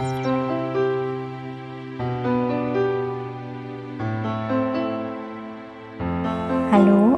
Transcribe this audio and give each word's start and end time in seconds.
Hallo 0.00 0.14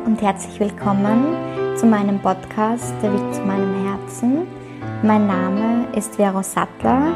und 0.06 0.22
herzlich 0.22 0.58
willkommen 0.58 1.76
zu 1.76 1.84
meinem 1.84 2.18
Podcast 2.20 2.94
Der 3.02 3.12
Weg 3.12 3.34
zu 3.34 3.42
meinem 3.42 3.84
Herzen. 3.84 4.46
Mein 5.02 5.26
Name 5.26 5.88
ist 5.94 6.16
Vero 6.16 6.42
Sattler 6.42 7.12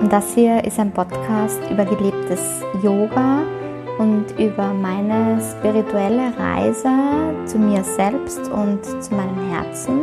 und 0.00 0.12
das 0.12 0.32
hier 0.32 0.62
ist 0.62 0.78
ein 0.78 0.92
Podcast 0.92 1.58
über 1.68 1.84
gelebtes 1.84 2.62
Yoga 2.80 3.42
und 3.98 4.26
über 4.38 4.72
meine 4.72 5.40
spirituelle 5.40 6.32
Reise 6.38 6.92
zu 7.46 7.58
mir 7.58 7.82
selbst 7.82 8.48
und 8.48 8.84
zu 8.84 9.12
meinem 9.12 9.50
Herzen. 9.50 10.02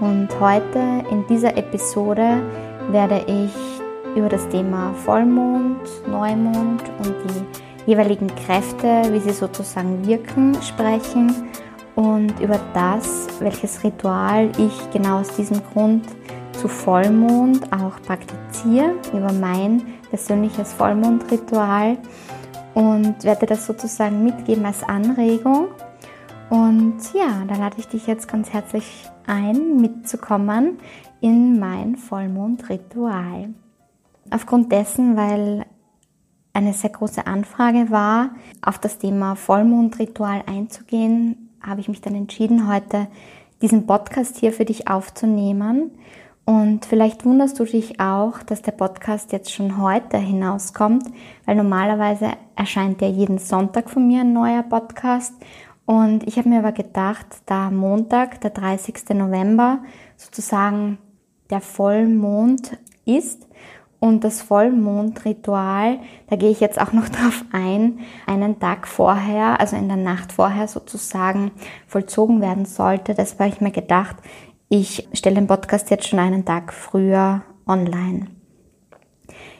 Und 0.00 0.28
heute 0.38 1.02
in 1.10 1.26
dieser 1.28 1.56
Episode 1.56 2.42
werde 2.90 3.24
ich 3.26 3.77
über 4.18 4.28
das 4.28 4.48
Thema 4.48 4.92
Vollmond, 4.94 5.80
Neumond 6.08 6.82
und 6.98 7.14
die 7.24 7.90
jeweiligen 7.90 8.26
Kräfte, 8.34 9.04
wie 9.12 9.20
sie 9.20 9.30
sozusagen 9.30 10.06
wirken, 10.06 10.60
sprechen 10.60 11.48
und 11.94 12.38
über 12.40 12.60
das, 12.74 13.28
welches 13.40 13.82
Ritual 13.84 14.50
ich 14.58 14.90
genau 14.92 15.20
aus 15.20 15.34
diesem 15.36 15.60
Grund 15.72 16.04
zu 16.52 16.68
Vollmond 16.68 17.72
auch 17.72 18.00
praktiziere, 18.02 18.94
über 19.12 19.32
mein 19.32 19.82
persönliches 20.10 20.72
Vollmondritual 20.72 21.98
und 22.74 23.22
werde 23.24 23.46
das 23.46 23.66
sozusagen 23.66 24.24
mitgeben 24.24 24.66
als 24.66 24.82
Anregung. 24.82 25.68
Und 26.50 26.96
ja, 27.14 27.44
da 27.46 27.56
lade 27.56 27.76
ich 27.78 27.88
dich 27.88 28.06
jetzt 28.06 28.26
ganz 28.26 28.50
herzlich 28.52 29.08
ein, 29.26 29.76
mitzukommen 29.80 30.78
in 31.20 31.58
mein 31.58 31.96
Vollmondritual. 31.96 33.50
Aufgrund 34.30 34.72
dessen, 34.72 35.16
weil 35.16 35.64
eine 36.52 36.72
sehr 36.72 36.90
große 36.90 37.26
Anfrage 37.26 37.90
war, 37.90 38.30
auf 38.62 38.78
das 38.78 38.98
Thema 38.98 39.36
Vollmondritual 39.36 40.42
einzugehen, 40.46 41.50
habe 41.60 41.80
ich 41.80 41.88
mich 41.88 42.00
dann 42.00 42.14
entschieden, 42.14 42.68
heute 42.68 43.08
diesen 43.62 43.86
Podcast 43.86 44.36
hier 44.36 44.52
für 44.52 44.64
dich 44.64 44.88
aufzunehmen. 44.88 45.92
Und 46.44 46.86
vielleicht 46.86 47.24
wunderst 47.24 47.60
du 47.60 47.64
dich 47.64 48.00
auch, 48.00 48.42
dass 48.42 48.62
der 48.62 48.72
Podcast 48.72 49.32
jetzt 49.32 49.52
schon 49.52 49.80
heute 49.80 50.16
hinauskommt, 50.16 51.04
weil 51.44 51.56
normalerweise 51.56 52.30
erscheint 52.56 53.02
ja 53.02 53.08
jeden 53.08 53.38
Sonntag 53.38 53.90
von 53.90 54.06
mir 54.06 54.22
ein 54.22 54.32
neuer 54.32 54.62
Podcast. 54.62 55.34
Und 55.84 56.26
ich 56.26 56.38
habe 56.38 56.48
mir 56.48 56.60
aber 56.60 56.72
gedacht, 56.72 57.26
da 57.46 57.70
Montag, 57.70 58.40
der 58.40 58.50
30. 58.50 59.10
November, 59.10 59.80
sozusagen 60.16 60.98
der 61.50 61.60
Vollmond 61.60 62.78
ist 63.04 63.47
und 64.00 64.22
das 64.22 64.42
Vollmondritual, 64.42 65.98
da 66.28 66.36
gehe 66.36 66.50
ich 66.50 66.60
jetzt 66.60 66.80
auch 66.80 66.92
noch 66.92 67.08
drauf 67.08 67.44
ein, 67.52 68.00
einen 68.26 68.60
Tag 68.60 68.86
vorher, 68.86 69.60
also 69.60 69.76
in 69.76 69.88
der 69.88 69.96
Nacht 69.96 70.32
vorher 70.32 70.68
sozusagen 70.68 71.50
vollzogen 71.86 72.40
werden 72.40 72.64
sollte. 72.64 73.14
Das 73.14 73.38
habe 73.38 73.48
ich 73.48 73.60
mir 73.60 73.72
gedacht, 73.72 74.16
ich 74.68 75.08
stelle 75.12 75.36
den 75.36 75.46
Podcast 75.46 75.90
jetzt 75.90 76.08
schon 76.08 76.18
einen 76.18 76.44
Tag 76.44 76.72
früher 76.72 77.42
online. 77.66 78.26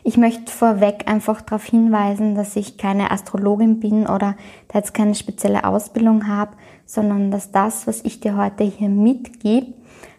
Ich 0.04 0.16
möchte 0.16 0.50
vorweg 0.50 1.04
einfach 1.06 1.42
darauf 1.42 1.64
hinweisen, 1.64 2.34
dass 2.34 2.56
ich 2.56 2.78
keine 2.78 3.10
Astrologin 3.10 3.80
bin 3.80 4.06
oder 4.06 4.36
da 4.68 4.78
jetzt 4.78 4.94
keine 4.94 5.14
spezielle 5.14 5.64
Ausbildung 5.64 6.28
habe, 6.28 6.56
sondern 6.86 7.30
dass 7.30 7.52
das, 7.52 7.86
was 7.86 8.04
ich 8.04 8.20
dir 8.20 8.36
heute 8.36 8.64
hier 8.64 8.88
mitgebe, 8.88 9.74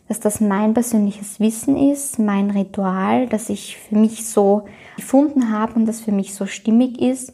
dass 0.10 0.20
das 0.20 0.42
mein 0.42 0.74
persönliches 0.74 1.40
Wissen 1.40 1.78
ist, 1.78 2.20
mein 2.20 2.50
Ritual, 2.50 3.28
das 3.28 3.50
ich 3.50 3.78
für 3.78 3.96
mich 3.96 4.28
so 4.28 4.66
gefunden 4.96 5.52
habe 5.52 5.74
und 5.76 5.86
das 5.86 6.02
für 6.02 6.12
mich 6.12 6.34
so 6.34 6.48
stimmig 6.48 7.00
ist. 7.00 7.34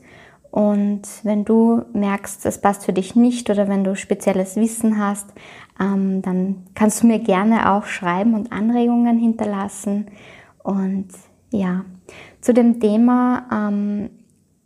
Und 0.51 1.01
wenn 1.23 1.45
du 1.45 1.83
merkst, 1.93 2.45
es 2.45 2.59
passt 2.59 2.85
für 2.85 2.93
dich 2.93 3.15
nicht 3.15 3.49
oder 3.49 3.67
wenn 3.69 3.83
du 3.83 3.95
spezielles 3.95 4.57
Wissen 4.57 4.99
hast, 4.99 5.27
ähm, 5.79 6.21
dann 6.21 6.63
kannst 6.75 7.01
du 7.01 7.07
mir 7.07 7.19
gerne 7.19 7.71
auch 7.71 7.85
schreiben 7.85 8.33
und 8.33 8.51
Anregungen 8.51 9.17
hinterlassen. 9.17 10.07
Und 10.61 11.07
ja, 11.51 11.85
zu 12.41 12.53
dem 12.53 12.79
Thema 12.81 13.47
ähm, 13.51 14.09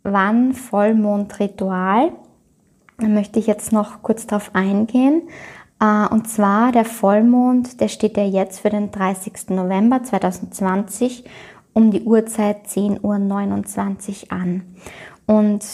wann 0.02 0.52
Vollmondritual 0.52 2.12
möchte 2.98 3.38
ich 3.38 3.46
jetzt 3.46 3.72
noch 3.72 4.02
kurz 4.02 4.26
darauf 4.26 4.54
eingehen. 4.54 5.22
Äh, 5.80 6.06
und 6.08 6.28
zwar 6.28 6.72
der 6.72 6.84
Vollmond, 6.84 7.80
der 7.80 7.88
steht 7.88 8.16
ja 8.16 8.24
jetzt 8.24 8.60
für 8.60 8.70
den 8.70 8.90
30. 8.90 9.50
November 9.50 10.02
2020 10.02 11.24
um 11.72 11.90
die 11.90 12.02
Uhrzeit 12.02 12.66
10.29 12.66 14.24
Uhr 14.24 14.32
an. 14.32 14.62
Und 15.26 15.64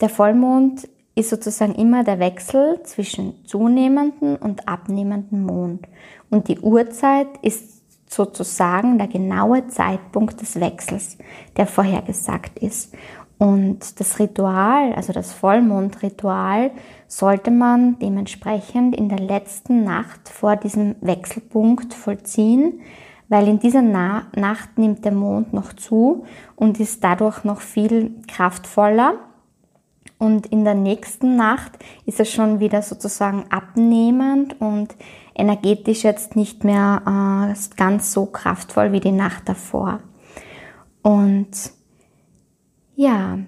der 0.00 0.08
Vollmond 0.08 0.88
ist 1.14 1.30
sozusagen 1.30 1.74
immer 1.74 2.04
der 2.04 2.18
Wechsel 2.18 2.80
zwischen 2.84 3.44
zunehmendem 3.44 4.36
und 4.36 4.66
abnehmendem 4.66 5.44
Mond. 5.44 5.86
Und 6.30 6.48
die 6.48 6.58
Uhrzeit 6.58 7.28
ist 7.42 7.82
sozusagen 8.10 8.98
der 8.98 9.08
genaue 9.08 9.66
Zeitpunkt 9.68 10.40
des 10.40 10.58
Wechsels, 10.58 11.18
der 11.56 11.66
vorhergesagt 11.66 12.58
ist. 12.58 12.94
Und 13.42 13.98
das 13.98 14.20
Ritual, 14.20 14.92
also 14.92 15.12
das 15.12 15.32
Vollmondritual, 15.32 16.70
sollte 17.08 17.50
man 17.50 17.98
dementsprechend 17.98 18.94
in 18.94 19.08
der 19.08 19.18
letzten 19.18 19.82
Nacht 19.82 20.28
vor 20.28 20.54
diesem 20.54 20.94
Wechselpunkt 21.00 21.92
vollziehen, 21.92 22.82
weil 23.28 23.48
in 23.48 23.58
dieser 23.58 23.82
Na 23.82 24.28
Nacht 24.36 24.78
nimmt 24.78 25.04
der 25.04 25.10
Mond 25.10 25.52
noch 25.52 25.72
zu 25.72 26.24
und 26.54 26.78
ist 26.78 27.02
dadurch 27.02 27.42
noch 27.42 27.62
viel 27.62 28.14
kraftvoller 28.28 29.14
und 30.18 30.46
in 30.46 30.62
der 30.62 30.74
nächsten 30.74 31.34
Nacht 31.34 31.72
ist 32.06 32.20
es 32.20 32.30
schon 32.30 32.60
wieder 32.60 32.80
sozusagen 32.80 33.46
abnehmend 33.50 34.60
und 34.60 34.94
energetisch 35.34 36.04
jetzt 36.04 36.36
nicht 36.36 36.62
mehr 36.62 37.02
äh, 37.50 37.76
ganz 37.76 38.12
so 38.12 38.26
kraftvoll 38.26 38.92
wie 38.92 39.00
die 39.00 39.10
Nacht 39.10 39.48
davor. 39.48 39.98
Und 41.02 41.48
ja, 42.94 43.38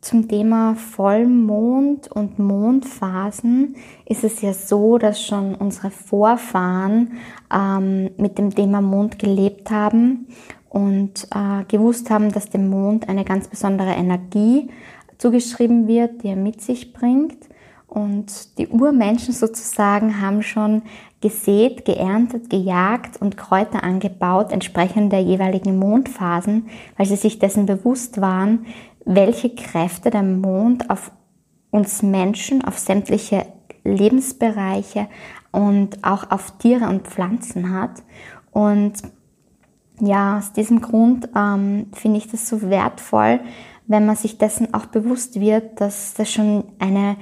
zum 0.00 0.28
Thema 0.28 0.74
Vollmond 0.74 2.10
und 2.10 2.38
Mondphasen 2.38 3.74
ist 4.06 4.24
es 4.24 4.40
ja 4.40 4.54
so, 4.54 4.96
dass 4.96 5.22
schon 5.22 5.54
unsere 5.54 5.90
Vorfahren 5.90 7.18
ähm, 7.52 8.10
mit 8.16 8.38
dem 8.38 8.54
Thema 8.54 8.80
Mond 8.80 9.18
gelebt 9.18 9.70
haben 9.70 10.28
und 10.70 11.26
äh, 11.34 11.64
gewusst 11.66 12.10
haben, 12.10 12.32
dass 12.32 12.48
der 12.48 12.60
Mond 12.60 13.08
eine 13.08 13.24
ganz 13.24 13.48
besondere 13.48 13.90
Energie 13.90 14.70
zugeschrieben 15.18 15.88
wird, 15.88 16.22
die 16.22 16.28
er 16.28 16.36
mit 16.36 16.60
sich 16.60 16.92
bringt. 16.92 17.48
Und 17.88 18.58
die 18.58 18.68
Urmenschen 18.68 19.34
sozusagen 19.34 20.20
haben 20.20 20.42
schon 20.42 20.82
gesät, 21.20 21.84
geerntet, 21.84 22.48
gejagt 22.50 23.20
und 23.20 23.36
Kräuter 23.36 23.82
angebaut, 23.82 24.52
entsprechend 24.52 25.12
der 25.12 25.22
jeweiligen 25.22 25.78
Mondphasen, 25.78 26.68
weil 26.96 27.06
sie 27.06 27.16
sich 27.16 27.38
dessen 27.38 27.66
bewusst 27.66 28.20
waren, 28.20 28.66
welche 29.04 29.50
Kräfte 29.54 30.10
der 30.10 30.22
Mond 30.22 30.90
auf 30.90 31.10
uns 31.70 32.02
Menschen, 32.02 32.64
auf 32.64 32.78
sämtliche 32.78 33.46
Lebensbereiche 33.84 35.08
und 35.50 36.04
auch 36.04 36.30
auf 36.30 36.58
Tiere 36.58 36.88
und 36.88 37.08
Pflanzen 37.08 37.72
hat. 37.72 38.02
Und 38.52 38.94
ja, 40.00 40.38
aus 40.38 40.52
diesem 40.52 40.80
Grund 40.80 41.28
ähm, 41.34 41.86
finde 41.92 42.18
ich 42.18 42.30
das 42.30 42.48
so 42.48 42.70
wertvoll, 42.70 43.40
wenn 43.86 44.06
man 44.06 44.16
sich 44.16 44.38
dessen 44.38 44.74
auch 44.74 44.86
bewusst 44.86 45.40
wird, 45.40 45.80
dass 45.80 46.14
das 46.14 46.30
schon 46.30 46.64
eine, 46.78 47.16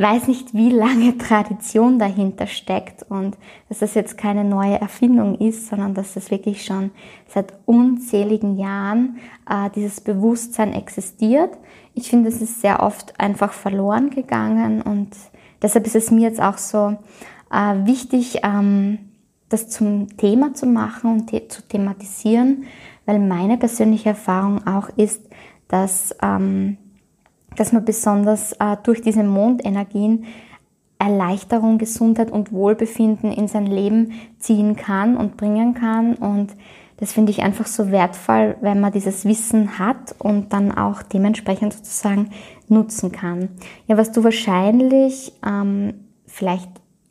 weiß 0.00 0.28
nicht 0.28 0.54
wie 0.54 0.70
lange 0.70 1.16
Tradition 1.18 1.98
dahinter 1.98 2.46
steckt 2.46 3.04
und 3.08 3.36
dass 3.68 3.78
das 3.80 3.94
jetzt 3.94 4.18
keine 4.18 4.44
neue 4.44 4.80
Erfindung 4.80 5.38
ist, 5.38 5.68
sondern 5.68 5.94
dass 5.94 6.14
das 6.14 6.30
wirklich 6.30 6.64
schon 6.64 6.90
seit 7.28 7.52
unzähligen 7.66 8.58
Jahren 8.58 9.18
äh, 9.48 9.70
dieses 9.74 10.00
Bewusstsein 10.00 10.72
existiert. 10.72 11.56
Ich 11.94 12.10
finde, 12.10 12.28
es 12.28 12.40
ist 12.42 12.60
sehr 12.60 12.82
oft 12.82 13.18
einfach 13.18 13.52
verloren 13.52 14.10
gegangen 14.10 14.82
und 14.82 15.10
deshalb 15.62 15.86
ist 15.86 15.96
es 15.96 16.10
mir 16.10 16.28
jetzt 16.28 16.42
auch 16.42 16.58
so 16.58 16.96
äh, 17.50 17.86
wichtig, 17.86 18.40
ähm, 18.42 18.98
das 19.48 19.68
zum 19.68 20.16
Thema 20.16 20.54
zu 20.54 20.66
machen 20.66 21.12
und 21.12 21.26
te 21.28 21.46
zu 21.48 21.62
thematisieren, 21.62 22.64
weil 23.04 23.20
meine 23.20 23.56
persönliche 23.56 24.10
Erfahrung 24.10 24.66
auch 24.66 24.88
ist, 24.96 25.22
dass, 25.68 26.14
ähm, 26.22 26.78
dass 27.56 27.72
man 27.72 27.84
besonders 27.84 28.52
äh, 28.54 28.76
durch 28.82 29.00
diese 29.00 29.22
Mondenergien 29.22 30.24
Erleichterung, 30.98 31.78
Gesundheit 31.78 32.30
und 32.30 32.52
Wohlbefinden 32.52 33.30
in 33.30 33.48
sein 33.48 33.66
Leben 33.66 34.12
ziehen 34.38 34.76
kann 34.76 35.16
und 35.16 35.36
bringen 35.36 35.74
kann. 35.74 36.14
Und 36.14 36.56
das 36.96 37.12
finde 37.12 37.30
ich 37.30 37.42
einfach 37.42 37.66
so 37.66 37.90
wertvoll, 37.90 38.56
wenn 38.62 38.80
man 38.80 38.92
dieses 38.92 39.24
Wissen 39.26 39.78
hat 39.78 40.14
und 40.18 40.52
dann 40.52 40.76
auch 40.76 41.02
dementsprechend 41.02 41.74
sozusagen 41.74 42.30
nutzen 42.68 43.12
kann. 43.12 43.50
Ja, 43.86 43.98
was 43.98 44.12
du 44.12 44.24
wahrscheinlich 44.24 45.32
ähm, 45.46 45.92
vielleicht 46.26 46.70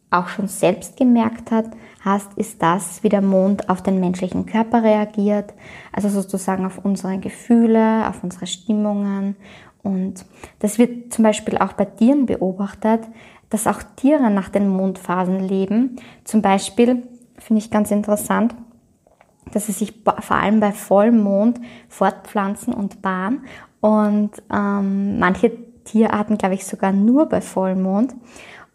auch 0.10 0.28
schon 0.30 0.48
selbst 0.48 0.98
gemerkt 0.98 1.52
hat, 1.52 1.66
hast, 2.02 2.34
ist 2.36 2.62
das, 2.62 3.04
wie 3.04 3.10
der 3.10 3.22
Mond 3.22 3.70
auf 3.70 3.82
den 3.82 4.00
menschlichen 4.00 4.46
Körper 4.46 4.84
reagiert, 4.84 5.54
also 5.92 6.10
sozusagen 6.10 6.66
auf 6.66 6.84
unsere 6.84 7.18
Gefühle, 7.18 8.08
auf 8.08 8.24
unsere 8.24 8.48
Stimmungen. 8.48 9.36
Und 9.86 10.26
das 10.60 10.80
wird 10.80 11.14
zum 11.14 11.24
Beispiel 11.24 11.60
auch 11.60 11.74
bei 11.74 11.86
Tieren 11.86 12.26
beobachtet, 12.26 13.02
dass 13.50 13.68
auch 13.68 13.84
Tiere 13.96 14.32
nach 14.32 14.50
den 14.50 14.68
Mondphasen 14.68 15.40
leben. 15.40 15.98
Zum 16.24 16.42
Beispiel 16.42 17.04
finde 17.38 17.62
ich 17.62 17.70
ganz 17.70 17.92
interessant, 17.92 18.56
dass 19.52 19.68
sie 19.68 19.74
sich 19.74 19.94
vor 20.04 20.36
allem 20.36 20.60
bei 20.60 20.72
Vollmond 20.72 21.60
fortpflanzen 21.88 22.74
und 22.74 23.04
bahnen 23.04 23.42
und 23.80 24.32
ähm, 24.52 25.20
manche 25.20 25.52
Tierarten, 25.84 26.40
glaube 26.40 26.56
ich, 26.56 26.66
sogar 26.66 26.92
nur 26.92 27.28
bei 27.28 27.42
Vollmond. 27.42 28.16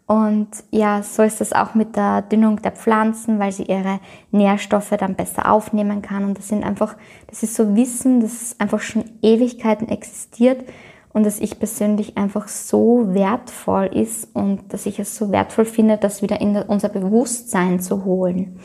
Und 0.07 0.49
ja, 0.71 1.03
so 1.03 1.23
ist 1.23 1.41
es 1.41 1.51
auch 1.51 1.73
mit 1.73 1.97
der 1.97 2.21
Düngung 2.21 2.61
der 2.61 2.71
Pflanzen, 2.71 3.37
weil 3.37 3.51
sie 3.51 3.63
ihre 3.63 3.99
Nährstoffe 4.31 4.93
dann 4.97 5.15
besser 5.15 5.51
aufnehmen 5.51 6.01
kann. 6.01 6.23
Und 6.23 6.37
das 6.37 6.47
sind 6.47 6.63
einfach, 6.63 6.95
das 7.27 7.43
ist 7.43 7.55
so 7.55 7.75
Wissen, 7.75 8.21
das 8.21 8.55
einfach 8.59 8.79
schon 8.79 9.03
Ewigkeiten 9.21 9.89
existiert 9.89 10.63
und 11.13 11.25
dass 11.25 11.39
ich 11.39 11.59
persönlich 11.59 12.17
einfach 12.17 12.47
so 12.47 13.13
wertvoll 13.13 13.89
ist 13.93 14.33
und 14.35 14.73
dass 14.73 14.85
ich 14.85 14.99
es 14.99 15.15
so 15.15 15.31
wertvoll 15.31 15.65
finde, 15.65 15.97
das 15.97 16.21
wieder 16.21 16.39
in 16.41 16.55
unser 16.55 16.89
Bewusstsein 16.89 17.79
zu 17.79 18.05
holen. 18.05 18.59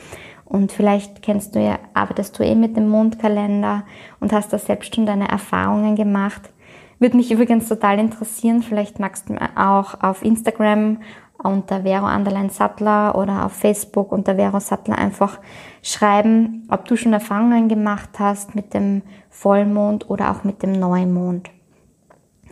Und 0.45 0.71
vielleicht 0.71 1.23
kennst 1.23 1.57
du 1.57 1.61
ja, 1.61 1.79
arbeitest 1.93 2.39
du 2.39 2.45
eh 2.45 2.55
mit 2.55 2.77
dem 2.77 2.89
Mondkalender 2.89 3.85
und 4.21 4.33
hast 4.33 4.53
da 4.53 4.59
selbst 4.59 4.95
schon 4.95 5.07
deine 5.07 5.29
Erfahrungen 5.29 5.97
gemacht. 5.97 6.53
Würde 7.01 7.17
mich 7.17 7.31
übrigens 7.33 7.69
total 7.69 7.99
interessieren. 7.99 8.63
Vielleicht 8.63 9.01
magst 9.01 9.29
du 9.29 9.35
mir 9.35 9.51
auch 9.57 10.01
auf 10.03 10.25
Instagram 10.25 10.99
unter 11.39 11.83
Vero 11.83 12.07
Anderlein 12.07 12.49
Sattler 12.49 13.17
oder 13.17 13.45
auf 13.45 13.53
Facebook 13.53 14.13
unter 14.13 14.37
Vero 14.37 14.61
Sattler 14.61 14.97
einfach 14.97 15.39
schreiben, 15.83 16.67
ob 16.71 16.87
du 16.87 16.97
schon 16.97 17.13
Erfahrungen 17.13 17.69
gemacht 17.69 18.11
hast 18.19 18.55
mit 18.55 18.73
dem 18.73 19.03
Vollmond 19.29 20.09
oder 20.09 20.31
auch 20.31 20.45
mit 20.45 20.63
dem 20.63 20.73
Neumond. 20.73 21.51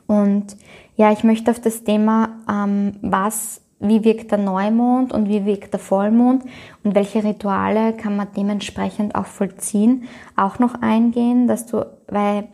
Und 0.06 0.56
ja, 0.96 1.12
ich 1.12 1.24
möchte 1.24 1.50
auf 1.50 1.60
das 1.60 1.84
Thema, 1.84 2.30
ähm, 2.50 2.96
was, 3.02 3.62
wie 3.80 4.04
wirkt 4.04 4.30
der 4.30 4.38
Neumond 4.38 5.12
und 5.12 5.28
wie 5.28 5.44
wirkt 5.44 5.72
der 5.72 5.80
Vollmond 5.80 6.44
und 6.82 6.94
welche 6.94 7.24
Rituale 7.24 7.92
kann 7.94 8.16
man 8.16 8.28
dementsprechend 8.36 9.14
auch 9.14 9.26
vollziehen, 9.26 10.04
auch 10.36 10.58
noch 10.58 10.74
eingehen, 10.80 11.46
dass 11.46 11.66
du, 11.66 11.84
weil 12.08 12.48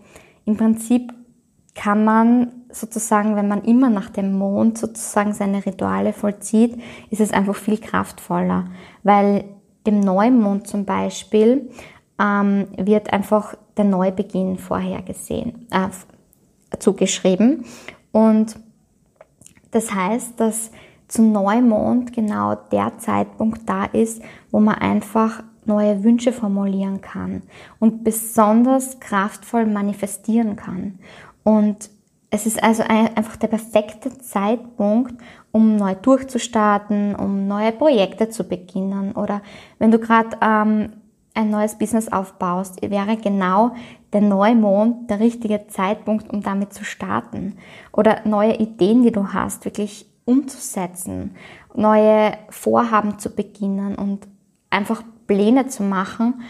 im 0.44 0.56
Prinzip 0.56 1.12
kann 1.74 2.04
man 2.04 2.52
sozusagen, 2.72 3.36
wenn 3.36 3.48
man 3.48 3.62
immer 3.62 3.90
nach 3.90 4.10
dem 4.10 4.36
Mond 4.36 4.78
sozusagen 4.78 5.32
seine 5.32 5.64
Rituale 5.64 6.12
vollzieht, 6.12 6.80
ist 7.10 7.20
es 7.20 7.32
einfach 7.32 7.56
viel 7.56 7.78
kraftvoller, 7.78 8.66
weil 9.02 9.44
dem 9.86 10.00
Neumond 10.00 10.66
zum 10.66 10.84
Beispiel 10.84 11.70
ähm, 12.20 12.68
wird 12.76 13.12
einfach 13.12 13.56
der 13.76 13.84
Neubeginn 13.84 14.58
vorhergesehen, 14.58 15.66
äh, 15.70 15.88
zugeschrieben. 16.78 17.64
Und 18.12 18.56
das 19.70 19.94
heißt, 19.94 20.38
dass 20.38 20.70
zum 21.08 21.32
Neumond 21.32 22.12
genau 22.12 22.54
der 22.54 22.98
Zeitpunkt 22.98 23.68
da 23.68 23.84
ist, 23.84 24.22
wo 24.50 24.60
man 24.60 24.76
einfach 24.76 25.42
neue 25.64 26.02
Wünsche 26.04 26.32
formulieren 26.32 27.00
kann 27.00 27.42
und 27.78 28.04
besonders 28.04 29.00
kraftvoll 29.00 29.66
manifestieren 29.66 30.56
kann. 30.56 30.98
Und 31.42 31.90
es 32.30 32.46
ist 32.46 32.62
also 32.62 32.84
einfach 32.84 33.36
der 33.36 33.48
perfekte 33.48 34.16
Zeitpunkt, 34.18 35.20
um 35.50 35.76
neu 35.76 35.96
durchzustarten, 35.96 37.16
um 37.16 37.48
neue 37.48 37.72
Projekte 37.72 38.28
zu 38.28 38.44
beginnen. 38.44 39.12
Oder 39.12 39.42
wenn 39.80 39.90
du 39.90 39.98
gerade 39.98 40.36
ähm, 40.40 40.92
ein 41.34 41.50
neues 41.50 41.78
Business 41.78 42.08
aufbaust, 42.08 42.82
wäre 42.82 43.16
genau 43.16 43.72
der 44.12 44.20
Neumond 44.20 45.08
der 45.10 45.20
richtige 45.20 45.66
Zeitpunkt, 45.68 46.30
um 46.30 46.42
damit 46.42 46.72
zu 46.72 46.84
starten. 46.84 47.56
Oder 47.92 48.22
neue 48.24 48.56
Ideen, 48.56 49.02
die 49.02 49.12
du 49.12 49.32
hast, 49.32 49.64
wirklich 49.64 50.06
umzusetzen, 50.24 51.36
neue 51.74 52.32
Vorhaben 52.48 53.18
zu 53.18 53.34
beginnen 53.34 53.94
und 53.94 54.26
einfach 54.70 55.02
Pläne 55.26 55.68
zu 55.68 55.82
machen, 55.82 56.42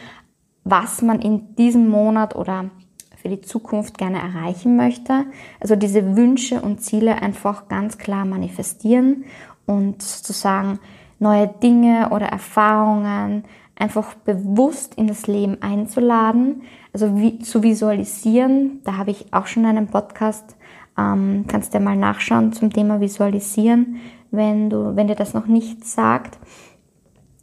was 0.65 1.03
man 1.03 1.21
in 1.21 1.55
diesem 1.56 1.88
Monat 1.88 2.37
oder 2.37 2.71
für 3.17 3.29
die 3.29 3.41
Zukunft 3.43 3.99
gerne 3.99 4.19
erreichen 4.19 4.77
möchte. 4.77 5.27
Also 5.61 5.77
diese 5.77 6.17
Wünsche 6.17 6.61
und 6.62 6.81
Ziele 6.81 7.21
einfach 7.21 7.69
ganz 7.69 7.99
klar 7.99 8.25
manifestieren 8.25 9.25
und 9.67 10.03
sozusagen 10.03 10.79
neue 11.19 11.49
Dinge 11.49 12.09
oder 12.11 12.27
Erfahrungen 12.27 13.44
einfach 13.81 14.15
bewusst 14.15 14.94
in 14.94 15.06
das 15.06 15.27
Leben 15.27 15.62
einzuladen, 15.62 16.62
also 16.93 17.17
wie, 17.17 17.38
zu 17.38 17.62
visualisieren. 17.62 18.81
Da 18.85 18.97
habe 18.97 19.11
ich 19.11 19.32
auch 19.32 19.47
schon 19.47 19.65
einen 19.65 19.88
Podcast, 19.88 20.56
ähm, 20.99 21.44
kannst 21.49 21.75
du 21.75 21.81
mal 21.81 21.97
nachschauen 21.97 22.53
zum 22.53 22.73
Thema 22.73 23.00
Visualisieren, 23.00 23.97
wenn 24.31 24.71
du, 24.71 24.97
wenn 24.97 25.09
dir 25.09 25.15
das 25.15 25.35
noch 25.35 25.47
nicht 25.47 25.85
sagt. 25.85 26.38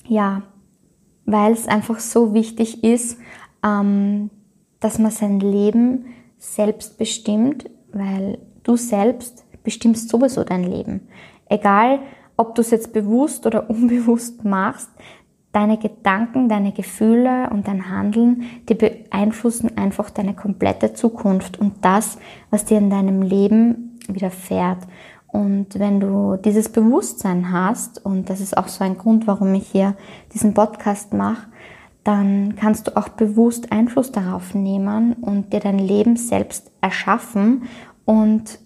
Ja, 0.06 0.44
weil 1.26 1.52
es 1.52 1.68
einfach 1.68 2.00
so 2.00 2.34
wichtig 2.34 2.84
ist, 2.84 3.20
ähm, 3.64 4.30
dass 4.80 5.00
man 5.00 5.12
sein 5.12 5.40
Leben 5.40 6.06
selbst 6.38 6.98
bestimmt, 6.98 7.70
weil 7.92 8.38
du 8.64 8.76
selbst 8.78 9.46
bestimmst 9.64 10.10
sowieso 10.10 10.44
dein 10.44 10.64
Leben. 10.64 11.08
Egal, 11.50 12.00
ob 12.38 12.54
du 12.54 12.62
es 12.62 12.72
jetzt 12.72 12.94
bewusst 12.94 13.46
oder 13.46 13.70
unbewusst 13.70 14.46
machst, 14.46 14.90
deine 15.58 15.80
Gedanken, 15.80 16.50
deine 16.50 16.72
Gefühle 16.72 17.50
und 17.50 17.68
dein 17.68 17.90
Handeln, 17.90 18.44
die 18.70 18.76
beeinflussen 18.76 19.76
einfach 19.76 20.12
deine 20.12 20.36
komplette 20.36 20.94
Zukunft 20.94 21.60
und 21.60 21.84
das, 21.84 22.20
was 22.52 22.66
dir 22.66 22.78
in 22.78 22.92
deinem 22.92 23.24
Leben 23.24 23.98
widerfährt. 24.08 24.78
Und 25.26 25.80
wenn 25.80 26.00
du 26.00 26.38
dieses 26.38 26.70
Bewusstsein 26.70 27.52
hast, 27.52 28.06
und 28.06 28.30
das 28.30 28.40
ist 28.40 28.56
auch 28.56 28.68
so 28.68 28.84
ein 28.84 29.00
Grund, 29.00 29.26
warum 29.26 29.52
ich 29.56 29.68
hier 29.68 29.96
diesen 30.32 30.54
Podcast 30.54 31.14
mache, 31.14 31.48
dann 32.04 32.56
kannst 32.56 32.86
du 32.86 32.96
auch 32.96 33.10
bewusst 33.10 33.72
Einfluss 33.72 34.12
darauf 34.12 34.54
nehmen 34.54 35.14
und 35.14 35.54
dir 35.54 35.60
dein 35.60 35.80
Leben 35.80 36.18
selbst 36.18 36.72
erschaffen. 36.82 37.64
Und 38.06 38.60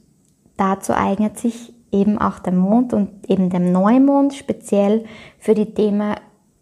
dazu 0.58 0.94
eignet 0.94 1.40
sich 1.40 1.74
eben 1.94 2.18
auch 2.18 2.40
der 2.40 2.54
Mond 2.54 2.94
und 2.94 3.30
eben 3.30 3.50
der 3.50 3.62
Neumond 3.62 4.34
speziell 4.34 5.06
für 5.40 5.54
die 5.54 5.74
Themen 5.74 6.16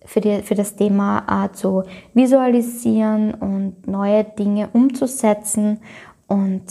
für, 0.09 0.21
die, 0.21 0.41
für 0.41 0.55
das 0.55 0.75
Thema 0.75 1.45
äh, 1.45 1.51
zu 1.51 1.83
visualisieren 2.15 3.35
und 3.35 3.87
neue 3.87 4.23
Dinge 4.23 4.69
umzusetzen. 4.73 5.81
Und 6.25 6.63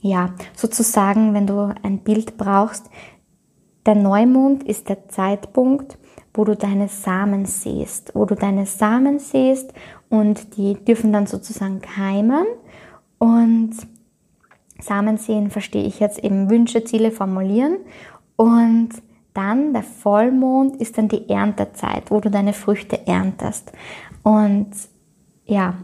ja, 0.00 0.30
sozusagen, 0.54 1.34
wenn 1.34 1.46
du 1.46 1.74
ein 1.82 1.98
Bild 1.98 2.38
brauchst, 2.38 2.86
der 3.84 3.96
Neumond 3.96 4.62
ist 4.62 4.88
der 4.88 5.08
Zeitpunkt, 5.08 5.98
wo 6.32 6.44
du 6.44 6.56
deine 6.56 6.88
Samen 6.88 7.44
siehst, 7.44 8.14
wo 8.14 8.24
du 8.24 8.34
deine 8.34 8.64
Samen 8.64 9.18
siehst 9.18 9.74
und 10.08 10.56
die 10.56 10.74
dürfen 10.74 11.12
dann 11.12 11.26
sozusagen 11.26 11.82
keimen. 11.82 12.46
Und 13.18 13.74
Samen 14.80 15.18
sehen 15.18 15.50
verstehe 15.50 15.84
ich 15.84 16.00
jetzt 16.00 16.24
eben 16.24 16.48
Wünsche, 16.48 16.82
Ziele 16.84 17.10
formulieren. 17.10 17.76
Und 18.36 18.90
dann 19.36 19.72
der 19.72 19.82
Vollmond 19.82 20.76
ist 20.76 20.98
dann 20.98 21.08
die 21.08 21.28
Erntezeit, 21.28 22.10
wo 22.10 22.20
du 22.20 22.30
deine 22.30 22.52
Früchte 22.52 23.06
erntest. 23.06 23.72
Und 24.22 24.70
ja, 25.44 25.74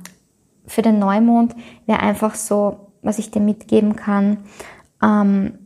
für 0.66 0.82
den 0.82 0.99
Neumond 0.99 1.54
wäre 1.87 2.00
einfach 2.00 2.35
so, 2.35 2.88
was 3.02 3.18
ich 3.18 3.30
dir 3.30 3.40
mitgeben 3.40 3.97
kann, 3.97 4.38
ähm, 5.02 5.59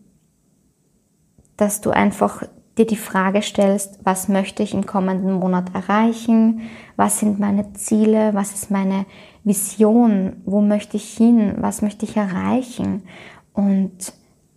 dass 1.57 1.81
du 1.81 1.90
einfach 1.90 2.43
dir 2.76 2.87
die 2.87 2.97
Frage 2.97 3.40
stellst, 3.40 4.00
was 4.05 4.28
möchte 4.28 4.62
ich 4.62 4.75
im 4.75 4.85
kommenden 4.85 5.33
Monat 5.33 5.75
erreichen? 5.75 6.62
Was 6.97 7.21
sind 7.21 7.38
meine 7.38 7.73
Ziele? 7.73 8.35
Was 8.35 8.52
ist 8.52 8.71
meine 8.71 9.07
Vision? 9.45 10.43
Wo 10.45 10.61
möchte 10.61 10.99
ich 10.99 11.16
hin? 11.16 11.55
Was 11.59 11.81
möchte 11.81 12.05
ich 12.05 12.16
erreichen? 12.16 13.05
Und 13.55 14.12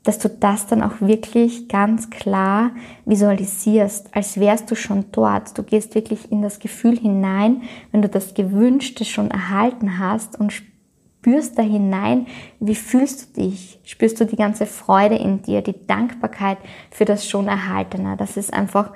dass 0.10 0.18
du 0.18 0.28
das 0.28 0.66
dann 0.66 0.82
auch 0.82 1.02
wirklich 1.02 1.68
ganz 1.68 2.10
klar 2.10 2.72
visualisierst, 3.06 4.16
als 4.16 4.40
wärst 4.40 4.72
du 4.72 4.74
schon 4.74 5.06
dort. 5.12 5.56
Du 5.56 5.62
gehst 5.62 5.94
wirklich 5.94 6.32
in 6.32 6.42
das 6.42 6.58
Gefühl 6.58 6.98
hinein, 6.98 7.62
wenn 7.92 8.02
du 8.02 8.10
das 8.10 8.34
Gewünschte 8.34 9.06
schon 9.06 9.30
erhalten 9.30 10.00
hast 10.00 10.40
und 10.40 10.52
spürst 10.52 11.60
da 11.60 11.62
hinein, 11.62 12.26
wie 12.60 12.74
fühlst 12.74 13.38
du 13.38 13.42
dich? 13.44 13.80
Spürst 13.84 14.20
du 14.20 14.26
die 14.26 14.36
ganze 14.36 14.66
Freude 14.66 15.14
in 15.14 15.44
dir, 15.44 15.62
die 15.62 15.86
Dankbarkeit 15.86 16.58
für 16.90 17.06
das 17.06 17.30
schon 17.30 17.48
Erhaltene? 17.48 18.18
Das 18.18 18.36
ist 18.36 18.52
einfach 18.52 18.92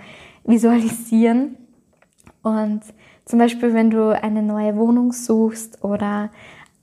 visualisieren. 0.45 1.57
Und 2.41 2.81
zum 3.25 3.37
Beispiel, 3.37 3.75
wenn 3.75 3.91
du 3.91 4.19
eine 4.19 4.41
neue 4.41 4.75
Wohnung 4.77 5.11
suchst 5.11 5.83
oder 5.83 6.31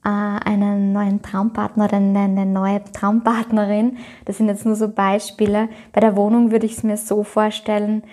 einen 0.09 0.93
neuen 0.93 1.21
Traumpartner 1.21 1.85
oder 1.85 1.97
eine 1.97 2.45
neue 2.45 2.83
Traumpartnerin. 2.91 3.97
Das 4.25 4.37
sind 4.37 4.47
jetzt 4.47 4.65
nur 4.65 4.75
so 4.75 4.89
Beispiele. 4.89 5.69
Bei 5.93 6.01
der 6.01 6.15
Wohnung 6.15 6.51
würde 6.51 6.65
ich 6.65 6.77
es 6.77 6.83
mir 6.83 6.97
so 6.97 7.23
vorstellen, 7.23 8.03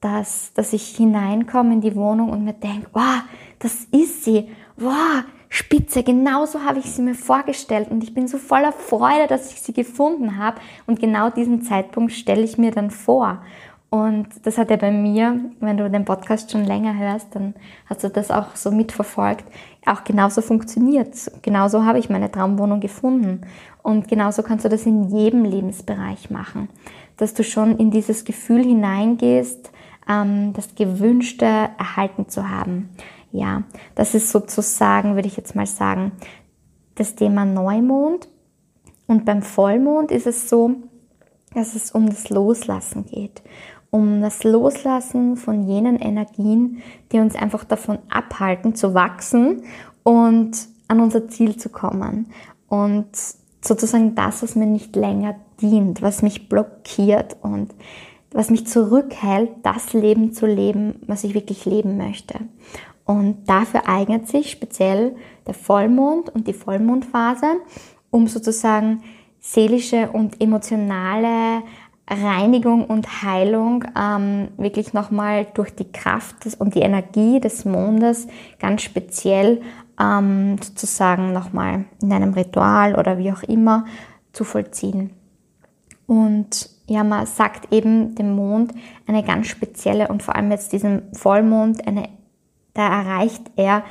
dass, 0.00 0.52
dass 0.54 0.72
ich 0.72 0.96
hineinkomme 0.96 1.74
in 1.74 1.80
die 1.80 1.96
Wohnung 1.96 2.30
und 2.30 2.44
mir 2.44 2.52
denke, 2.52 2.88
wow, 2.92 3.22
das 3.58 3.84
ist 3.90 4.24
sie, 4.24 4.48
wow, 4.76 5.24
spitze, 5.48 6.02
genauso 6.02 6.64
habe 6.64 6.80
ich 6.80 6.86
sie 6.86 7.00
mir 7.00 7.14
vorgestellt 7.14 7.90
und 7.90 8.02
ich 8.02 8.12
bin 8.12 8.26
so 8.26 8.38
voller 8.38 8.72
Freude, 8.72 9.26
dass 9.28 9.52
ich 9.52 9.62
sie 9.62 9.72
gefunden 9.72 10.36
habe 10.36 10.60
und 10.86 11.00
genau 11.00 11.30
diesen 11.30 11.62
Zeitpunkt 11.62 12.12
stelle 12.12 12.42
ich 12.42 12.58
mir 12.58 12.70
dann 12.70 12.90
vor. 12.90 13.42
Und 13.94 14.26
das 14.42 14.58
hat 14.58 14.70
ja 14.70 14.76
bei 14.76 14.90
mir, 14.90 15.38
wenn 15.60 15.76
du 15.76 15.88
den 15.88 16.04
Podcast 16.04 16.50
schon 16.50 16.64
länger 16.64 16.98
hörst, 16.98 17.36
dann 17.36 17.54
hast 17.86 18.02
du 18.02 18.08
das 18.08 18.32
auch 18.32 18.56
so 18.56 18.72
mitverfolgt, 18.72 19.44
auch 19.86 20.02
genauso 20.02 20.42
funktioniert. 20.42 21.30
Genauso 21.42 21.84
habe 21.84 22.00
ich 22.00 22.10
meine 22.10 22.28
Traumwohnung 22.28 22.80
gefunden. 22.80 23.42
Und 23.84 24.08
genauso 24.08 24.42
kannst 24.42 24.64
du 24.64 24.68
das 24.68 24.84
in 24.84 25.16
jedem 25.16 25.44
Lebensbereich 25.44 26.28
machen. 26.28 26.68
Dass 27.18 27.34
du 27.34 27.44
schon 27.44 27.78
in 27.78 27.92
dieses 27.92 28.24
Gefühl 28.24 28.64
hineingehst, 28.64 29.70
ähm, 30.08 30.54
das 30.54 30.74
Gewünschte 30.74 31.44
erhalten 31.44 32.28
zu 32.28 32.50
haben. 32.50 32.88
Ja, 33.30 33.62
das 33.94 34.16
ist 34.16 34.32
sozusagen, 34.32 35.14
würde 35.14 35.28
ich 35.28 35.36
jetzt 35.36 35.54
mal 35.54 35.66
sagen, 35.66 36.10
das 36.96 37.14
Thema 37.14 37.44
Neumond. 37.44 38.26
Und 39.06 39.24
beim 39.24 39.42
Vollmond 39.42 40.10
ist 40.10 40.26
es 40.26 40.48
so, 40.48 40.72
dass 41.54 41.76
es 41.76 41.92
um 41.92 42.08
das 42.08 42.30
Loslassen 42.30 43.04
geht 43.06 43.40
um 43.94 44.20
das 44.20 44.42
Loslassen 44.42 45.36
von 45.36 45.68
jenen 45.68 46.00
Energien, 46.00 46.82
die 47.12 47.20
uns 47.20 47.36
einfach 47.36 47.62
davon 47.62 47.98
abhalten 48.10 48.74
zu 48.74 48.92
wachsen 48.92 49.62
und 50.02 50.66
an 50.88 50.98
unser 50.98 51.28
Ziel 51.28 51.56
zu 51.56 51.68
kommen. 51.68 52.26
Und 52.66 53.06
sozusagen 53.60 54.16
das, 54.16 54.42
was 54.42 54.56
mir 54.56 54.66
nicht 54.66 54.96
länger 54.96 55.36
dient, 55.60 56.02
was 56.02 56.22
mich 56.22 56.48
blockiert 56.48 57.36
und 57.40 57.72
was 58.32 58.50
mich 58.50 58.66
zurückhält, 58.66 59.50
das 59.62 59.92
Leben 59.92 60.32
zu 60.32 60.46
leben, 60.46 60.96
was 61.06 61.22
ich 61.22 61.34
wirklich 61.34 61.64
leben 61.64 61.96
möchte. 61.96 62.40
Und 63.04 63.48
dafür 63.48 63.88
eignet 63.88 64.26
sich 64.26 64.50
speziell 64.50 65.14
der 65.46 65.54
Vollmond 65.54 66.30
und 66.30 66.48
die 66.48 66.52
Vollmondphase, 66.52 67.46
um 68.10 68.26
sozusagen 68.26 69.04
seelische 69.38 70.10
und 70.10 70.40
emotionale 70.40 71.62
Reinigung 72.08 72.84
und 72.84 73.22
Heilung 73.22 73.84
ähm, 73.98 74.48
wirklich 74.58 74.92
nochmal 74.92 75.46
durch 75.54 75.74
die 75.74 75.90
Kraft 75.90 76.44
des, 76.44 76.54
und 76.54 76.74
die 76.74 76.80
Energie 76.80 77.40
des 77.40 77.64
Mondes 77.64 78.26
ganz 78.58 78.82
speziell 78.82 79.62
ähm, 79.98 80.56
sozusagen 80.62 81.32
nochmal 81.32 81.86
in 82.02 82.12
einem 82.12 82.34
Ritual 82.34 82.94
oder 82.96 83.18
wie 83.18 83.32
auch 83.32 83.42
immer 83.42 83.86
zu 84.32 84.44
vollziehen. 84.44 85.10
Und 86.06 86.68
ja, 86.86 87.02
man 87.02 87.24
sagt 87.26 87.72
eben 87.72 88.14
dem 88.14 88.34
Mond 88.34 88.74
eine 89.06 89.22
ganz 89.22 89.46
spezielle 89.46 90.08
und 90.08 90.22
vor 90.22 90.36
allem 90.36 90.50
jetzt 90.50 90.72
diesem 90.72 91.02
Vollmond, 91.14 91.86
eine, 91.86 92.10
da 92.74 92.86
erreicht 92.86 93.50
er 93.56 93.84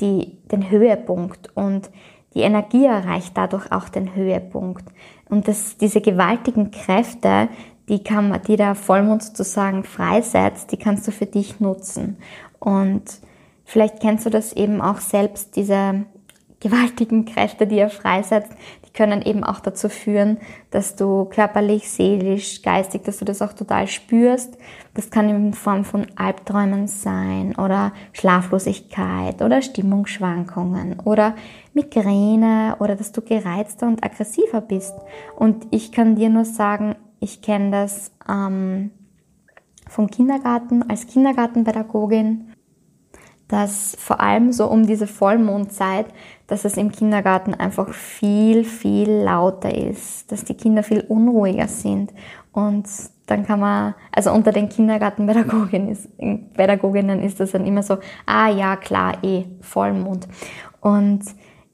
die, 0.00 0.38
den 0.52 0.70
Höhepunkt 0.70 1.50
und 1.56 1.90
die 2.34 2.42
Energie 2.42 2.84
erreicht 2.84 3.32
dadurch 3.36 3.72
auch 3.72 3.88
den 3.88 4.14
Höhepunkt. 4.14 4.84
Und 5.28 5.48
das, 5.48 5.76
diese 5.76 6.00
gewaltigen 6.00 6.70
Kräfte, 6.70 7.48
die, 7.88 8.02
kann, 8.02 8.40
die 8.46 8.56
der 8.56 8.74
Vollmond 8.74 9.22
sozusagen 9.22 9.84
freisetzt, 9.84 10.72
die 10.72 10.76
kannst 10.76 11.06
du 11.06 11.12
für 11.12 11.26
dich 11.26 11.60
nutzen. 11.60 12.16
Und 12.58 13.04
vielleicht 13.64 14.00
kennst 14.00 14.26
du 14.26 14.30
das 14.30 14.52
eben 14.52 14.80
auch 14.80 14.98
selbst, 14.98 15.56
diese 15.56 16.04
gewaltigen 16.60 17.26
Kräfte, 17.26 17.66
die 17.66 17.78
er 17.78 17.90
freisetzt, 17.90 18.52
die 18.86 18.92
können 18.92 19.22
eben 19.22 19.44
auch 19.44 19.60
dazu 19.60 19.88
führen, 19.88 20.38
dass 20.70 20.96
du 20.96 21.26
körperlich, 21.26 21.90
seelisch, 21.90 22.62
geistig, 22.62 23.04
dass 23.04 23.18
du 23.18 23.24
das 23.24 23.42
auch 23.42 23.52
total 23.52 23.86
spürst. 23.86 24.56
Das 24.94 25.10
kann 25.10 25.28
in 25.28 25.52
Form 25.52 25.84
von 25.84 26.06
Albträumen 26.16 26.88
sein 26.88 27.54
oder 27.56 27.92
Schlaflosigkeit 28.12 29.42
oder 29.42 29.60
Stimmungsschwankungen 29.60 30.98
oder 31.00 31.34
Migräne 31.76 32.76
oder 32.80 32.96
dass 32.96 33.12
du 33.12 33.20
gereizter 33.20 33.86
und 33.86 34.02
aggressiver 34.02 34.60
bist. 34.60 34.94
Und 35.36 35.68
ich 35.70 35.92
kann 35.92 36.16
dir 36.16 36.30
nur 36.30 36.44
sagen, 36.44 36.96
ich 37.20 37.42
kenne 37.42 37.70
das 37.70 38.10
ähm, 38.28 38.90
vom 39.88 40.08
Kindergarten 40.08 40.82
als 40.90 41.06
Kindergartenpädagogin 41.06 42.52
dass 43.48 43.96
vor 43.98 44.20
allem 44.20 44.52
so 44.52 44.66
um 44.66 44.86
diese 44.86 45.06
Vollmondzeit, 45.06 46.06
dass 46.46 46.64
es 46.64 46.76
im 46.76 46.90
Kindergarten 46.90 47.54
einfach 47.54 47.94
viel, 47.94 48.64
viel 48.64 49.08
lauter 49.08 49.72
ist, 49.72 50.32
dass 50.32 50.44
die 50.44 50.54
Kinder 50.54 50.82
viel 50.82 51.02
unruhiger 51.02 51.68
sind. 51.68 52.12
Und 52.52 52.88
dann 53.26 53.46
kann 53.46 53.60
man, 53.60 53.94
also 54.12 54.32
unter 54.32 54.52
den 54.52 54.68
Kindergartenpädagoginnen 54.68 57.22
ist, 57.22 57.40
das 57.40 57.52
dann 57.52 57.66
immer 57.66 57.82
so, 57.82 57.98
ah 58.24 58.48
ja, 58.48 58.76
klar, 58.76 59.22
eh, 59.22 59.44
Vollmond. 59.60 60.26
Und 60.80 61.22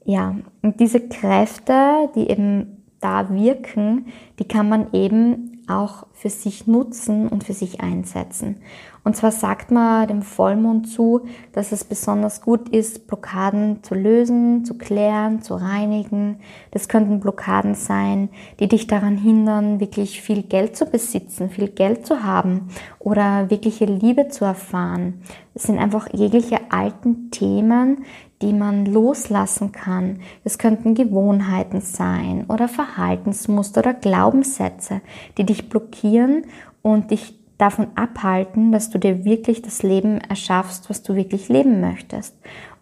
ja, 0.05 0.35
und 0.61 0.79
diese 0.79 1.07
Kräfte, 1.07 2.09
die 2.15 2.29
eben 2.29 2.83
da 2.99 3.29
wirken, 3.33 4.07
die 4.39 4.47
kann 4.47 4.69
man 4.69 4.93
eben 4.93 5.61
auch 5.67 6.07
für 6.13 6.29
sich 6.29 6.67
nutzen 6.67 7.27
und 7.27 7.43
für 7.43 7.53
sich 7.53 7.81
einsetzen. 7.81 8.57
Und 9.05 9.17
zwar 9.17 9.31
sagt 9.31 9.71
man 9.71 10.07
dem 10.07 10.21
Vollmond 10.21 10.87
zu, 10.87 11.25
dass 11.51 11.73
es 11.73 11.83
besonders 11.83 12.41
gut 12.41 12.69
ist, 12.69 13.07
Blockaden 13.07 13.83
zu 13.83 13.95
lösen, 13.95 14.63
zu 14.63 14.77
klären, 14.77 15.41
zu 15.41 15.55
reinigen. 15.55 16.37
Das 16.71 16.87
könnten 16.87 17.19
Blockaden 17.19 17.75
sein, 17.75 18.29
die 18.59 18.69
dich 18.69 18.87
daran 18.87 19.17
hindern, 19.17 19.81
wirklich 19.81 20.21
viel 20.21 20.43
Geld 20.43 20.77
zu 20.77 20.85
besitzen, 20.85 21.49
viel 21.49 21.67
Geld 21.67 22.05
zu 22.05 22.23
haben 22.23 22.69
oder 22.99 23.49
wirkliche 23.49 23.85
Liebe 23.85 24.29
zu 24.29 24.45
erfahren. 24.45 25.21
Das 25.53 25.63
sind 25.63 25.79
einfach 25.79 26.07
jegliche 26.13 26.59
alten 26.71 27.29
Themen, 27.29 28.05
die 28.41 28.53
man 28.53 28.85
loslassen 28.85 29.71
kann. 29.71 30.19
Es 30.43 30.57
könnten 30.57 30.95
Gewohnheiten 30.95 31.81
sein 31.81 32.45
oder 32.49 32.67
Verhaltensmuster 32.67 33.81
oder 33.81 33.93
Glaubenssätze, 33.93 35.01
die 35.37 35.45
dich 35.45 35.69
blockieren 35.69 36.45
und 36.81 37.11
dich 37.11 37.39
davon 37.57 37.87
abhalten, 37.95 38.71
dass 38.71 38.89
du 38.89 38.97
dir 38.97 39.23
wirklich 39.23 39.61
das 39.61 39.83
Leben 39.83 40.19
erschaffst, 40.19 40.89
was 40.89 41.03
du 41.03 41.15
wirklich 41.15 41.49
leben 41.49 41.79
möchtest. 41.79 42.35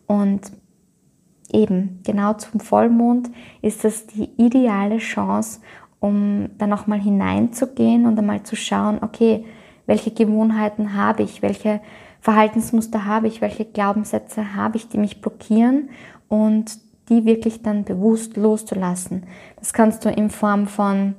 Und 0.08 0.51
eben 1.51 2.00
genau 2.03 2.34
zum 2.34 2.60
Vollmond 2.60 3.29
ist 3.62 3.84
das 3.84 4.08
die 4.08 4.29
ideale 4.38 4.98
Chance, 4.98 5.60
um 6.00 6.50
da 6.58 6.65
nochmal 6.65 7.00
hineinzugehen 7.00 8.08
und 8.08 8.17
einmal 8.17 8.43
zu 8.43 8.55
schauen, 8.55 9.00
okay, 9.01 9.46
welche 9.86 10.12
Gewohnheiten 10.12 10.96
habe 10.96 11.24
ich, 11.24 11.41
welche 11.41 11.81
Verhaltensmuster 12.22 13.06
habe 13.06 13.28
ich, 13.28 13.42
welche 13.42 13.66
Glaubenssätze 13.66 14.56
habe 14.56 14.78
ich, 14.78 14.88
die 14.88 14.98
mich 14.98 15.22
blockieren 15.22 15.90
und 16.30 16.78
die 17.10 17.25
wirklich 17.25 17.62
dann 17.62 17.84
bewusst 17.84 18.38
loszulassen. 18.38 19.24
Das 19.58 19.74
kannst 19.74 20.06
du 20.06 20.10
in 20.10 20.30
Form 20.30 20.68
von 20.68 21.16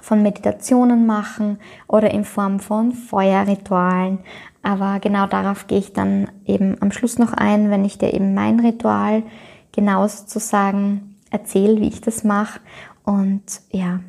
von 0.00 0.22
Meditationen 0.22 1.06
machen 1.06 1.58
oder 1.86 2.12
in 2.12 2.24
Form 2.24 2.60
von 2.60 2.92
Feuerritualen. 2.92 4.20
Aber 4.62 5.00
genau 5.00 5.26
darauf 5.26 5.66
gehe 5.66 5.78
ich 5.78 5.92
dann 5.92 6.28
eben 6.46 6.80
am 6.80 6.92
Schluss 6.92 7.18
noch 7.18 7.32
ein, 7.32 7.70
wenn 7.70 7.84
ich 7.84 7.98
dir 7.98 8.14
eben 8.14 8.34
mein 8.34 8.60
Ritual 8.60 9.22
genau 9.72 10.06
sozusagen 10.06 11.16
erzähle, 11.30 11.80
wie 11.80 11.88
ich 11.88 12.00
das 12.00 12.24
mache. 12.24 12.60
Und 13.04 13.42
ja, 13.70 14.00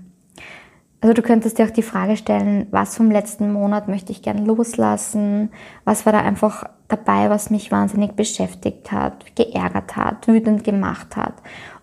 also 1.01 1.13
du 1.13 1.21
könntest 1.21 1.57
dir 1.57 1.65
auch 1.65 1.71
die 1.71 1.81
Frage 1.81 2.17
stellen, 2.17 2.67
was 2.71 2.97
vom 2.97 3.09
letzten 3.09 3.53
Monat 3.53 3.87
möchte 3.87 4.11
ich 4.11 4.21
gern 4.21 4.45
loslassen? 4.45 5.51
Was 5.85 6.05
war 6.05 6.13
da 6.13 6.19
einfach 6.19 6.65
dabei, 6.87 7.29
was 7.29 7.49
mich 7.49 7.71
wahnsinnig 7.71 8.13
beschäftigt 8.13 8.91
hat, 8.91 9.35
geärgert 9.35 9.95
hat, 9.95 10.27
wütend 10.27 10.63
gemacht 10.63 11.15
hat? 11.15 11.35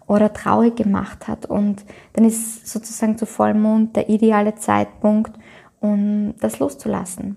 oder 0.07 0.33
traurig 0.33 0.77
gemacht 0.77 1.29
hat. 1.29 1.47
Und 1.47 1.85
dann 2.13 2.25
ist 2.25 2.67
sozusagen 2.67 3.19
zu 3.19 3.27
Vollmond 3.27 3.97
der 3.97 4.09
ideale 4.09 4.55
Zeitpunkt, 4.55 5.33
um 5.81 6.35
das 6.41 6.59
loszulassen. 6.59 7.37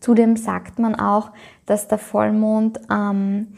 Zudem 0.00 0.36
sagt 0.36 0.78
man 0.78 0.94
auch, 0.94 1.32
dass 1.66 1.88
der 1.88 1.98
Vollmond 1.98 2.80
ähm, 2.90 3.48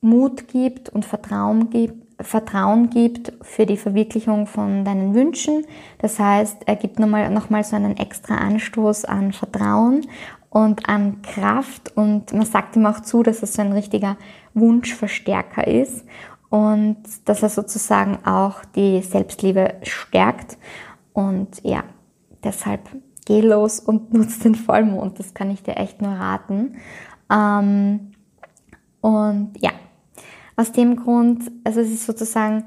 Mut 0.00 0.48
gibt 0.48 0.90
und 0.90 1.04
Vertrauen 1.04 1.70
gibt, 1.70 2.03
Vertrauen 2.20 2.90
gibt 2.90 3.32
für 3.42 3.66
die 3.66 3.76
Verwirklichung 3.76 4.46
von 4.46 4.84
deinen 4.84 5.14
Wünschen. 5.14 5.66
Das 5.98 6.18
heißt, 6.18 6.62
er 6.66 6.76
gibt 6.76 6.98
nochmal 6.98 7.30
noch 7.30 7.48
so 7.64 7.76
einen 7.76 7.96
extra 7.96 8.36
Anstoß 8.36 9.04
an 9.04 9.32
Vertrauen 9.32 10.06
und 10.50 10.88
an 10.88 11.22
Kraft 11.22 11.96
und 11.96 12.32
man 12.32 12.46
sagt 12.46 12.76
ihm 12.76 12.86
auch 12.86 13.00
zu, 13.00 13.22
dass 13.24 13.42
es 13.42 13.54
so 13.54 13.62
ein 13.62 13.72
richtiger 13.72 14.16
Wunschverstärker 14.54 15.66
ist 15.66 16.04
und 16.48 16.98
dass 17.24 17.42
er 17.42 17.48
sozusagen 17.48 18.24
auch 18.24 18.64
die 18.76 19.02
Selbstliebe 19.02 19.74
stärkt. 19.82 20.56
Und 21.12 21.60
ja, 21.64 21.82
deshalb 22.44 22.88
geh 23.26 23.40
los 23.40 23.80
und 23.80 24.12
nutz 24.14 24.38
den 24.38 24.54
Vollmond. 24.54 25.18
Das 25.18 25.34
kann 25.34 25.50
ich 25.50 25.64
dir 25.64 25.76
echt 25.76 26.00
nur 26.00 26.12
raten. 26.12 26.76
Ähm, 27.28 28.12
und 29.00 29.54
ja, 29.58 29.72
aus 30.56 30.72
dem 30.72 30.96
Grund, 30.96 31.50
also 31.64 31.80
es 31.80 31.90
ist 31.90 32.06
sozusagen 32.06 32.64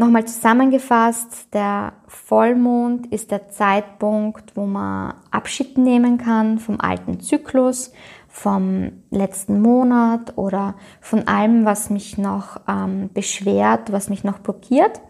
Nochmal 0.00 0.26
zusammengefasst, 0.26 1.52
der 1.52 1.92
Vollmond 2.06 3.08
ist 3.08 3.32
der 3.32 3.48
Zeitpunkt, 3.48 4.56
wo 4.56 4.64
man 4.64 5.14
Abschied 5.32 5.76
nehmen 5.76 6.18
kann 6.18 6.60
vom 6.60 6.80
alten 6.80 7.18
Zyklus, 7.18 7.92
vom 8.28 8.92
letzten 9.10 9.60
Monat 9.60 10.38
oder 10.38 10.76
von 11.00 11.26
allem, 11.26 11.64
was 11.64 11.90
mich 11.90 12.16
noch 12.16 12.60
ähm, 12.68 13.10
beschwert, 13.12 13.90
was 13.90 14.08
mich 14.08 14.22
noch 14.22 14.38
blockiert. 14.38 15.00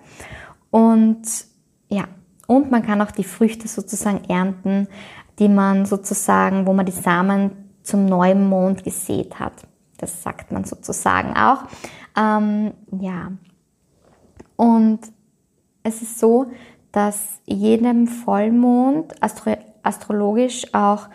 Und 0.70 1.20
ja, 1.90 2.04
und 2.46 2.70
man 2.70 2.82
kann 2.82 3.02
auch 3.02 3.10
die 3.10 3.24
Früchte 3.24 3.68
sozusagen 3.68 4.24
ernten, 4.24 4.88
die 5.38 5.50
man 5.50 5.84
sozusagen, 5.84 6.66
wo 6.66 6.72
man 6.72 6.86
die 6.86 6.92
Samen 6.92 7.50
zum 7.82 8.06
neuen 8.06 8.48
Mond 8.48 8.84
gesät 8.84 9.38
hat. 9.38 9.52
Das 9.98 10.22
sagt 10.22 10.50
man 10.50 10.64
sozusagen 10.64 11.36
auch. 11.36 11.64
Ähm, 12.18 12.72
ja. 13.00 13.32
Und 14.56 15.00
es 15.82 16.02
ist 16.02 16.18
so, 16.18 16.46
dass 16.92 17.40
jedem 17.46 18.06
Vollmond 18.06 19.22
astro 19.22 19.56
astrologisch 19.82 20.74
auch 20.74 21.06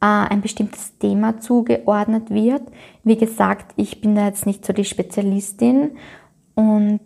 äh, 0.00 0.06
ein 0.06 0.40
bestimmtes 0.40 0.96
Thema 0.98 1.40
zugeordnet 1.40 2.30
wird. 2.30 2.62
Wie 3.04 3.16
gesagt, 3.16 3.72
ich 3.76 4.00
bin 4.00 4.14
da 4.14 4.26
jetzt 4.26 4.46
nicht 4.46 4.64
so 4.64 4.72
die 4.72 4.84
Spezialistin 4.84 5.96
und 6.54 7.02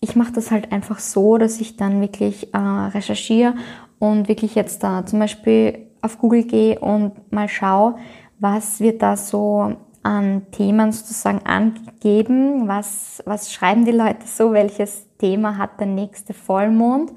ich 0.00 0.16
mache 0.16 0.32
das 0.32 0.50
halt 0.50 0.72
einfach 0.72 0.98
so, 0.98 1.38
dass 1.38 1.60
ich 1.60 1.76
dann 1.76 2.00
wirklich 2.00 2.52
äh, 2.52 2.58
recherchiere 2.58 3.54
und 3.98 4.28
wirklich 4.28 4.54
jetzt 4.54 4.82
da 4.82 5.06
zum 5.06 5.18
Beispiel 5.18 5.86
auf 6.02 6.18
Google 6.18 6.44
gehe 6.44 6.78
und 6.78 7.32
mal 7.32 7.48
schaue, 7.48 7.96
was 8.38 8.80
wird 8.80 9.02
da 9.02 9.16
so 9.16 9.76
an 10.02 10.50
Themen 10.52 10.92
sozusagen 10.92 11.44
angegeben, 11.44 12.68
was, 12.68 13.22
was 13.26 13.52
schreiben 13.52 13.84
die 13.84 13.92
Leute 13.92 14.26
so, 14.26 14.52
welches 14.52 15.06
Thema 15.18 15.58
hat 15.58 15.78
der 15.78 15.86
nächste 15.86 16.32
Vollmond? 16.32 17.12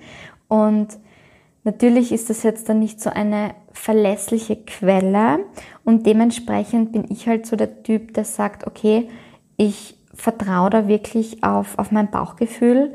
Und 0.48 0.98
natürlich 1.63 2.12
ist 2.12 2.30
das 2.30 2.44
jetzt 2.44 2.68
dann 2.68 2.80
nicht 2.80 3.02
so 3.02 3.10
eine 3.10 3.56
verlässliche 3.72 4.58
Quelle. 4.58 5.40
Und 5.84 6.06
dementsprechend 6.06 6.92
bin 6.92 7.06
ich 7.10 7.28
halt 7.28 7.46
so 7.46 7.56
der 7.56 7.84
Typ, 7.84 8.13
der 8.13 8.25
sagt, 8.25 8.68
okay, 8.68 9.10
ich 9.58 9.98
vertraue 10.13 10.70
da 10.70 10.88
wirklich 10.88 11.44
auf, 11.44 11.78
auf 11.80 11.92
mein 11.92 12.12
Bauchgefühl 12.12 12.94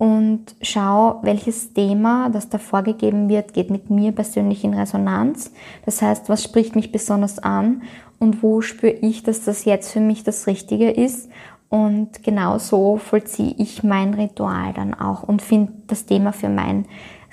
und 0.00 0.56
schau, 0.62 1.20
welches 1.20 1.74
Thema, 1.74 2.30
das 2.30 2.48
da 2.48 2.56
vorgegeben 2.56 3.28
wird, 3.28 3.52
geht 3.52 3.70
mit 3.70 3.90
mir 3.90 4.12
persönlich 4.12 4.64
in 4.64 4.72
Resonanz. 4.72 5.52
Das 5.84 6.00
heißt, 6.00 6.30
was 6.30 6.42
spricht 6.42 6.74
mich 6.74 6.90
besonders 6.90 7.38
an 7.38 7.82
und 8.18 8.42
wo 8.42 8.62
spüre 8.62 8.94
ich, 8.94 9.24
dass 9.24 9.44
das 9.44 9.66
jetzt 9.66 9.92
für 9.92 10.00
mich 10.00 10.24
das 10.24 10.46
Richtige 10.46 10.90
ist. 10.90 11.28
Und 11.68 12.22
genau 12.22 12.56
so 12.56 12.96
vollziehe 12.96 13.54
ich 13.58 13.82
mein 13.82 14.14
Ritual 14.14 14.72
dann 14.72 14.94
auch 14.94 15.22
und 15.22 15.42
finde 15.42 15.74
das 15.86 16.06
Thema 16.06 16.32
für 16.32 16.48
mein 16.48 16.86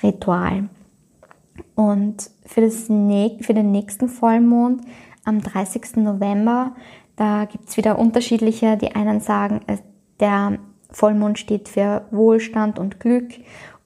Ritual. 0.03 0.67
Und 1.73 2.29
für, 2.45 2.59
das, 2.59 2.87
für 2.87 3.53
den 3.53 3.71
nächsten 3.71 4.09
Vollmond 4.09 4.81
am 5.23 5.41
30. 5.41 5.95
November 5.95 6.73
da 7.17 7.45
gibt 7.45 7.67
es 7.67 7.77
wieder 7.77 7.97
unterschiedliche. 7.99 8.77
Die 8.77 8.95
einen 8.95 9.19
sagen, 9.19 9.61
äh, 9.67 9.77
der 10.19 10.59
Vollmond 10.91 11.39
steht 11.39 11.69
für 11.69 12.05
Wohlstand 12.11 12.79
und 12.79 12.99
Glück 12.99 13.33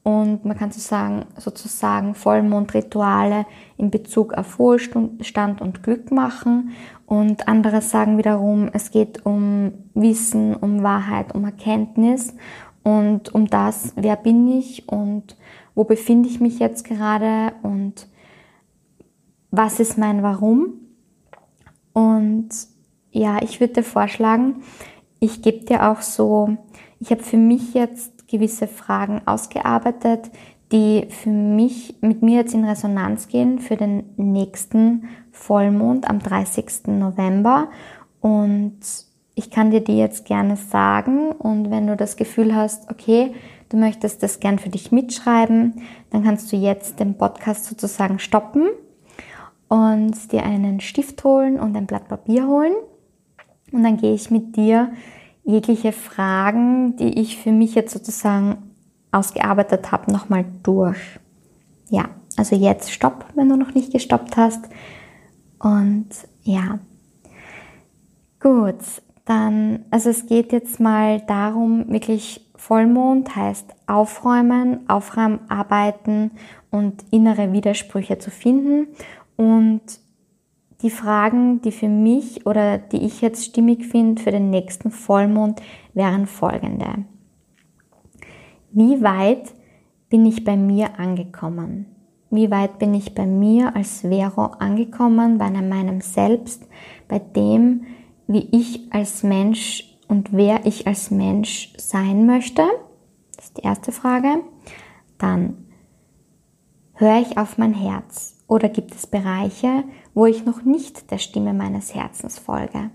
und 0.03 0.45
man 0.45 0.57
kann 0.57 0.71
sozusagen, 0.71 1.25
sozusagen 1.37 2.15
Vollmondrituale 2.15 3.45
in 3.77 3.91
Bezug 3.91 4.33
auf 4.33 4.57
Wohlstand 4.57 5.61
und 5.61 5.83
Glück 5.83 6.11
machen. 6.11 6.71
Und 7.05 7.47
andere 7.47 7.81
sagen 7.81 8.17
wiederum, 8.17 8.69
es 8.73 8.89
geht 8.89 9.25
um 9.25 9.73
Wissen, 9.93 10.55
um 10.55 10.81
Wahrheit, 10.81 11.35
um 11.35 11.43
Erkenntnis 11.43 12.33
und 12.83 13.35
um 13.35 13.47
das, 13.47 13.93
wer 13.95 14.15
bin 14.15 14.47
ich 14.47 14.89
und 14.89 15.37
wo 15.75 15.83
befinde 15.83 16.29
ich 16.29 16.39
mich 16.39 16.57
jetzt 16.57 16.83
gerade 16.83 17.53
und 17.61 18.07
was 19.51 19.79
ist 19.79 19.99
mein 19.99 20.23
Warum. 20.23 20.73
Und 21.93 22.49
ja, 23.11 23.39
ich 23.41 23.59
würde 23.59 23.83
vorschlagen, 23.83 24.63
ich 25.19 25.43
gebe 25.43 25.65
dir 25.65 25.91
auch 25.91 26.01
so, 26.01 26.57
ich 27.01 27.09
habe 27.09 27.23
für 27.23 27.37
mich 27.37 27.73
jetzt 27.73 28.27
gewisse 28.27 28.67
Fragen 28.67 29.21
ausgearbeitet, 29.25 30.29
die 30.71 31.07
für 31.09 31.31
mich, 31.31 31.95
mit 32.01 32.21
mir 32.21 32.37
jetzt 32.37 32.53
in 32.53 32.63
Resonanz 32.63 33.27
gehen 33.27 33.59
für 33.59 33.75
den 33.75 34.03
nächsten 34.15 35.09
Vollmond 35.31 36.07
am 36.07 36.19
30. 36.19 36.87
November. 36.87 37.69
Und 38.21 38.79
ich 39.33 39.49
kann 39.49 39.71
dir 39.71 39.81
die 39.81 39.97
jetzt 39.97 40.25
gerne 40.25 40.55
sagen. 40.55 41.31
Und 41.31 41.71
wenn 41.71 41.87
du 41.87 41.97
das 41.97 42.15
Gefühl 42.15 42.55
hast, 42.55 42.89
okay, 42.91 43.33
du 43.69 43.77
möchtest 43.77 44.21
das 44.21 44.39
gern 44.39 44.59
für 44.59 44.69
dich 44.69 44.91
mitschreiben, 44.91 45.81
dann 46.11 46.23
kannst 46.23 46.51
du 46.53 46.55
jetzt 46.55 46.99
den 46.99 47.17
Podcast 47.17 47.65
sozusagen 47.65 48.19
stoppen 48.19 48.69
und 49.67 50.31
dir 50.31 50.43
einen 50.43 50.79
Stift 50.81 51.23
holen 51.23 51.59
und 51.59 51.75
ein 51.75 51.87
Blatt 51.87 52.07
Papier 52.07 52.47
holen. 52.47 52.73
Und 53.71 53.83
dann 53.83 53.97
gehe 53.97 54.13
ich 54.13 54.29
mit 54.29 54.55
dir 54.55 54.91
jegliche 55.43 55.91
Fragen, 55.91 56.95
die 56.97 57.19
ich 57.19 57.37
für 57.37 57.51
mich 57.51 57.75
jetzt 57.75 57.93
sozusagen 57.93 58.57
ausgearbeitet 59.11 59.91
habe, 59.91 60.11
nochmal 60.11 60.45
durch. 60.63 61.19
Ja, 61.89 62.09
also 62.37 62.55
jetzt 62.55 62.91
stopp, 62.91 63.25
wenn 63.35 63.49
du 63.49 63.57
noch 63.57 63.73
nicht 63.73 63.91
gestoppt 63.91 64.37
hast. 64.37 64.65
Und 65.59 66.07
ja, 66.43 66.79
gut, 68.39 68.79
dann, 69.25 69.85
also 69.91 70.09
es 70.09 70.25
geht 70.25 70.51
jetzt 70.51 70.79
mal 70.79 71.21
darum, 71.21 71.91
wirklich 71.91 72.45
Vollmond 72.55 73.35
heißt 73.35 73.73
aufräumen, 73.87 74.87
aufräumarbeiten 74.89 76.31
und 76.69 77.03
innere 77.11 77.51
Widersprüche 77.51 78.19
zu 78.19 78.31
finden. 78.31 78.87
Und 79.35 79.81
die 80.81 80.89
Fragen, 80.89 81.61
die 81.61 81.71
für 81.71 81.89
mich 81.89 82.45
oder 82.45 82.77
die 82.77 83.03
ich 83.05 83.21
jetzt 83.21 83.45
stimmig 83.45 83.85
finde 83.85 84.21
für 84.21 84.31
den 84.31 84.49
nächsten 84.49 84.91
Vollmond, 84.91 85.61
wären 85.93 86.27
folgende. 86.27 87.05
Wie 88.71 89.01
weit 89.01 89.53
bin 90.09 90.25
ich 90.25 90.43
bei 90.43 90.55
mir 90.55 90.99
angekommen? 90.99 91.85
Wie 92.29 92.49
weit 92.49 92.79
bin 92.79 92.93
ich 92.93 93.13
bei 93.13 93.25
mir 93.25 93.75
als 93.75 94.01
Vero 94.01 94.45
angekommen, 94.45 95.37
bei 95.37 95.49
meinem 95.49 95.99
Selbst, 95.99 96.65
bei 97.09 97.19
dem, 97.19 97.83
wie 98.27 98.47
ich 98.51 98.93
als 98.93 99.23
Mensch 99.23 99.97
und 100.07 100.31
wer 100.31 100.65
ich 100.65 100.87
als 100.87 101.11
Mensch 101.11 101.73
sein 101.77 102.25
möchte? 102.25 102.63
Das 103.35 103.45
ist 103.45 103.57
die 103.57 103.63
erste 103.63 103.91
Frage. 103.91 104.41
Dann 105.17 105.65
höre 106.93 107.19
ich 107.19 107.37
auf 107.37 107.57
mein 107.57 107.73
Herz 107.73 108.40
oder 108.51 108.67
gibt 108.67 108.93
es 108.93 109.07
Bereiche, 109.07 109.85
wo 110.13 110.25
ich 110.25 110.45
noch 110.45 110.63
nicht 110.63 111.09
der 111.09 111.19
Stimme 111.19 111.53
meines 111.53 111.95
Herzens 111.95 112.37
folge? 112.37 112.89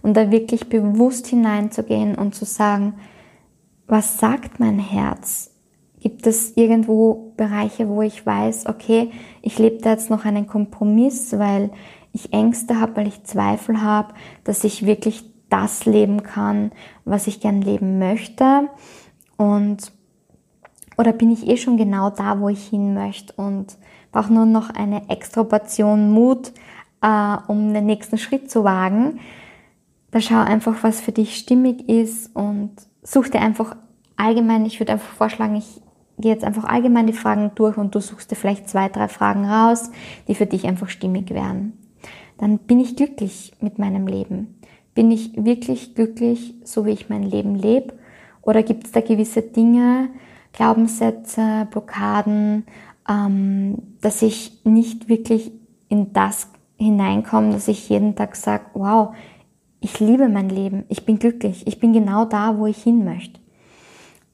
Und 0.00 0.16
da 0.16 0.30
wirklich 0.30 0.70
bewusst 0.70 1.26
hineinzugehen 1.26 2.14
und 2.14 2.34
zu 2.34 2.46
sagen, 2.46 2.94
was 3.86 4.18
sagt 4.18 4.58
mein 4.58 4.78
Herz? 4.78 5.50
Gibt 6.00 6.26
es 6.26 6.56
irgendwo 6.56 7.34
Bereiche, 7.36 7.90
wo 7.90 8.00
ich 8.00 8.24
weiß, 8.24 8.64
okay, 8.64 9.10
ich 9.42 9.58
lebe 9.58 9.82
da 9.82 9.90
jetzt 9.90 10.08
noch 10.08 10.24
einen 10.24 10.46
Kompromiss, 10.46 11.38
weil 11.38 11.72
ich 12.14 12.32
Ängste 12.32 12.80
habe, 12.80 12.96
weil 12.96 13.08
ich 13.08 13.22
Zweifel 13.24 13.82
habe, 13.82 14.14
dass 14.44 14.64
ich 14.64 14.86
wirklich 14.86 15.30
das 15.50 15.84
leben 15.84 16.22
kann, 16.22 16.72
was 17.04 17.26
ich 17.26 17.40
gern 17.40 17.60
leben 17.60 17.98
möchte? 17.98 18.70
Und 19.36 19.92
oder 20.96 21.12
bin 21.12 21.30
ich 21.30 21.46
eh 21.46 21.58
schon 21.58 21.76
genau 21.76 22.08
da, 22.08 22.40
wo 22.40 22.48
ich 22.48 22.66
hin 22.66 22.94
möchte 22.94 23.34
und 23.34 23.76
brauche 24.12 24.32
nur 24.32 24.46
noch 24.46 24.70
eine 24.70 25.08
extra 25.08 25.42
Portion 25.42 26.10
Mut, 26.10 26.52
äh, 27.02 27.36
um 27.48 27.74
den 27.74 27.86
nächsten 27.86 28.18
Schritt 28.18 28.50
zu 28.50 28.62
wagen. 28.64 29.18
Da 30.10 30.20
schau 30.20 30.40
einfach, 30.40 30.82
was 30.82 31.00
für 31.00 31.12
dich 31.12 31.36
stimmig 31.36 31.88
ist 31.88 32.34
und 32.36 32.70
such 33.02 33.30
dir 33.30 33.40
einfach 33.40 33.74
allgemein, 34.16 34.66
ich 34.66 34.78
würde 34.78 34.92
einfach 34.92 35.12
vorschlagen, 35.14 35.56
ich 35.56 35.80
gehe 36.18 36.32
jetzt 36.32 36.44
einfach 36.44 36.64
allgemein 36.64 37.06
die 37.06 37.12
Fragen 37.12 37.50
durch 37.54 37.76
und 37.76 37.94
du 37.94 38.00
suchst 38.00 38.30
dir 38.30 38.36
vielleicht 38.36 38.68
zwei, 38.68 38.88
drei 38.88 39.08
Fragen 39.08 39.46
raus, 39.46 39.90
die 40.28 40.34
für 40.34 40.46
dich 40.46 40.66
einfach 40.66 40.88
stimmig 40.88 41.30
wären. 41.30 41.72
Dann 42.38 42.58
bin 42.58 42.80
ich 42.80 42.96
glücklich 42.96 43.54
mit 43.60 43.78
meinem 43.78 44.06
Leben. 44.06 44.58
Bin 44.94 45.10
ich 45.10 45.32
wirklich 45.36 45.94
glücklich, 45.94 46.54
so 46.64 46.84
wie 46.84 46.90
ich 46.90 47.08
mein 47.08 47.22
Leben 47.22 47.54
lebe? 47.54 47.94
Oder 48.42 48.62
gibt 48.62 48.84
es 48.84 48.92
da 48.92 49.00
gewisse 49.00 49.40
Dinge, 49.40 50.10
Glaubenssätze, 50.52 51.66
Blockaden, 51.70 52.64
dass 53.04 54.22
ich 54.22 54.60
nicht 54.64 55.08
wirklich 55.08 55.52
in 55.88 56.12
das 56.12 56.48
hineinkomme, 56.76 57.52
dass 57.52 57.68
ich 57.68 57.88
jeden 57.88 58.14
Tag 58.14 58.36
sage, 58.36 58.64
wow, 58.74 59.14
ich 59.80 59.98
liebe 60.00 60.28
mein 60.28 60.48
Leben, 60.48 60.84
ich 60.88 61.04
bin 61.04 61.18
glücklich, 61.18 61.66
ich 61.66 61.80
bin 61.80 61.92
genau 61.92 62.24
da, 62.24 62.56
wo 62.58 62.66
ich 62.66 62.82
hin 62.82 63.04
möchte. 63.04 63.40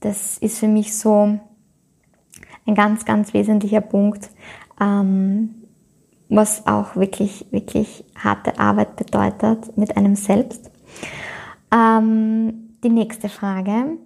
Das 0.00 0.38
ist 0.38 0.59
für 0.59 0.68
mich 0.68 0.96
so 0.96 1.38
ein 2.66 2.74
ganz, 2.74 3.04
ganz 3.04 3.33
wesentlicher 3.33 3.81
Punkt, 3.81 4.31
ähm, 4.81 5.54
was 6.28 6.66
auch 6.66 6.94
wirklich, 6.96 7.46
wirklich 7.50 8.04
harte 8.14 8.59
Arbeit 8.59 8.96
bedeutet 8.96 9.76
mit 9.76 9.96
einem 9.96 10.14
selbst. 10.14 10.70
Ähm, 11.72 12.76
die 12.85 12.90
nächste 12.90 13.28
Frage. 13.28 13.98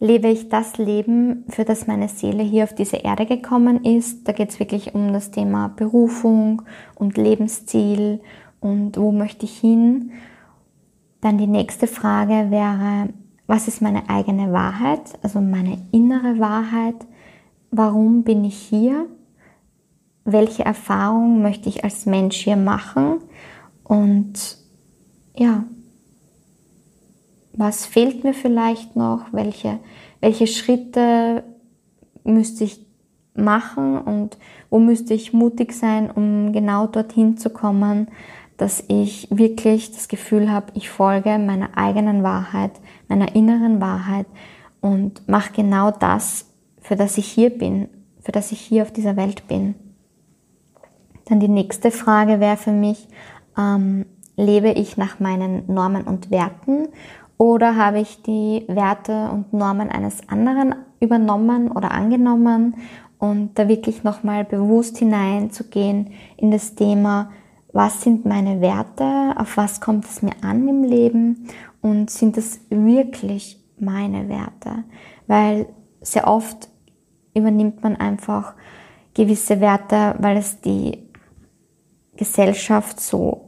Lebe 0.00 0.28
ich 0.28 0.48
das 0.48 0.78
Leben, 0.78 1.44
für 1.48 1.64
das 1.64 1.86
meine 1.86 2.08
Seele 2.08 2.42
hier 2.42 2.64
auf 2.64 2.74
diese 2.74 2.96
Erde 2.96 3.26
gekommen 3.26 3.84
ist. 3.84 4.28
Da 4.28 4.32
geht 4.32 4.50
es 4.50 4.60
wirklich 4.60 4.94
um 4.94 5.12
das 5.12 5.30
Thema 5.30 5.68
Berufung 5.68 6.62
und 6.94 7.16
Lebensziel 7.16 8.20
und 8.60 8.96
wo 8.96 9.12
möchte 9.12 9.44
ich 9.44 9.58
hin. 9.58 10.12
Dann 11.20 11.38
die 11.38 11.48
nächste 11.48 11.88
Frage 11.88 12.50
wäre, 12.50 13.08
was 13.48 13.66
ist 13.66 13.82
meine 13.82 14.08
eigene 14.08 14.52
Wahrheit, 14.52 15.18
also 15.22 15.40
meine 15.40 15.78
innere 15.90 16.38
Wahrheit? 16.38 17.06
Warum 17.70 18.22
bin 18.22 18.44
ich 18.44 18.56
hier? 18.56 19.06
Welche 20.24 20.64
Erfahrung 20.64 21.42
möchte 21.42 21.68
ich 21.68 21.82
als 21.82 22.06
Mensch 22.06 22.36
hier 22.36 22.56
machen? 22.56 23.20
Und 23.82 24.58
ja, 25.34 25.64
was 27.58 27.86
fehlt 27.86 28.22
mir 28.22 28.34
vielleicht 28.34 28.94
noch, 28.94 29.32
welche, 29.32 29.80
welche 30.20 30.46
Schritte 30.46 31.42
müsste 32.22 32.62
ich 32.62 32.86
machen 33.34 33.98
und 33.98 34.38
wo 34.70 34.78
müsste 34.78 35.12
ich 35.12 35.32
mutig 35.32 35.72
sein, 35.72 36.08
um 36.10 36.52
genau 36.52 36.86
dorthin 36.86 37.36
zu 37.36 37.50
kommen, 37.50 38.08
dass 38.58 38.84
ich 38.86 39.26
wirklich 39.30 39.92
das 39.92 40.06
Gefühl 40.06 40.50
habe, 40.52 40.72
ich 40.74 40.88
folge 40.88 41.36
meiner 41.38 41.76
eigenen 41.76 42.22
Wahrheit, 42.22 42.72
meiner 43.08 43.34
inneren 43.34 43.80
Wahrheit 43.80 44.26
und 44.80 45.28
mache 45.28 45.52
genau 45.52 45.90
das, 45.90 46.46
für 46.80 46.94
das 46.94 47.18
ich 47.18 47.26
hier 47.26 47.50
bin, 47.50 47.88
für 48.20 48.32
das 48.32 48.52
ich 48.52 48.60
hier 48.60 48.82
auf 48.82 48.92
dieser 48.92 49.16
Welt 49.16 49.48
bin. 49.48 49.74
Dann 51.24 51.40
die 51.40 51.48
nächste 51.48 51.90
Frage 51.90 52.38
wäre 52.38 52.56
für 52.56 52.72
mich, 52.72 53.08
ähm, 53.56 54.06
lebe 54.36 54.70
ich 54.70 54.96
nach 54.96 55.18
meinen 55.18 55.64
Normen 55.66 56.04
und 56.04 56.30
Werten 56.30 56.88
oder 57.38 57.76
habe 57.76 58.00
ich 58.00 58.22
die 58.22 58.64
Werte 58.66 59.30
und 59.30 59.52
Normen 59.52 59.90
eines 59.90 60.28
anderen 60.28 60.74
übernommen 61.00 61.70
oder 61.70 61.92
angenommen? 61.92 62.76
Und 63.18 63.58
da 63.58 63.68
wirklich 63.68 64.04
nochmal 64.04 64.44
bewusst 64.44 64.98
hineinzugehen 64.98 66.12
in 66.36 66.50
das 66.50 66.74
Thema, 66.74 67.30
was 67.72 68.02
sind 68.02 68.26
meine 68.26 68.60
Werte, 68.60 69.34
auf 69.36 69.56
was 69.56 69.80
kommt 69.80 70.04
es 70.04 70.22
mir 70.22 70.34
an 70.42 70.68
im 70.68 70.84
Leben? 70.84 71.48
Und 71.80 72.10
sind 72.10 72.36
es 72.36 72.60
wirklich 72.70 73.60
meine 73.78 74.28
Werte? 74.28 74.84
Weil 75.26 75.66
sehr 76.00 76.26
oft 76.26 76.68
übernimmt 77.34 77.82
man 77.82 77.96
einfach 77.96 78.54
gewisse 79.14 79.60
Werte, 79.60 80.14
weil 80.18 80.36
es 80.36 80.60
die 80.60 81.08
Gesellschaft 82.16 83.00
so 83.00 83.47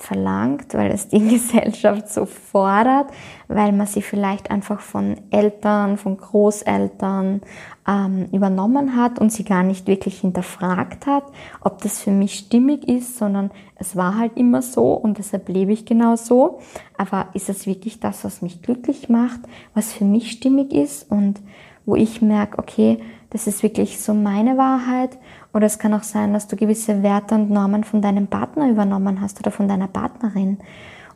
verlangt, 0.00 0.74
weil 0.74 0.90
es 0.90 1.08
die 1.08 1.26
Gesellschaft 1.28 2.08
so 2.08 2.26
fordert, 2.26 3.08
weil 3.48 3.72
man 3.72 3.86
sie 3.86 4.02
vielleicht 4.02 4.50
einfach 4.50 4.80
von 4.80 5.16
Eltern, 5.30 5.96
von 5.98 6.16
Großeltern 6.16 7.42
ähm, 7.86 8.28
übernommen 8.32 8.96
hat 8.96 9.18
und 9.18 9.32
sie 9.32 9.44
gar 9.44 9.62
nicht 9.62 9.86
wirklich 9.86 10.20
hinterfragt 10.20 11.06
hat, 11.06 11.24
ob 11.60 11.82
das 11.82 12.00
für 12.00 12.10
mich 12.10 12.34
stimmig 12.34 12.88
ist, 12.88 13.18
sondern 13.18 13.50
es 13.76 13.96
war 13.96 14.16
halt 14.18 14.36
immer 14.36 14.62
so 14.62 14.92
und 14.92 15.18
deshalb 15.18 15.48
lebe 15.48 15.72
ich 15.72 15.86
genau 15.86 16.16
so. 16.16 16.60
Aber 16.96 17.28
ist 17.34 17.48
es 17.48 17.66
wirklich 17.66 18.00
das, 18.00 18.24
was 18.24 18.42
mich 18.42 18.62
glücklich 18.62 19.08
macht, 19.08 19.40
was 19.74 19.92
für 19.92 20.04
mich 20.04 20.30
stimmig 20.30 20.72
ist 20.72 21.10
und 21.10 21.40
wo 21.86 21.96
ich 21.96 22.22
merke, 22.22 22.58
okay, 22.58 23.00
das 23.30 23.46
ist 23.46 23.62
wirklich 23.62 24.00
so 24.00 24.12
meine 24.12 24.58
Wahrheit. 24.58 25.18
Oder 25.52 25.66
es 25.66 25.78
kann 25.78 25.94
auch 25.94 26.02
sein, 26.02 26.32
dass 26.32 26.48
du 26.48 26.56
gewisse 26.56 27.02
Werte 27.02 27.34
und 27.34 27.50
Normen 27.50 27.84
von 27.84 28.02
deinem 28.02 28.26
Partner 28.26 28.68
übernommen 28.68 29.20
hast 29.20 29.40
oder 29.40 29.50
von 29.50 29.68
deiner 29.68 29.88
Partnerin. 29.88 30.58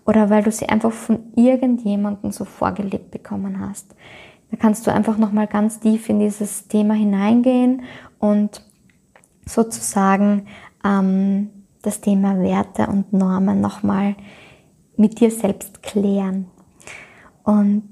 Oder 0.07 0.31
weil 0.31 0.43
du 0.43 0.53
sie 0.53 0.69
einfach 0.69 0.93
von 0.93 1.33
irgendjemandem 1.35 2.31
so 2.31 2.45
vorgelebt 2.45 3.11
bekommen 3.11 3.61
hast. 3.61 3.95
Da 4.51 4.57
kannst 4.57 4.87
du 4.87 4.93
einfach 4.93 5.19
nochmal 5.19 5.47
ganz 5.47 5.81
tief 5.81 6.09
in 6.09 6.21
dieses 6.21 6.69
Thema 6.69 6.95
hineingehen 6.95 7.83
und 8.19 8.63
sozusagen 9.47 10.47
ähm, 10.85 11.51
das 11.83 12.01
Thema 12.01 12.39
Werte 12.41 12.87
und 12.87 13.13
Normen 13.13 13.61
nochmal 13.61 14.15
mit 14.97 15.21
dir 15.21 15.31
selbst 15.31 15.83
klären. 15.83 16.47
Und 17.43 17.89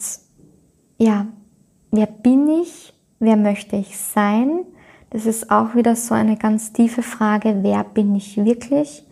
ja, 0.98 1.26
wer 1.92 2.06
bin 2.06 2.48
ich? 2.48 2.92
wer 3.22 3.36
möchte 3.36 3.76
ich 3.76 3.96
sein? 3.96 4.64
Das 5.10 5.26
ist 5.26 5.50
auch 5.50 5.74
wieder 5.74 5.94
so 5.96 6.14
eine 6.14 6.36
ganz 6.36 6.72
tiefe 6.72 7.02
Frage, 7.02 7.58
wer 7.62 7.84
bin 7.84 8.14
ich 8.14 8.36
wirklich 8.36 9.04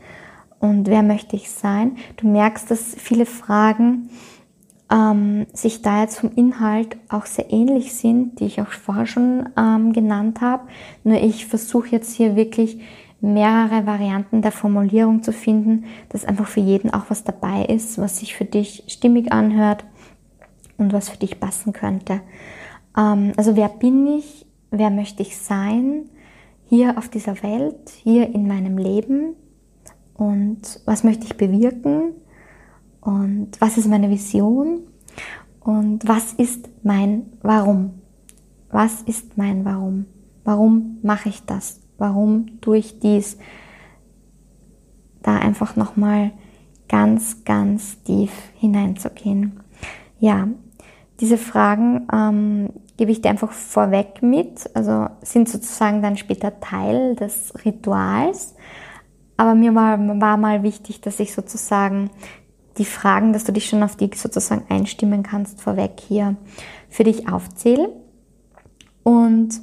und 0.59 0.88
wer 0.88 1.03
möchte 1.03 1.37
ich 1.37 1.51
sein? 1.51 1.97
Du 2.16 2.27
merkst, 2.27 2.71
dass 2.71 2.95
viele 2.97 3.25
Fragen 3.25 4.11
ähm, 4.90 5.47
sich 5.53 5.83
da 5.83 6.03
jetzt 6.03 6.19
vom 6.19 6.33
Inhalt 6.35 6.97
auch 7.09 7.27
sehr 7.27 7.53
ähnlich 7.53 7.95
sind, 7.95 8.40
die 8.40 8.47
ich 8.47 8.61
auch 8.61 8.71
vorher 8.71 9.07
schon 9.07 9.49
ähm, 9.57 9.93
genannt 9.93 10.40
habe. 10.40 10.64
Nur 11.05 11.21
ich 11.21 11.47
versuche 11.47 11.90
jetzt 11.90 12.14
hier 12.14 12.35
wirklich 12.35 12.81
mehrere 13.21 13.87
Varianten 13.87 14.43
der 14.43 14.53
Formulierung 14.53 15.23
zu 15.23 15.33
finden, 15.33 15.85
dass 16.09 16.25
einfach 16.25 16.49
für 16.49 16.61
jeden 16.61 16.93
auch 16.93 17.05
was 17.11 17.23
dabei 17.23 17.66
ist, 17.66 17.99
was 17.99 18.19
sich 18.19 18.35
für 18.35 18.47
dich 18.47 18.85
stimmig 18.88 19.31
anhört 19.31 19.85
und 20.79 20.93
was 20.93 21.11
für 21.11 21.19
dich 21.19 21.38
passen 21.38 21.73
könnte. 21.73 22.23
Ähm, 22.96 23.33
also 23.37 23.57
wer 23.57 23.68
bin 23.68 24.07
ich? 24.07 24.46
Wer 24.70 24.90
möchte 24.90 25.22
ich 25.22 25.37
sein? 25.38 26.09
Hier 26.66 26.98
auf 26.98 27.09
dieser 27.09 27.42
Welt, 27.42 27.90
hier 28.03 28.33
in 28.33 28.46
meinem 28.46 28.79
Leben? 28.79 29.35
Und 30.14 30.81
was 30.85 31.03
möchte 31.03 31.24
ich 31.24 31.37
bewirken? 31.37 32.12
Und 33.00 33.61
was 33.61 33.79
ist 33.79 33.88
meine 33.88 34.11
Vision? 34.11 34.81
Und 35.61 36.07
was 36.07 36.33
ist 36.35 36.68
mein 36.83 37.33
Warum? 37.42 37.94
Was 38.70 39.03
ist 39.03 39.37
mein 39.37 39.64
Warum? 39.64 40.07
Warum 40.44 40.98
mache 41.03 41.29
ich 41.29 41.44
das? 41.44 41.81
Warum 41.98 42.61
tue 42.61 42.79
ich 42.79 42.98
dies? 43.00 43.38
Da 45.22 45.37
einfach 45.37 45.76
nochmal 45.76 46.33
ganz, 46.88 47.44
ganz 47.44 48.03
tief 48.03 48.31
hineinzugehen. 48.57 49.61
Ja, 50.18 50.48
diese 51.20 51.37
Fragen 51.37 52.07
ähm, 52.12 52.70
gebe 53.01 53.13
ich 53.13 53.23
dir 53.23 53.31
einfach 53.31 53.53
vorweg 53.53 54.23
mit, 54.23 54.69
also 54.75 55.07
sind 55.23 55.49
sozusagen 55.49 56.03
dann 56.03 56.19
später 56.19 56.61
Teil 56.61 57.17
des 57.17 57.55
Rituals. 57.65 58.55
Aber 59.39 59.55
mir 59.55 59.75
war, 59.75 59.99
war 60.21 60.37
mal 60.37 60.63
wichtig, 60.63 61.01
dass 61.01 61.19
ich 61.19 61.33
sozusagen 61.33 62.11
die 62.77 62.85
Fragen, 62.85 63.33
dass 63.33 63.45
du 63.45 63.55
dich 63.55 63.71
schon 63.71 63.83
auf 63.83 63.97
die 63.97 64.11
sozusagen 64.15 64.67
einstimmen 64.69 65.23
kannst, 65.23 65.63
vorweg 65.63 65.93
hier 65.99 66.37
für 66.91 67.05
dich 67.05 67.27
aufzähle. 67.27 67.89
Und 69.03 69.63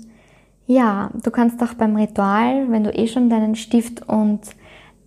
ja, 0.66 1.12
du 1.22 1.30
kannst 1.30 1.62
auch 1.62 1.76
beim 1.76 1.96
Ritual, 1.96 2.72
wenn 2.72 2.86
du 2.86 2.92
eh 2.92 3.06
schon 3.06 3.30
deinen 3.30 3.54
Stift 3.54 4.10
und 4.10 4.40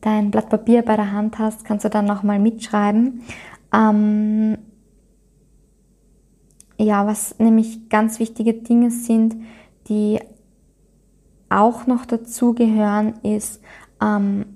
dein 0.03 0.31
Blatt 0.31 0.49
Papier 0.51 0.83
bei 0.83 0.95
der 0.95 1.11
Hand 1.11 1.40
hast, 1.40 1.64
kannst 1.64 1.85
du 1.85 1.90
dann 1.90 2.05
nochmal 2.05 2.38
mitschreiben. 2.38 3.23
Ähm, 3.75 4.57
ja, 6.85 7.07
was 7.07 7.38
nämlich 7.38 7.88
ganz 7.88 8.19
wichtige 8.19 8.55
Dinge 8.55 8.90
sind, 8.90 9.37
die 9.88 10.19
auch 11.49 11.87
noch 11.87 12.07
dazu 12.07 12.55
gehören, 12.55 13.14
ist, 13.23 13.61
ähm, 14.03 14.47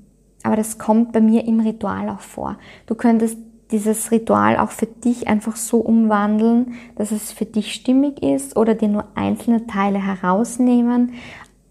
aber 0.42 0.56
das 0.56 0.78
kommt 0.78 1.12
bei 1.12 1.20
mir 1.20 1.46
im 1.46 1.60
Ritual 1.60 2.08
auch 2.08 2.20
vor. 2.20 2.56
Du 2.86 2.94
könntest 2.94 3.38
dieses 3.70 4.10
Ritual 4.10 4.58
auch 4.58 4.70
für 4.70 4.86
dich 4.86 5.26
einfach 5.26 5.56
so 5.56 5.78
umwandeln, 5.78 6.74
dass 6.96 7.10
es 7.10 7.32
für 7.32 7.46
dich 7.46 7.72
stimmig 7.72 8.22
ist 8.22 8.56
oder 8.56 8.74
dir 8.74 8.88
nur 8.88 9.06
einzelne 9.14 9.66
Teile 9.66 9.98
herausnehmen. 9.98 11.14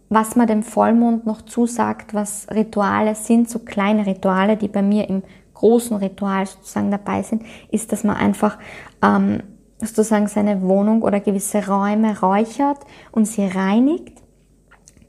Was 0.10 0.36
man 0.36 0.48
dem 0.48 0.64
Vollmond 0.64 1.26
noch 1.26 1.44
zusagt, 1.44 2.14
was 2.14 2.48
Rituale 2.52 3.16
sind, 3.16 3.50
so 3.50 3.60
kleine 3.60 4.06
Rituale, 4.06 4.58
die 4.58 4.68
bei 4.68 4.82
mir 4.82 5.08
im 5.08 5.24
großen 5.54 5.96
Ritual 5.98 6.46
sozusagen 6.46 6.92
dabei 6.92 7.22
sind, 7.24 7.44
ist, 7.72 7.92
dass 7.92 8.04
man 8.04 8.18
einfach 8.18 8.58
ähm, 9.02 9.42
sozusagen 9.88 10.28
seine 10.28 10.62
Wohnung 10.62 11.02
oder 11.02 11.20
gewisse 11.20 11.68
Räume 11.68 12.20
räuchert 12.20 12.80
und 13.12 13.26
sie 13.26 13.46
reinigt, 13.46 14.22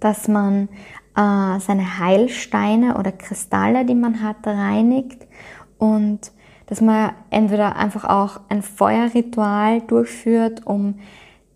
dass 0.00 0.28
man 0.28 0.68
äh, 1.16 1.60
seine 1.60 1.98
Heilsteine 1.98 2.98
oder 2.98 3.12
Kristalle, 3.12 3.84
die 3.84 3.94
man 3.94 4.22
hat, 4.22 4.46
reinigt 4.46 5.26
und 5.78 6.32
dass 6.66 6.80
man 6.80 7.12
entweder 7.30 7.76
einfach 7.76 8.04
auch 8.04 8.40
ein 8.48 8.62
Feuerritual 8.62 9.82
durchführt, 9.82 10.66
um 10.66 10.96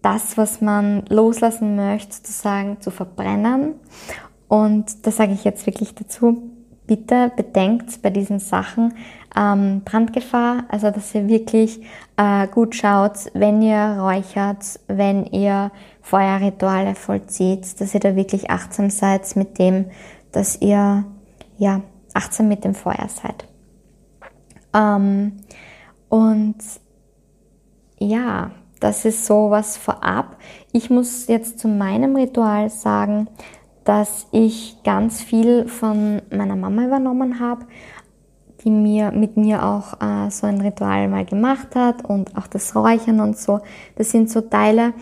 das, 0.02 0.37
was 0.37 0.61
man 0.61 1.04
loslassen 1.09 1.76
möchte, 1.76 2.14
sozusagen 2.14 2.81
zu 2.81 2.90
verbrennen. 2.90 3.74
Und 4.48 5.07
da 5.07 5.11
sage 5.11 5.33
ich 5.33 5.44
jetzt 5.44 5.66
wirklich 5.66 5.94
dazu, 5.94 6.50
bitte 6.88 7.31
bedenkt 7.37 8.03
bei 8.03 8.11
diesen 8.11 8.40
Sachen 8.40 8.94
ähm, 9.37 9.83
Brandgefahr, 9.85 10.64
also 10.68 10.90
dass 10.90 11.14
ihr 11.14 11.29
wirklich 11.29 11.81
äh, 12.16 12.48
gut 12.48 12.74
schaut, 12.74 13.31
wenn 13.35 13.62
ihr 13.62 13.98
räuchert, 14.01 14.81
wenn 14.88 15.27
ihr 15.27 15.70
Feuerrituale 16.03 16.96
vollzieht, 16.96 17.81
dass 17.81 17.94
ihr 17.94 18.01
da 18.01 18.16
wirklich 18.16 18.51
achtsam 18.51 18.90
seid 18.90 19.37
mit 19.37 19.59
dem, 19.59 19.87
dass 20.33 20.61
ihr 20.61 21.05
ja 21.59 21.83
achtsam 22.14 22.48
mit 22.48 22.64
dem 22.64 22.74
Feuer 22.74 23.09
seid. 23.09 23.46
Ähm, 24.74 25.33
und 26.09 26.57
ja, 27.98 28.51
das 28.81 29.05
ist 29.05 29.27
so 29.27 29.51
was 29.51 29.77
vorab. 29.77 30.37
Ich 30.72 30.88
muss 30.88 31.27
jetzt 31.27 31.59
zu 31.59 31.68
meinem 31.68 32.16
Ritual 32.16 32.70
sagen, 32.70 33.29
dass 33.88 34.27
ich 34.33 34.77
ganz 34.85 35.22
viel 35.22 35.66
von 35.66 36.20
meiner 36.31 36.57
Mama 36.57 36.85
übernommen 36.85 37.40
habe, 37.40 37.64
die 38.62 38.70
mir 38.70 39.12
mit 39.12 39.38
mir 39.38 39.64
auch 39.64 39.94
äh, 40.03 40.31
so 40.31 40.46
ein 40.46 40.61
Ritual 40.61 41.09
mal 41.09 41.24
gemacht 41.24 41.74
hat 41.74 42.05
und 42.05 42.37
auch 42.37 42.46
das 42.48 42.77
Räuchern 42.77 43.20
und 43.20 43.38
so. 43.38 43.61
Das 43.96 44.11
sind 44.11 44.29
so 44.29 44.42
Teile. 44.42 44.92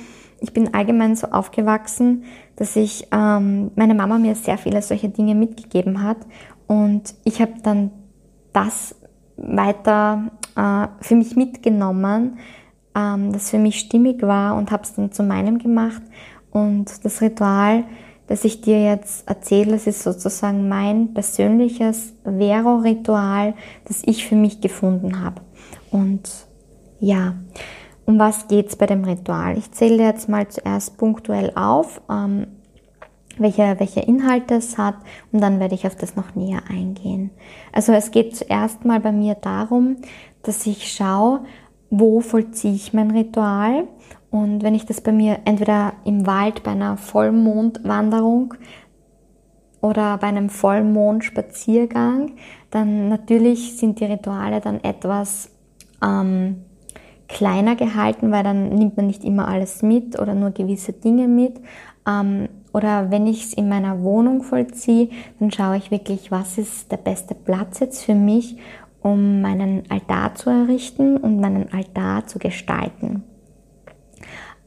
Ich 0.40 0.52
bin 0.52 0.72
allgemein 0.72 1.16
so 1.16 1.26
aufgewachsen, 1.26 2.22
dass 2.54 2.76
ich 2.76 3.08
ähm, 3.10 3.72
meine 3.74 3.94
Mama 3.96 4.18
mir 4.18 4.36
sehr 4.36 4.56
viele 4.56 4.80
solche 4.82 5.08
Dinge 5.08 5.34
mitgegeben 5.34 6.04
hat 6.04 6.18
und 6.68 7.12
ich 7.24 7.42
habe 7.42 7.54
dann 7.64 7.90
das 8.52 8.94
weiter 9.36 10.30
äh, 10.54 10.86
für 11.00 11.16
mich 11.16 11.34
mitgenommen, 11.34 12.38
ähm, 12.94 13.32
das 13.32 13.50
für 13.50 13.58
mich 13.58 13.80
stimmig 13.80 14.22
war 14.22 14.54
und 14.54 14.70
habe 14.70 14.84
es 14.84 14.94
dann 14.94 15.10
zu 15.10 15.24
meinem 15.24 15.58
gemacht. 15.58 16.02
Und 16.52 17.04
das 17.04 17.20
Ritual, 17.20 17.82
das 18.28 18.44
ich 18.44 18.60
dir 18.60 18.82
jetzt 18.82 19.28
erzähle, 19.28 19.72
das 19.72 19.86
ist 19.86 20.02
sozusagen 20.02 20.68
mein 20.68 21.14
persönliches 21.14 22.12
Vero-Ritual, 22.24 23.54
das 23.86 24.02
ich 24.04 24.26
für 24.26 24.34
mich 24.34 24.60
gefunden 24.60 25.22
habe. 25.22 25.42
Und 25.90 26.28
ja, 27.00 27.34
um 28.04 28.18
was 28.18 28.48
geht 28.48 28.68
es 28.68 28.76
bei 28.76 28.86
dem 28.86 29.04
Ritual? 29.04 29.58
Ich 29.58 29.70
zähle 29.72 30.02
jetzt 30.02 30.28
mal 30.28 30.48
zuerst 30.48 30.96
punktuell 30.96 31.52
auf, 31.54 32.00
ähm, 32.10 32.46
welche, 33.38 33.78
welche 33.78 34.00
Inhalte 34.00 34.54
es 34.54 34.78
hat 34.78 34.96
und 35.32 35.40
dann 35.40 35.60
werde 35.60 35.74
ich 35.74 35.86
auf 35.86 35.96
das 35.96 36.16
noch 36.16 36.34
näher 36.34 36.62
eingehen. 36.68 37.30
Also 37.72 37.92
es 37.92 38.10
geht 38.10 38.34
zuerst 38.36 38.84
mal 38.84 39.00
bei 39.00 39.12
mir 39.12 39.34
darum, 39.34 39.96
dass 40.42 40.66
ich 40.66 40.90
schaue, 40.90 41.40
wo 41.90 42.20
vollziehe 42.20 42.74
ich 42.74 42.92
mein 42.92 43.10
Ritual 43.10 43.88
und 44.36 44.62
wenn 44.62 44.74
ich 44.74 44.84
das 44.84 45.00
bei 45.00 45.12
mir 45.12 45.38
entweder 45.46 45.94
im 46.04 46.26
Wald 46.26 46.62
bei 46.62 46.72
einer 46.72 46.98
Vollmondwanderung 46.98 48.52
oder 49.80 50.18
bei 50.18 50.26
einem 50.26 50.50
Vollmondspaziergang, 50.50 52.32
dann 52.70 53.08
natürlich 53.08 53.78
sind 53.78 53.98
die 53.98 54.04
Rituale 54.04 54.60
dann 54.60 54.84
etwas 54.84 55.50
ähm, 56.04 56.64
kleiner 57.28 57.76
gehalten, 57.76 58.30
weil 58.30 58.44
dann 58.44 58.68
nimmt 58.68 58.98
man 58.98 59.06
nicht 59.06 59.24
immer 59.24 59.48
alles 59.48 59.80
mit 59.82 60.20
oder 60.20 60.34
nur 60.34 60.50
gewisse 60.50 60.92
Dinge 60.92 61.28
mit. 61.28 61.58
Ähm, 62.06 62.50
oder 62.74 63.10
wenn 63.10 63.26
ich 63.26 63.42
es 63.42 63.54
in 63.54 63.70
meiner 63.70 64.02
Wohnung 64.02 64.42
vollziehe, 64.42 65.08
dann 65.40 65.50
schaue 65.50 65.78
ich 65.78 65.90
wirklich, 65.90 66.30
was 66.30 66.58
ist 66.58 66.92
der 66.92 66.98
beste 66.98 67.34
Platz 67.34 67.80
jetzt 67.80 68.04
für 68.04 68.14
mich, 68.14 68.58
um 69.00 69.40
meinen 69.40 69.84
Altar 69.88 70.34
zu 70.34 70.50
errichten 70.50 71.16
und 71.16 71.40
meinen 71.40 71.72
Altar 71.72 72.26
zu 72.26 72.38
gestalten. 72.38 73.22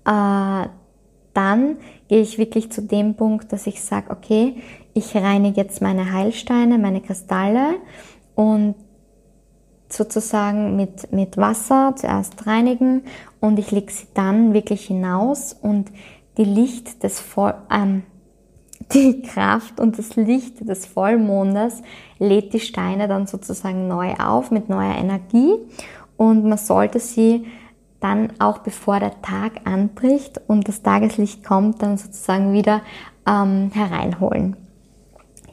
Äh, 0.05 0.69
dann 1.33 1.77
gehe 2.07 2.21
ich 2.21 2.37
wirklich 2.37 2.71
zu 2.71 2.81
dem 2.81 3.15
Punkt, 3.15 3.53
dass 3.53 3.67
ich 3.67 3.81
sage, 3.81 4.09
okay, 4.09 4.55
ich 4.93 5.15
reinige 5.15 5.61
jetzt 5.61 5.81
meine 5.81 6.11
Heilsteine, 6.11 6.77
meine 6.77 7.01
Kristalle 7.01 7.75
und 8.35 8.75
sozusagen 9.89 10.75
mit, 10.75 11.11
mit 11.11 11.37
Wasser 11.37 11.93
zuerst 11.95 12.45
reinigen 12.45 13.03
und 13.39 13.57
ich 13.57 13.71
lege 13.71 13.91
sie 13.91 14.07
dann 14.13 14.53
wirklich 14.53 14.85
hinaus 14.85 15.53
und 15.53 15.91
die 16.37 16.43
Licht 16.43 17.03
des 17.03 17.19
Voll, 17.19 17.53
ähm, 17.71 18.03
die 18.93 19.21
Kraft 19.21 19.79
und 19.79 19.97
das 19.97 20.15
Licht 20.15 20.67
des 20.67 20.85
Vollmondes 20.85 21.81
lädt 22.17 22.53
die 22.53 22.59
Steine 22.59 23.07
dann 23.07 23.27
sozusagen 23.27 23.87
neu 23.87 24.13
auf 24.15 24.51
mit 24.51 24.69
neuer 24.69 24.95
Energie 24.95 25.53
und 26.17 26.45
man 26.45 26.57
sollte 26.57 26.99
sie 26.99 27.45
dann 27.99 28.33
auch 28.39 28.59
bevor 28.59 28.99
der 28.99 29.21
Tag 29.21 29.61
anbricht 29.65 30.39
und 30.47 30.67
das 30.67 30.81
Tageslicht 30.81 31.43
kommt, 31.43 31.81
dann 31.81 31.97
sozusagen 31.97 32.53
wieder 32.53 32.81
ähm, 33.27 33.71
hereinholen. 33.73 34.55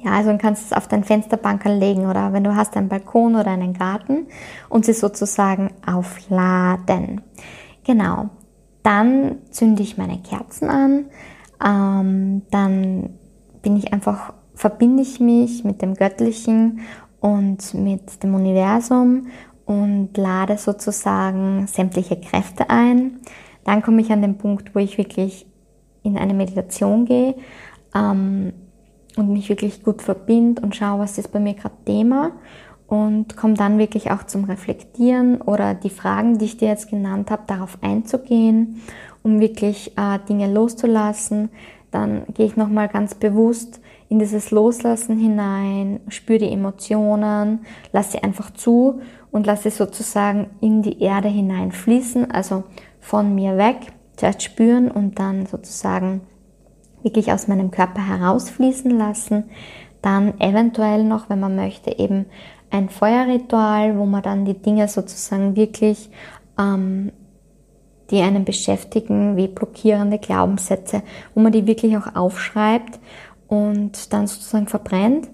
Ja, 0.05 0.13
also 0.13 0.31
du 0.31 0.39
kannst 0.39 0.67
es 0.67 0.73
auf 0.73 0.87
dein 0.87 1.05
Fensterbankerl 1.05 1.77
legen 1.77 2.07
oder 2.07 2.33
wenn 2.33 2.45
du 2.45 2.55
hast 2.55 2.77
einen 2.77 2.89
Balkon 2.89 3.35
oder 3.35 3.51
einen 3.51 3.75
Garten 3.75 4.27
und 4.69 4.85
sie 4.85 4.93
sozusagen 4.93 5.71
aufladen. 5.85 7.23
Genau. 7.85 8.31
Dann 8.83 9.39
zünde 9.51 9.83
ich 9.83 9.99
meine 9.99 10.19
Kerzen 10.19 10.71
an. 10.71 11.07
Ähm, 11.65 12.43
dann 12.53 13.11
bin 13.63 13.77
ich 13.77 13.93
einfach, 13.93 14.33
verbinde 14.55 15.03
ich 15.03 15.19
mich 15.19 15.65
mit 15.65 15.83
dem 15.83 15.95
Göttlichen 15.95 16.81
und 17.19 17.75
mit 17.75 18.23
dem 18.23 18.35
Universum 18.35 19.27
und 19.67 20.17
lade 20.17 20.57
sozusagen 20.57 21.67
sämtliche 21.67 22.19
Kräfte 22.19 22.71
ein. 22.71 23.19
Dann 23.65 23.83
komme 23.83 24.01
ich 24.01 24.11
an 24.11 24.23
den 24.23 24.39
Punkt, 24.39 24.75
wo 24.75 24.79
ich 24.79 24.97
wirklich 24.97 25.47
in 26.03 26.17
eine 26.17 26.35
Meditation 26.35 27.05
gehe 27.05 27.35
ähm, 27.95 28.53
und 29.17 29.33
mich 29.33 29.49
wirklich 29.49 29.83
gut 29.83 30.03
verbinde 30.03 30.63
und 30.63 30.77
schaue, 30.77 31.01
was 31.01 31.19
ist 31.19 31.33
bei 31.33 31.41
mir 31.41 31.55
gerade 31.55 31.75
Thema 31.85 32.33
und 32.87 33.37
komme 33.37 33.55
dann 33.55 33.79
wirklich 33.79 34.13
auch 34.13 34.23
zum 34.23 34.45
Reflektieren 34.45 35.41
oder 35.41 35.75
die 35.75 35.91
Fragen, 35.91 36.39
die 36.39 36.45
ich 36.45 36.57
dir 36.57 36.69
jetzt 36.69 36.89
genannt 36.89 37.31
habe, 37.31 37.43
darauf 37.47 37.79
einzugehen, 37.83 38.83
um 39.23 39.41
wirklich 39.41 39.99
äh, 39.99 40.21
Dinge 40.29 40.53
loszulassen. 40.53 41.51
Dann 41.91 42.23
gehe 42.35 42.47
ich 42.47 42.57
nochmal 42.57 42.89
ganz 42.89 43.15
bewusst 43.15 43.81
in 44.09 44.19
dieses 44.19 44.51
Loslassen 44.51 45.19
hinein, 45.19 46.01
spüre 46.09 46.39
die 46.39 46.53
Emotionen, 46.53 47.61
lasse 47.93 48.13
sie 48.13 48.23
einfach 48.23 48.53
zu 48.53 49.01
und 49.33 49.47
lasse 49.47 49.71
sie 49.71 49.77
sozusagen 49.77 50.51
in 50.61 50.83
die 50.83 51.03
Erde 51.03 51.29
hineinfließen, 51.29 52.31
also 52.31 52.65
von 53.01 53.35
mir 53.35 53.57
weg, 53.57 53.93
zuerst 54.17 54.43
spüren 54.43 54.91
und 54.91 55.19
dann 55.19 55.47
sozusagen 55.47 56.23
wirklich 57.03 57.33
aus 57.33 57.49
meinem 57.49 57.71
Körper 57.71 58.07
herausfließen 58.07 58.91
lassen. 58.91 59.45
Dann 60.03 60.41
eventuell 60.41 61.05
noch, 61.05 61.29
wenn 61.29 61.41
man 61.41 61.57
möchte, 61.57 61.99
eben 61.99 62.27
ein 62.71 62.89
Feuerritual, 62.89 63.99
wo 63.99 64.07
man 64.07 64.23
dann 64.23 64.45
die 64.45 64.61
Dinge 64.61 64.89
sozusagen 64.89 65.57
wirklich, 65.57 66.11
ähm, 66.59 67.13
die 68.11 68.21
einen 68.21 68.45
beschäftigen, 68.45 69.37
wie 69.37 69.49
blockierende 69.49 70.19
Glaubenssätze, 70.19 71.03
wo 71.35 71.41
man 71.41 71.53
die 71.53 71.67
wirklich 71.67 71.97
auch 71.97 72.15
aufschreibt 72.15 73.01
und 73.49 74.13
dann 74.13 74.27
sozusagen 74.27 74.67
verbrennt. 74.67 75.29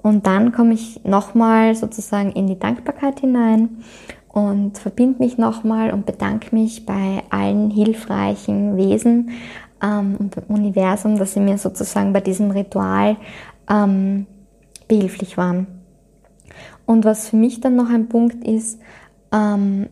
Und 0.00 0.26
dann 0.26 0.52
komme 0.52 0.74
ich 0.74 1.04
nochmal 1.04 1.74
sozusagen 1.74 2.32
in 2.32 2.46
die 2.46 2.58
Dankbarkeit 2.58 3.20
hinein 3.20 3.82
und 4.28 4.78
verbinde 4.78 5.22
mich 5.22 5.38
nochmal 5.38 5.92
und 5.92 6.06
bedanke 6.06 6.54
mich 6.54 6.86
bei 6.86 7.22
allen 7.30 7.70
hilfreichen 7.70 8.76
Wesen 8.76 9.30
ähm, 9.82 10.16
und 10.18 10.36
dem 10.36 10.44
Universum, 10.44 11.18
dass 11.18 11.34
sie 11.34 11.40
mir 11.40 11.58
sozusagen 11.58 12.12
bei 12.12 12.20
diesem 12.20 12.50
Ritual 12.50 13.16
ähm, 13.68 14.26
behilflich 14.86 15.36
waren. 15.36 15.66
Und 16.86 17.04
was 17.04 17.28
für 17.28 17.36
mich 17.36 17.60
dann 17.60 17.76
noch 17.76 17.90
ein 17.90 18.08
Punkt 18.08 18.46
ist, 18.46 18.80
ähm, 19.32 19.88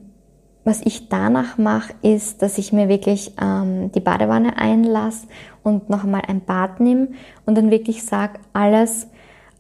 was 0.65 0.81
ich 0.83 1.09
danach 1.09 1.59
mache, 1.59 1.95
ist, 2.03 2.43
dass 2.43 2.59
ich 2.59 2.73
mir 2.73 2.89
wirklich 2.89 3.33
ähm, 3.41 3.93
die 3.93 4.01
Badewanne 4.01 4.59
einlasse 4.59 5.29
und 5.67 5.91
noch 5.91 6.05
einmal 6.05 6.23
ein 6.29 6.43
Bad 6.43 6.79
nehme 6.79 7.09
und 7.45 7.59
dann 7.59 7.73
wirklich 7.73 8.05
sage, 8.05 8.39
alles, 8.53 9.09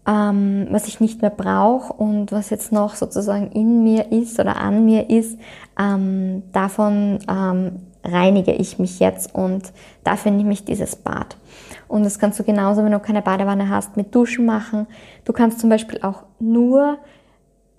ähm, 0.06 0.68
was 0.70 0.86
ich 0.86 1.00
nicht 1.00 1.20
mehr 1.20 1.32
brauche 1.32 1.92
und 1.92 2.30
was 2.30 2.50
jetzt 2.50 2.70
noch 2.70 2.94
sozusagen 2.94 3.50
in 3.50 3.82
mir 3.82 4.12
ist 4.12 4.38
oder 4.38 4.56
an 4.56 4.84
mir 4.84 5.10
ist, 5.10 5.36
ähm, 5.78 6.44
davon 6.52 7.18
ähm, 7.28 7.80
reinige 8.04 8.52
ich 8.52 8.78
mich 8.78 9.00
jetzt 9.00 9.34
und 9.34 9.72
dafür 10.04 10.30
nehme 10.30 10.52
ich 10.52 10.64
dieses 10.64 10.94
Bad. 10.94 11.36
Und 11.88 12.04
das 12.04 12.20
kannst 12.20 12.38
du 12.38 12.44
genauso, 12.44 12.84
wenn 12.84 12.92
du 12.92 13.00
keine 13.00 13.22
Badewanne 13.22 13.68
hast, 13.68 13.96
mit 13.96 14.14
Duschen 14.14 14.46
machen. 14.46 14.86
Du 15.24 15.32
kannst 15.32 15.58
zum 15.58 15.70
Beispiel 15.70 16.00
auch 16.02 16.22
nur 16.38 16.98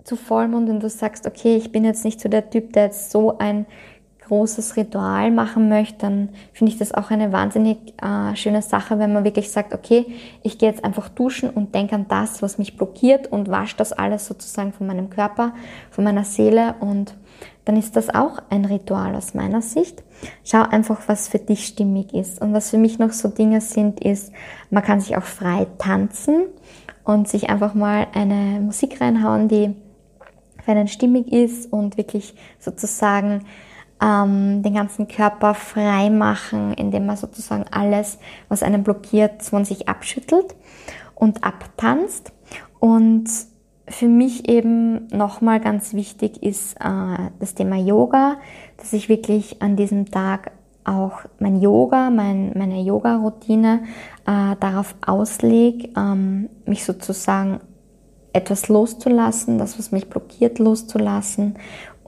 zu 0.04 0.16
Vollmond, 0.16 0.68
wenn 0.68 0.80
du 0.80 0.90
sagst, 0.90 1.26
okay, 1.26 1.56
ich 1.56 1.72
bin 1.72 1.84
jetzt 1.84 2.04
nicht 2.04 2.20
so 2.20 2.28
der 2.28 2.50
Typ, 2.50 2.74
der 2.74 2.84
jetzt 2.84 3.10
so 3.10 3.38
ein 3.38 3.64
großes 4.28 4.76
Ritual 4.76 5.30
machen 5.30 5.68
möchte, 5.68 5.98
dann 5.98 6.28
finde 6.52 6.72
ich 6.72 6.78
das 6.78 6.92
auch 6.92 7.10
eine 7.10 7.32
wahnsinnig 7.32 7.78
äh, 8.02 8.36
schöne 8.36 8.62
Sache, 8.62 8.98
wenn 8.98 9.12
man 9.12 9.24
wirklich 9.24 9.50
sagt, 9.50 9.74
okay, 9.74 10.06
ich 10.42 10.58
gehe 10.58 10.68
jetzt 10.68 10.84
einfach 10.84 11.08
duschen 11.08 11.50
und 11.50 11.74
denke 11.74 11.94
an 11.94 12.06
das, 12.08 12.42
was 12.42 12.58
mich 12.58 12.76
blockiert 12.76 13.26
und 13.32 13.50
wasche 13.50 13.76
das 13.76 13.92
alles 13.92 14.26
sozusagen 14.26 14.72
von 14.72 14.86
meinem 14.86 15.10
Körper, 15.10 15.52
von 15.90 16.04
meiner 16.04 16.24
Seele 16.24 16.74
und 16.80 17.14
dann 17.64 17.76
ist 17.76 17.96
das 17.96 18.08
auch 18.08 18.38
ein 18.48 18.64
Ritual 18.64 19.14
aus 19.14 19.34
meiner 19.34 19.60
Sicht. 19.60 20.02
Schau 20.42 20.62
einfach, 20.62 21.02
was 21.06 21.28
für 21.28 21.38
dich 21.38 21.66
stimmig 21.66 22.14
ist. 22.14 22.40
Und 22.40 22.54
was 22.54 22.70
für 22.70 22.78
mich 22.78 22.98
noch 22.98 23.12
so 23.12 23.28
Dinge 23.28 23.60
sind, 23.60 24.00
ist, 24.02 24.32
man 24.70 24.82
kann 24.82 25.02
sich 25.02 25.18
auch 25.18 25.24
frei 25.24 25.66
tanzen 25.76 26.46
und 27.04 27.28
sich 27.28 27.50
einfach 27.50 27.74
mal 27.74 28.06
eine 28.14 28.60
Musik 28.60 29.02
reinhauen, 29.02 29.48
die 29.48 29.74
für 30.64 30.70
einen 30.72 30.88
stimmig 30.88 31.30
ist 31.30 31.70
und 31.70 31.98
wirklich 31.98 32.34
sozusagen 32.58 33.44
ähm, 34.02 34.62
den 34.62 34.74
ganzen 34.74 35.08
Körper 35.08 35.54
frei 35.54 36.10
machen, 36.10 36.72
indem 36.74 37.06
man 37.06 37.16
sozusagen 37.16 37.64
alles, 37.70 38.18
was 38.48 38.62
einen 38.62 38.82
blockiert, 38.82 39.42
von 39.42 39.64
sich 39.64 39.88
abschüttelt 39.88 40.54
und 41.14 41.44
abtanzt. 41.44 42.32
Und 42.78 43.28
für 43.88 44.08
mich 44.08 44.48
eben 44.48 45.06
nochmal 45.08 45.60
ganz 45.60 45.94
wichtig 45.94 46.42
ist 46.42 46.76
äh, 46.76 47.30
das 47.38 47.54
Thema 47.54 47.76
Yoga, 47.76 48.36
dass 48.76 48.92
ich 48.92 49.08
wirklich 49.08 49.62
an 49.62 49.76
diesem 49.76 50.10
Tag 50.10 50.52
auch 50.84 51.20
mein 51.38 51.60
Yoga, 51.60 52.10
mein, 52.10 52.52
meine 52.56 52.80
Yoga-Routine 52.80 53.82
äh, 54.26 54.56
darauf 54.60 54.94
auslege, 55.06 55.90
ähm, 55.96 56.48
mich 56.64 56.84
sozusagen 56.84 57.60
etwas 58.32 58.68
loszulassen, 58.68 59.58
das, 59.58 59.78
was 59.78 59.90
mich 59.90 60.08
blockiert, 60.08 60.58
loszulassen 60.58 61.56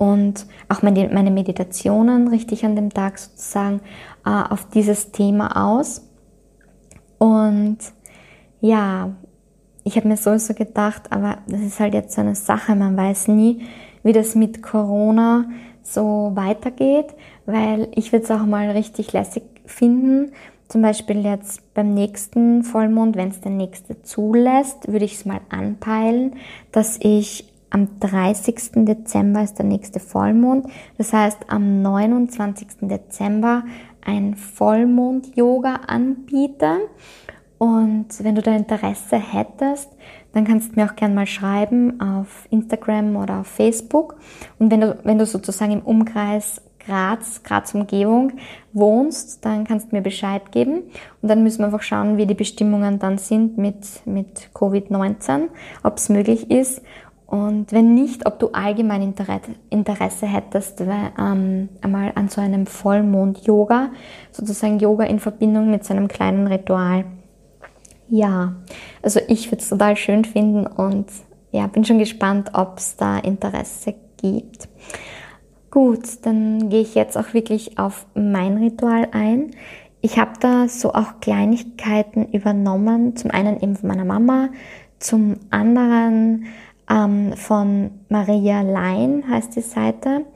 und 0.00 0.46
auch 0.70 0.80
meine, 0.80 1.10
meine 1.12 1.30
Meditationen 1.30 2.28
richtig 2.28 2.64
an 2.64 2.74
dem 2.74 2.88
Tag 2.88 3.18
sozusagen 3.18 3.82
äh, 4.24 4.30
auf 4.30 4.66
dieses 4.70 5.12
Thema 5.12 5.74
aus. 5.74 6.08
Und 7.18 7.76
ja, 8.62 9.10
ich 9.84 9.96
habe 9.96 10.08
mir 10.08 10.16
sowieso 10.16 10.54
gedacht, 10.54 11.12
aber 11.12 11.36
das 11.46 11.60
ist 11.60 11.80
halt 11.80 11.92
jetzt 11.92 12.14
so 12.14 12.22
eine 12.22 12.34
Sache, 12.34 12.74
man 12.74 12.96
weiß 12.96 13.28
nie, 13.28 13.66
wie 14.02 14.14
das 14.14 14.34
mit 14.34 14.62
Corona 14.62 15.44
so 15.82 16.32
weitergeht, 16.34 17.14
weil 17.44 17.88
ich 17.94 18.10
würde 18.10 18.24
es 18.24 18.30
auch 18.30 18.46
mal 18.46 18.70
richtig 18.70 19.12
lässig 19.12 19.42
finden. 19.66 20.32
Zum 20.68 20.80
Beispiel 20.80 21.26
jetzt 21.26 21.74
beim 21.74 21.92
nächsten 21.92 22.62
Vollmond, 22.64 23.16
wenn 23.16 23.28
es 23.28 23.42
der 23.42 23.52
nächste 23.52 24.00
zulässt, 24.00 24.90
würde 24.90 25.04
ich 25.04 25.16
es 25.16 25.26
mal 25.26 25.42
anpeilen, 25.50 26.36
dass 26.72 26.98
ich 27.02 27.49
am 27.70 28.00
30. 28.00 28.84
Dezember 28.84 29.42
ist 29.42 29.58
der 29.58 29.64
nächste 29.64 30.00
Vollmond. 30.00 30.66
Das 30.98 31.12
heißt, 31.12 31.38
am 31.48 31.82
29. 31.82 32.66
Dezember 32.82 33.64
ein 34.04 34.34
Vollmond-Yoga 34.34 35.80
anbiete. 35.86 36.78
Und 37.58 38.06
wenn 38.24 38.34
du 38.34 38.42
da 38.42 38.56
Interesse 38.56 39.16
hättest, 39.16 39.90
dann 40.32 40.44
kannst 40.44 40.72
du 40.72 40.80
mir 40.80 40.90
auch 40.90 40.96
gerne 40.96 41.14
mal 41.14 41.26
schreiben 41.26 42.00
auf 42.00 42.46
Instagram 42.50 43.16
oder 43.16 43.40
auf 43.40 43.48
Facebook. 43.48 44.16
Und 44.58 44.70
wenn 44.70 44.80
du, 44.80 44.98
wenn 45.04 45.18
du 45.18 45.26
sozusagen 45.26 45.72
im 45.72 45.82
Umkreis 45.82 46.62
Graz, 46.86 47.42
Graz 47.42 47.74
Umgebung 47.74 48.32
wohnst, 48.72 49.44
dann 49.44 49.64
kannst 49.64 49.92
du 49.92 49.96
mir 49.96 50.02
Bescheid 50.02 50.50
geben. 50.50 50.82
Und 51.20 51.28
dann 51.28 51.42
müssen 51.42 51.58
wir 51.58 51.66
einfach 51.66 51.82
schauen, 51.82 52.16
wie 52.16 52.26
die 52.26 52.34
Bestimmungen 52.34 52.98
dann 52.98 53.18
sind 53.18 53.58
mit, 53.58 54.06
mit 54.06 54.48
Covid-19, 54.54 55.48
ob 55.82 55.98
es 55.98 56.08
möglich 56.08 56.50
ist. 56.50 56.82
Und 57.30 57.70
wenn 57.70 57.94
nicht, 57.94 58.26
ob 58.26 58.40
du 58.40 58.48
allgemein 58.48 59.14
Interesse 59.70 60.26
hättest, 60.26 60.80
ähm, 60.80 61.68
einmal 61.80 62.10
an 62.16 62.28
so 62.28 62.40
einem 62.40 62.66
Vollmond-Yoga, 62.66 63.90
sozusagen 64.32 64.80
Yoga 64.80 65.04
in 65.04 65.20
Verbindung 65.20 65.70
mit 65.70 65.84
so 65.84 65.94
einem 65.94 66.08
kleinen 66.08 66.48
Ritual. 66.48 67.04
Ja, 68.08 68.56
also 69.00 69.20
ich 69.28 69.46
würde 69.46 69.62
es 69.62 69.68
total 69.68 69.96
schön 69.96 70.24
finden 70.24 70.66
und 70.66 71.06
ja, 71.52 71.68
bin 71.68 71.84
schon 71.84 72.00
gespannt, 72.00 72.50
ob 72.54 72.78
es 72.78 72.96
da 72.96 73.18
Interesse 73.18 73.94
gibt. 74.20 74.68
Gut, 75.70 76.02
dann 76.22 76.68
gehe 76.68 76.80
ich 76.80 76.96
jetzt 76.96 77.16
auch 77.16 77.32
wirklich 77.32 77.78
auf 77.78 78.06
mein 78.14 78.56
Ritual 78.56 79.06
ein. 79.12 79.52
Ich 80.00 80.18
habe 80.18 80.32
da 80.40 80.66
so 80.66 80.94
auch 80.94 81.20
Kleinigkeiten 81.20 82.26
übernommen, 82.32 83.14
zum 83.14 83.30
einen 83.30 83.60
eben 83.60 83.76
von 83.76 83.88
meiner 83.88 84.04
Mama, 84.04 84.48
zum 84.98 85.36
anderen 85.50 86.46
ähm, 86.90 87.34
von 87.36 87.90
Maria 88.08 88.62
Lein 88.62 89.24
heißt 89.28 89.54
die 89.56 89.62
Seite. 89.62 90.26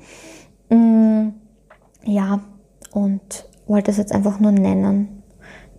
Mm, 0.71 1.31
ja, 2.05 2.41
und 2.93 3.47
wollte 3.67 3.91
es 3.91 3.97
jetzt 3.97 4.13
einfach 4.13 4.39
nur 4.39 4.53
nennen, 4.53 5.23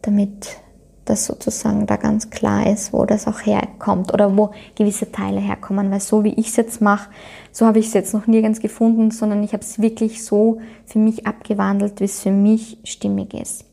damit 0.01 0.57
das 1.05 1.25
sozusagen 1.25 1.85
da 1.85 1.97
ganz 1.97 2.31
klar 2.31 2.67
ist, 2.67 2.91
wo 2.91 3.05
das 3.05 3.27
auch 3.27 3.45
herkommt 3.45 4.11
oder 4.11 4.35
wo 4.35 4.51
gewisse 4.75 5.11
Teile 5.11 5.39
herkommen. 5.39 5.91
Weil 5.91 5.99
so 5.99 6.23
wie 6.23 6.33
ich 6.33 6.47
es 6.47 6.55
jetzt 6.55 6.81
mache, 6.81 7.09
so 7.51 7.65
habe 7.65 7.79
ich 7.79 7.87
es 7.87 7.93
jetzt 7.93 8.13
noch 8.13 8.27
nirgends 8.27 8.59
gefunden, 8.59 9.11
sondern 9.11 9.43
ich 9.43 9.53
habe 9.53 9.63
es 9.63 9.79
wirklich 9.79 10.23
so 10.23 10.59
für 10.85 10.99
mich 10.99 11.27
abgewandelt, 11.27 11.99
wie 11.99 12.05
es 12.05 12.21
für 12.21 12.31
mich 12.31 12.79
stimmig 12.83 13.33
ist. 13.35 13.65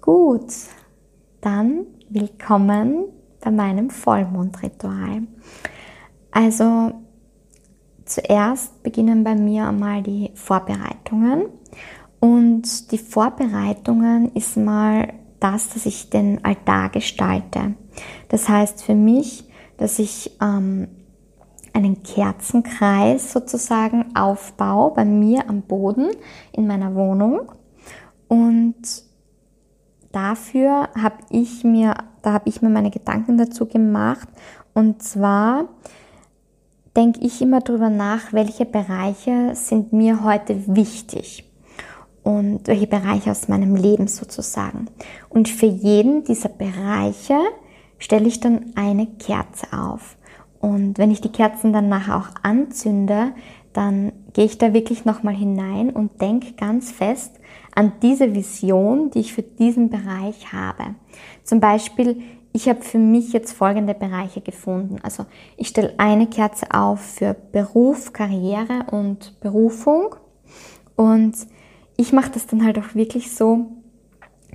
Gut, 0.00 0.52
dann 1.40 1.86
willkommen 2.08 3.04
bei 3.40 3.50
meinem 3.50 3.90
Vollmondritual. 3.90 5.22
Also 6.32 6.92
zuerst 8.04 8.82
beginnen 8.82 9.22
bei 9.22 9.36
mir 9.36 9.68
einmal 9.68 10.02
die 10.02 10.32
Vorbereitungen. 10.34 11.44
Und 12.18 12.90
die 12.90 12.98
Vorbereitungen 12.98 14.32
ist 14.34 14.56
mal 14.56 15.12
das, 15.40 15.70
dass 15.70 15.86
ich 15.86 16.10
den 16.10 16.44
Altar 16.44 16.88
gestalte. 16.88 17.74
Das 18.28 18.48
heißt 18.48 18.82
für 18.82 18.94
mich, 18.94 19.44
dass 19.76 19.98
ich 19.98 20.36
ähm, 20.40 20.88
einen 21.72 22.02
Kerzenkreis 22.02 23.32
sozusagen 23.32 24.14
aufbaue 24.14 24.94
bei 24.94 25.04
mir 25.04 25.48
am 25.48 25.62
Boden 25.62 26.10
in 26.52 26.66
meiner 26.66 26.94
Wohnung. 26.94 27.52
Und 28.28 28.82
dafür 30.12 30.88
habe 30.94 31.16
ich 31.30 31.64
mir, 31.64 31.94
da 32.22 32.32
habe 32.34 32.48
ich 32.48 32.62
mir 32.62 32.68
meine 32.68 32.90
Gedanken 32.90 33.36
dazu 33.36 33.66
gemacht. 33.66 34.28
Und 34.74 35.02
zwar 35.02 35.68
denke 36.96 37.20
ich 37.20 37.40
immer 37.40 37.60
darüber 37.60 37.90
nach, 37.90 38.32
welche 38.32 38.64
Bereiche 38.64 39.54
sind 39.54 39.92
mir 39.92 40.22
heute 40.24 40.62
wichtig 40.66 41.44
und 42.22 42.66
welche 42.66 42.86
Bereiche 42.86 43.30
aus 43.30 43.48
meinem 43.48 43.76
Leben 43.76 44.08
sozusagen. 44.08 44.86
Und 45.28 45.48
für 45.48 45.66
jeden 45.66 46.24
dieser 46.24 46.50
Bereiche 46.50 47.38
stelle 47.98 48.28
ich 48.28 48.40
dann 48.40 48.72
eine 48.74 49.06
Kerze 49.06 49.66
auf. 49.72 50.16
Und 50.60 50.98
wenn 50.98 51.10
ich 51.10 51.20
die 51.20 51.32
Kerzen 51.32 51.72
dann 51.72 51.88
nachher 51.88 52.16
auch 52.16 52.28
anzünde, 52.42 53.32
dann 53.72 54.12
gehe 54.34 54.44
ich 54.44 54.58
da 54.58 54.74
wirklich 54.74 55.04
nochmal 55.04 55.34
hinein 55.34 55.90
und 55.90 56.20
denke 56.20 56.52
ganz 56.52 56.92
fest 56.92 57.32
an 57.74 57.92
diese 58.02 58.34
Vision, 58.34 59.10
die 59.10 59.20
ich 59.20 59.32
für 59.32 59.42
diesen 59.42 59.88
Bereich 59.88 60.52
habe. 60.52 60.94
Zum 61.42 61.58
Beispiel, 61.58 62.20
ich 62.52 62.68
habe 62.68 62.82
für 62.82 62.98
mich 62.98 63.32
jetzt 63.32 63.52
folgende 63.52 63.94
Bereiche 63.94 64.40
gefunden. 64.40 64.98
Also 65.02 65.24
ich 65.56 65.68
stelle 65.68 65.94
eine 65.98 66.26
Kerze 66.26 66.66
auf 66.72 67.00
für 67.00 67.34
Beruf, 67.34 68.12
Karriere 68.12 68.86
und 68.90 69.40
Berufung. 69.40 70.16
Und 70.96 71.34
ich 71.96 72.12
mache 72.12 72.30
das 72.32 72.46
dann 72.46 72.64
halt 72.64 72.78
auch 72.78 72.94
wirklich 72.94 73.34
so, 73.34 73.72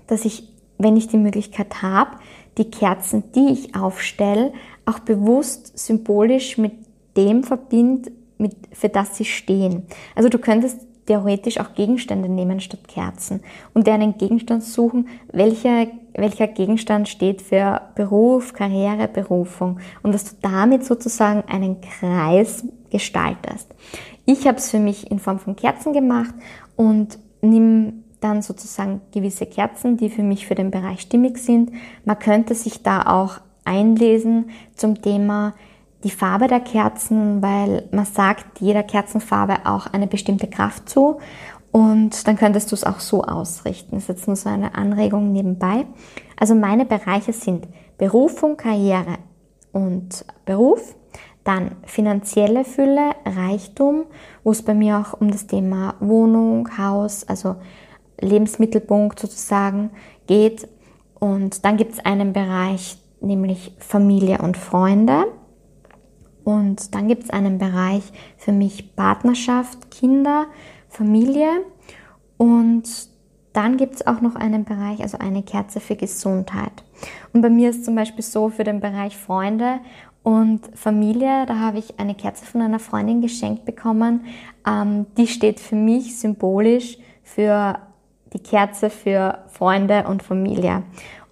dass 0.05 0.25
ich, 0.25 0.53
wenn 0.77 0.95
ich 0.95 1.07
die 1.07 1.17
Möglichkeit 1.17 1.81
habe, 1.81 2.11
die 2.57 2.69
Kerzen, 2.69 3.31
die 3.33 3.51
ich 3.51 3.75
aufstelle, 3.75 4.53
auch 4.85 4.99
bewusst 4.99 5.77
symbolisch 5.77 6.57
mit 6.57 6.73
dem 7.15 7.43
verbinde, 7.43 8.11
mit, 8.37 8.55
für 8.71 8.89
das 8.89 9.17
sie 9.17 9.25
stehen. 9.25 9.87
Also 10.15 10.29
du 10.29 10.37
könntest 10.37 10.86
theoretisch 11.07 11.59
auch 11.59 11.73
Gegenstände 11.73 12.29
nehmen 12.29 12.59
statt 12.59 12.87
Kerzen 12.87 13.41
und 13.73 13.87
dir 13.87 13.93
einen 13.93 14.17
Gegenstand 14.17 14.63
suchen, 14.63 15.07
welcher, 15.31 15.87
welcher 16.13 16.47
Gegenstand 16.47 17.07
steht 17.07 17.41
für 17.41 17.81
Beruf, 17.95 18.53
Karriere, 18.53 19.07
Berufung 19.07 19.79
und 20.03 20.13
dass 20.13 20.25
du 20.25 20.35
damit 20.41 20.85
sozusagen 20.85 21.43
einen 21.47 21.81
Kreis 21.81 22.65
gestaltest. 22.91 23.73
Ich 24.25 24.45
habe 24.45 24.57
es 24.57 24.69
für 24.69 24.79
mich 24.79 25.09
in 25.09 25.19
Form 25.19 25.39
von 25.39 25.55
Kerzen 25.55 25.93
gemacht 25.93 26.35
und 26.75 27.17
nimm 27.41 28.03
dann 28.19 28.41
sozusagen 28.41 29.01
gewisse 29.11 29.45
Kerzen, 29.45 29.97
die 29.97 30.09
für 30.09 30.23
mich 30.23 30.47
für 30.47 30.55
den 30.55 30.71
Bereich 30.71 31.01
stimmig 31.01 31.37
sind. 31.37 31.71
Man 32.03 32.19
könnte 32.19 32.55
sich 32.55 32.83
da 32.83 33.03
auch 33.03 33.39
einlesen 33.63 34.49
zum 34.75 35.01
Thema 35.01 35.53
die 36.03 36.11
Farbe 36.11 36.47
der 36.47 36.59
Kerzen, 36.59 37.41
weil 37.41 37.87
man 37.91 38.05
sagt 38.05 38.59
jeder 38.59 38.83
Kerzenfarbe 38.83 39.65
auch 39.65 39.87
eine 39.87 40.07
bestimmte 40.07 40.47
Kraft 40.47 40.89
zu 40.89 41.19
und 41.71 42.27
dann 42.27 42.37
könntest 42.37 42.71
du 42.71 42.75
es 42.75 42.83
auch 42.83 42.99
so 42.99 43.23
ausrichten. 43.23 43.95
Das 43.95 44.03
ist 44.03 44.09
jetzt 44.09 44.27
nur 44.27 44.35
so 44.35 44.49
eine 44.49 44.75
Anregung 44.75 45.31
nebenbei. 45.31 45.85
Also 46.39 46.55
meine 46.55 46.85
Bereiche 46.85 47.33
sind 47.33 47.67
Berufung, 47.97 48.57
Karriere 48.57 49.17
und 49.71 50.25
Beruf, 50.45 50.95
dann 51.43 51.75
finanzielle 51.85 52.63
Fülle, 52.63 53.11
Reichtum, 53.25 54.05
wo 54.43 54.51
es 54.51 54.61
bei 54.61 54.73
mir 54.73 54.97
auch 54.97 55.19
um 55.19 55.31
das 55.31 55.47
Thema 55.47 55.95
Wohnung, 55.99 56.77
Haus, 56.77 57.27
also 57.27 57.55
Lebensmittelpunkt 58.19 59.19
sozusagen 59.19 59.91
geht. 60.25 60.67
Und 61.19 61.63
dann 61.63 61.77
gibt 61.77 61.93
es 61.93 62.05
einen 62.05 62.33
Bereich, 62.33 62.97
nämlich 63.21 63.75
Familie 63.79 64.39
und 64.39 64.57
Freunde. 64.57 65.25
Und 66.47 66.95
dann 66.95 67.09
gibt 67.09 67.25
es 67.25 67.29
einen 67.29 67.57
Bereich 67.57 68.03
für 68.37 68.53
mich 68.53 68.95
Partnerschaft, 68.95 69.91
Kinder, 69.91 70.45
Familie. 70.87 71.49
Und 72.37 72.83
dann 73.51 73.75
gibt 73.75 73.95
es 73.95 74.07
auch 74.07 74.21
noch 74.21 74.37
einen 74.37 74.63
Bereich, 74.63 75.01
also 75.01 75.17
eine 75.17 75.43
Kerze 75.43 75.81
für 75.81 75.97
Gesundheit. 75.97 76.85
Und 77.33 77.41
bei 77.41 77.49
mir 77.49 77.69
ist 77.69 77.83
zum 77.83 77.95
Beispiel 77.95 78.23
so 78.23 78.47
für 78.47 78.63
den 78.63 78.79
Bereich 78.79 79.17
Freunde 79.17 79.81
und 80.23 80.61
Familie, 80.73 81.45
da 81.47 81.59
habe 81.59 81.79
ich 81.79 81.99
eine 81.99 82.15
Kerze 82.15 82.45
von 82.45 82.61
einer 82.61 82.79
Freundin 82.79 83.19
geschenkt 83.19 83.65
bekommen. 83.65 84.21
Ähm, 84.65 85.05
die 85.17 85.27
steht 85.27 85.59
für 85.59 85.75
mich 85.75 86.17
symbolisch 86.17 86.97
für 87.23 87.77
die 88.31 88.39
Kerze 88.39 88.89
für 88.89 89.39
Freunde 89.49 90.05
und 90.07 90.23
Familie. 90.23 90.83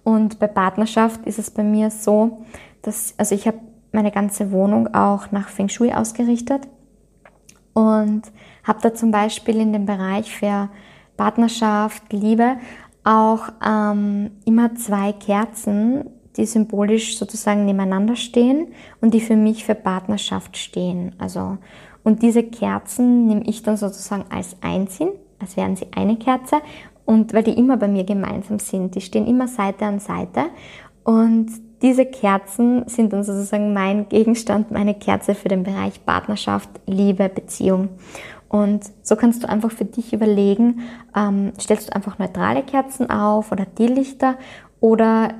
Und 0.04 0.38
bei 0.38 0.46
Partnerschaft 0.46 1.24
ist 1.24 1.38
es 1.38 1.50
bei 1.50 1.62
mir 1.62 1.90
so, 1.90 2.44
dass, 2.82 3.14
also 3.16 3.34
ich 3.34 3.46
habe 3.46 3.58
meine 3.96 4.12
ganze 4.12 4.52
Wohnung 4.52 4.94
auch 4.94 5.32
nach 5.32 5.48
Feng 5.48 5.68
Shui 5.68 5.92
ausgerichtet 5.92 6.68
und 7.72 8.22
habe 8.62 8.78
da 8.82 8.94
zum 8.94 9.10
Beispiel 9.10 9.56
in 9.56 9.72
dem 9.72 9.86
Bereich 9.86 10.36
für 10.36 10.68
Partnerschaft, 11.16 12.12
Liebe 12.12 12.58
auch 13.04 13.48
ähm, 13.66 14.32
immer 14.44 14.74
zwei 14.74 15.12
Kerzen, 15.12 16.10
die 16.36 16.44
symbolisch 16.44 17.16
sozusagen 17.16 17.64
nebeneinander 17.64 18.16
stehen 18.16 18.68
und 19.00 19.14
die 19.14 19.20
für 19.20 19.36
mich 19.36 19.64
für 19.64 19.74
Partnerschaft 19.74 20.56
stehen. 20.56 21.14
Also 21.18 21.58
und 22.04 22.22
diese 22.22 22.42
Kerzen 22.42 23.26
nehme 23.26 23.44
ich 23.46 23.62
dann 23.62 23.76
sozusagen 23.76 24.26
als 24.30 24.56
einzeln, 24.60 25.10
als 25.40 25.56
wären 25.56 25.74
sie 25.74 25.86
eine 25.96 26.16
Kerze 26.16 26.56
und 27.06 27.32
weil 27.32 27.44
die 27.44 27.58
immer 27.58 27.78
bei 27.78 27.88
mir 27.88 28.04
gemeinsam 28.04 28.58
sind, 28.58 28.94
die 28.94 29.00
stehen 29.00 29.26
immer 29.26 29.48
Seite 29.48 29.86
an 29.86 30.00
Seite 30.00 30.44
und 31.02 31.65
diese 31.82 32.06
Kerzen 32.06 32.88
sind 32.88 33.12
dann 33.12 33.22
sozusagen 33.22 33.72
mein 33.74 34.08
Gegenstand, 34.08 34.70
meine 34.70 34.94
Kerze 34.94 35.34
für 35.34 35.48
den 35.48 35.62
Bereich 35.62 36.04
Partnerschaft, 36.04 36.70
Liebe, 36.86 37.28
Beziehung. 37.28 37.90
Und 38.48 38.84
so 39.02 39.16
kannst 39.16 39.42
du 39.42 39.48
einfach 39.48 39.70
für 39.70 39.84
dich 39.84 40.12
überlegen, 40.12 40.80
ähm, 41.14 41.52
stellst 41.60 41.88
du 41.88 41.94
einfach 41.94 42.18
neutrale 42.18 42.62
Kerzen 42.62 43.10
auf 43.10 43.52
oder 43.52 43.66
Teelichter 43.74 44.36
oder 44.80 45.34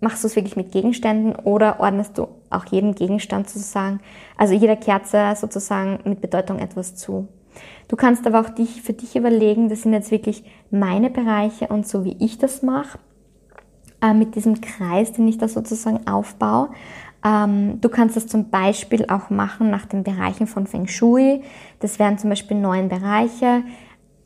machst 0.00 0.24
du 0.24 0.28
es 0.28 0.36
wirklich 0.36 0.56
mit 0.56 0.72
Gegenständen 0.72 1.36
oder 1.36 1.78
ordnest 1.80 2.16
du 2.18 2.28
auch 2.48 2.64
jedem 2.66 2.94
Gegenstand 2.94 3.48
sozusagen, 3.48 4.00
also 4.36 4.54
jeder 4.54 4.76
Kerze 4.76 5.34
sozusagen 5.36 6.00
mit 6.04 6.20
Bedeutung 6.22 6.58
etwas 6.58 6.96
zu. 6.96 7.28
Du 7.88 7.96
kannst 7.96 8.26
aber 8.26 8.40
auch 8.40 8.48
dich 8.48 8.82
für 8.82 8.94
dich 8.94 9.16
überlegen, 9.16 9.68
das 9.68 9.82
sind 9.82 9.92
jetzt 9.92 10.10
wirklich 10.10 10.44
meine 10.70 11.10
Bereiche 11.10 11.66
und 11.66 11.86
so 11.86 12.04
wie 12.04 12.16
ich 12.18 12.38
das 12.38 12.62
mache 12.62 12.98
äh, 14.02 14.14
mit 14.14 14.34
diesem 14.34 14.60
Kreis, 14.60 15.12
den 15.12 15.28
ich 15.28 15.38
da 15.38 15.48
sozusagen 15.48 16.06
aufbaue. 16.06 16.70
Ähm, 17.24 17.80
du 17.80 17.88
kannst 17.88 18.16
das 18.16 18.26
zum 18.26 18.50
Beispiel 18.50 19.06
auch 19.06 19.30
machen 19.30 19.70
nach 19.70 19.86
den 19.86 20.04
Bereichen 20.04 20.46
von 20.46 20.66
Feng 20.66 20.86
Shui. 20.86 21.42
Das 21.80 21.98
wären 21.98 22.18
zum 22.18 22.30
Beispiel 22.30 22.58
neun 22.58 22.88
Bereiche. 22.88 23.62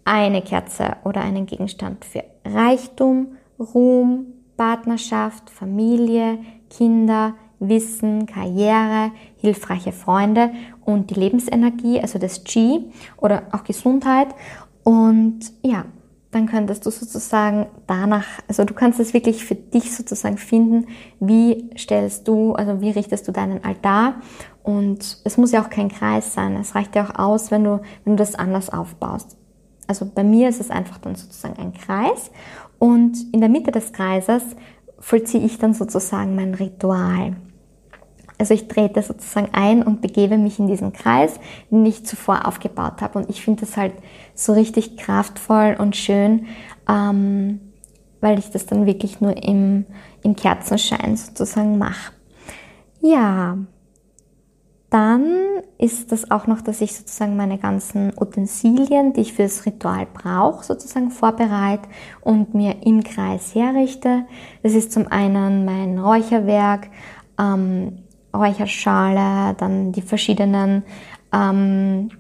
Eine 0.05 0.43
Kerze 0.43 0.97
oder 1.05 1.23
einen 1.23 1.47
Gegenstand 1.47 2.05
für 2.05 2.25
Reichtum, 2.45 3.37
Ruhm, 3.59 4.27
Partnerschaft, 4.57 5.51
Familie, 5.51 6.39
Kinder, 6.71 7.35
Wissen, 7.59 8.27
Karriere, 8.27 9.13
hilfreiche 9.39 9.93
Freunde 9.93 10.51
und 10.85 11.11
die 11.11 11.15
Lebensenergie, 11.15 12.01
also 12.01 12.19
das 12.19 12.45
Qi 12.45 12.85
oder 13.17 13.45
auch 13.53 13.65
Gesundheit. 13.65 14.29
Und 14.83 15.41
ja, 15.63 15.87
dann 16.35 16.47
könntest 16.47 16.85
du 16.85 16.91
sozusagen 16.91 17.67
danach, 17.87 18.27
also 18.49 18.65
du 18.65 18.75
kannst 18.75 18.99
es 18.99 19.15
wirklich 19.15 19.45
für 19.45 19.55
dich 19.55 19.95
sozusagen 19.95 20.37
finden, 20.37 20.87
wie 21.21 21.71
stellst 21.79 22.27
du, 22.27 22.53
also 22.55 22.81
wie 22.81 22.91
richtest 22.91 23.29
du 23.29 23.33
deinen 23.33 23.63
Altar 23.65 24.17
und 24.63 25.19
es 25.25 25.37
muss 25.37 25.53
ja 25.53 25.63
auch 25.63 25.71
kein 25.71 25.89
Kreis 25.89 26.35
sein, 26.35 26.57
es 26.57 26.75
reicht 26.75 26.97
ja 26.97 27.05
auch 27.05 27.19
aus, 27.19 27.51
wenn 27.51 27.65
du, 27.65 27.81
wenn 28.05 28.17
du 28.17 28.23
das 28.23 28.35
anders 28.35 28.71
aufbaust. 28.71 29.37
Also 29.87 30.11
bei 30.13 30.25
mir 30.25 30.49
ist 30.49 30.61
es 30.61 30.71
einfach 30.71 30.99
dann 30.99 31.15
sozusagen 31.15 31.59
ein 31.59 31.73
Kreis 31.73 32.31
und 32.79 33.17
in 33.33 33.41
der 33.41 33.51
Mitte 33.51 33.71
des 33.71 33.93
Kreises 33.93 34.43
vollziehe 34.99 35.45
ich 35.45 35.59
dann 35.59 35.75
sozusagen 35.75 36.35
mein 36.35 36.55
Ritual. 36.55 37.37
Also 38.39 38.55
ich 38.55 38.67
trete 38.67 39.01
sozusagen 39.03 39.49
ein 39.53 39.83
und 39.83 40.01
begebe 40.01 40.39
mich 40.39 40.59
in 40.59 40.67
diesen 40.67 40.93
Kreis, 40.93 41.39
den 41.71 41.87
ich 41.87 42.05
zuvor 42.05 42.47
aufgebaut 42.47 43.01
habe. 43.01 43.19
Und 43.19 43.31
ich 43.31 43.43
finde 43.43 43.61
das 43.61 43.77
halt 43.77 43.93
so 44.35 44.53
richtig 44.53 44.97
kraftvoll 44.97 45.77
und 45.79 45.97
schön, 45.97 46.47
ähm, 46.89 47.61
weil 48.21 48.39
ich 48.39 48.51
das 48.51 48.67
dann 48.67 48.87
wirklich 48.87 49.21
nur 49.21 49.37
im, 49.37 49.87
im 50.23 50.35
Kerzenschein 50.35 51.17
sozusagen 51.17 51.79
mache. 51.79 52.13
Ja, 53.01 53.59
dann 54.95 55.27
ist 55.77 56.13
das 56.13 56.31
auch 56.31 56.47
noch, 56.47 56.61
dass 56.61 56.81
ich 56.81 56.97
sozusagen 56.97 57.37
meine 57.37 57.59
ganzen 57.59 58.13
Utensilien, 58.17 59.13
die 59.13 59.23
ich 59.23 59.33
für 59.33 59.43
das 59.43 59.67
Ritual 59.67 60.07
brauche, 60.07 60.65
sozusagen 60.65 61.11
vorbereite 61.11 61.89
und 62.21 62.55
mir 62.55 62.77
im 62.87 63.03
Kreis 63.03 63.57
herrichte. 63.57 64.25
Das 64.63 64.75
ist 64.75 64.93
zum 64.93 65.09
einen 65.09 65.65
mein 65.65 65.99
Räucherwerk, 65.99 66.91
ähm, 67.41 68.04
Räucherschale, 68.35 69.55
dann 69.55 69.93
die 69.93 70.03
verschiedenen 70.03 70.83
ähm, 71.33 72.11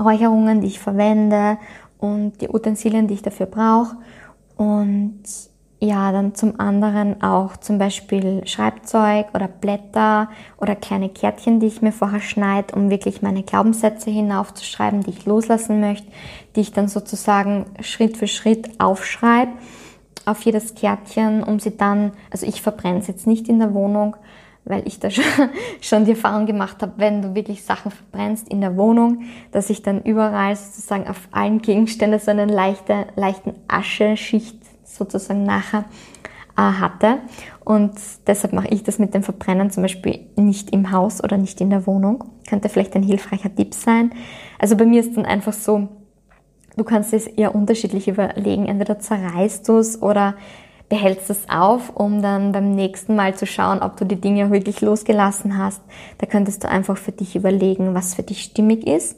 Räucherungen, 0.00 0.60
die 0.60 0.68
ich 0.68 0.80
verwende 0.80 1.58
und 1.98 2.40
die 2.40 2.48
Utensilien, 2.48 3.06
die 3.06 3.14
ich 3.14 3.22
dafür 3.22 3.46
brauche. 3.46 3.96
Und 4.56 5.22
ja, 5.82 6.12
dann 6.12 6.34
zum 6.34 6.60
anderen 6.60 7.22
auch 7.22 7.56
zum 7.56 7.78
Beispiel 7.78 8.46
Schreibzeug 8.46 9.28
oder 9.32 9.48
Blätter 9.48 10.28
oder 10.58 10.76
kleine 10.76 11.08
Kärtchen, 11.08 11.58
die 11.58 11.68
ich 11.68 11.80
mir 11.80 11.92
vorher 11.92 12.20
schneide, 12.20 12.74
um 12.74 12.90
wirklich 12.90 13.22
meine 13.22 13.42
Glaubenssätze 13.42 14.10
hinaufzuschreiben, 14.10 15.02
die 15.02 15.10
ich 15.10 15.24
loslassen 15.24 15.80
möchte, 15.80 16.08
die 16.54 16.60
ich 16.60 16.72
dann 16.72 16.88
sozusagen 16.88 17.64
Schritt 17.80 18.18
für 18.18 18.26
Schritt 18.26 18.78
aufschreibe 18.78 19.52
auf 20.26 20.42
jedes 20.42 20.74
Kärtchen, 20.74 21.42
um 21.42 21.60
sie 21.60 21.76
dann, 21.76 22.12
also 22.30 22.44
ich 22.44 22.60
verbrenne 22.60 22.98
es 22.98 23.06
jetzt 23.06 23.26
nicht 23.26 23.48
in 23.48 23.58
der 23.58 23.72
Wohnung, 23.72 24.16
weil 24.70 24.86
ich 24.86 25.00
da 25.00 25.10
schon, 25.10 25.24
schon 25.80 26.04
die 26.04 26.12
Erfahrung 26.12 26.46
gemacht 26.46 26.80
habe, 26.82 26.92
wenn 26.96 27.20
du 27.22 27.34
wirklich 27.34 27.64
Sachen 27.64 27.90
verbrennst 27.90 28.48
in 28.48 28.60
der 28.60 28.76
Wohnung, 28.76 29.22
dass 29.52 29.68
ich 29.70 29.82
dann 29.82 30.02
überall 30.02 30.56
sozusagen 30.56 31.08
auf 31.08 31.28
allen 31.32 31.60
Gegenständen 31.60 32.20
so 32.20 32.30
eine 32.30 32.46
leichte, 32.46 33.06
leichten 33.16 33.54
Ascheschicht 33.68 34.56
sozusagen 34.84 35.44
nachher 35.44 35.84
äh, 36.56 36.62
hatte. 36.62 37.18
Und 37.64 37.92
deshalb 38.26 38.52
mache 38.52 38.68
ich 38.68 38.82
das 38.82 38.98
mit 38.98 39.14
dem 39.14 39.22
Verbrennen 39.22 39.70
zum 39.70 39.82
Beispiel 39.82 40.26
nicht 40.36 40.70
im 40.70 40.90
Haus 40.90 41.22
oder 41.22 41.36
nicht 41.36 41.60
in 41.60 41.70
der 41.70 41.86
Wohnung. 41.86 42.24
Könnte 42.48 42.68
vielleicht 42.68 42.94
ein 42.96 43.02
hilfreicher 43.02 43.54
Tipp 43.54 43.74
sein. 43.74 44.12
Also 44.58 44.76
bei 44.76 44.84
mir 44.84 45.00
ist 45.00 45.16
dann 45.16 45.26
einfach 45.26 45.52
so, 45.52 45.88
du 46.76 46.84
kannst 46.84 47.12
es 47.12 47.26
eher 47.26 47.54
unterschiedlich 47.54 48.08
überlegen. 48.08 48.66
Entweder 48.66 48.98
zerreißt 48.98 49.68
du 49.68 49.78
es 49.78 50.02
oder 50.02 50.34
behältst 50.90 51.30
es 51.30 51.48
auf, 51.48 51.96
um 51.96 52.20
dann 52.20 52.52
beim 52.52 52.74
nächsten 52.74 53.16
Mal 53.16 53.34
zu 53.34 53.46
schauen, 53.46 53.80
ob 53.80 53.96
du 53.96 54.04
die 54.04 54.20
Dinge 54.20 54.50
wirklich 54.50 54.82
losgelassen 54.82 55.56
hast. 55.56 55.80
Da 56.18 56.26
könntest 56.26 56.64
du 56.64 56.68
einfach 56.68 56.98
für 56.98 57.12
dich 57.12 57.36
überlegen, 57.36 57.94
was 57.94 58.14
für 58.14 58.24
dich 58.24 58.42
stimmig 58.42 58.86
ist. 58.86 59.16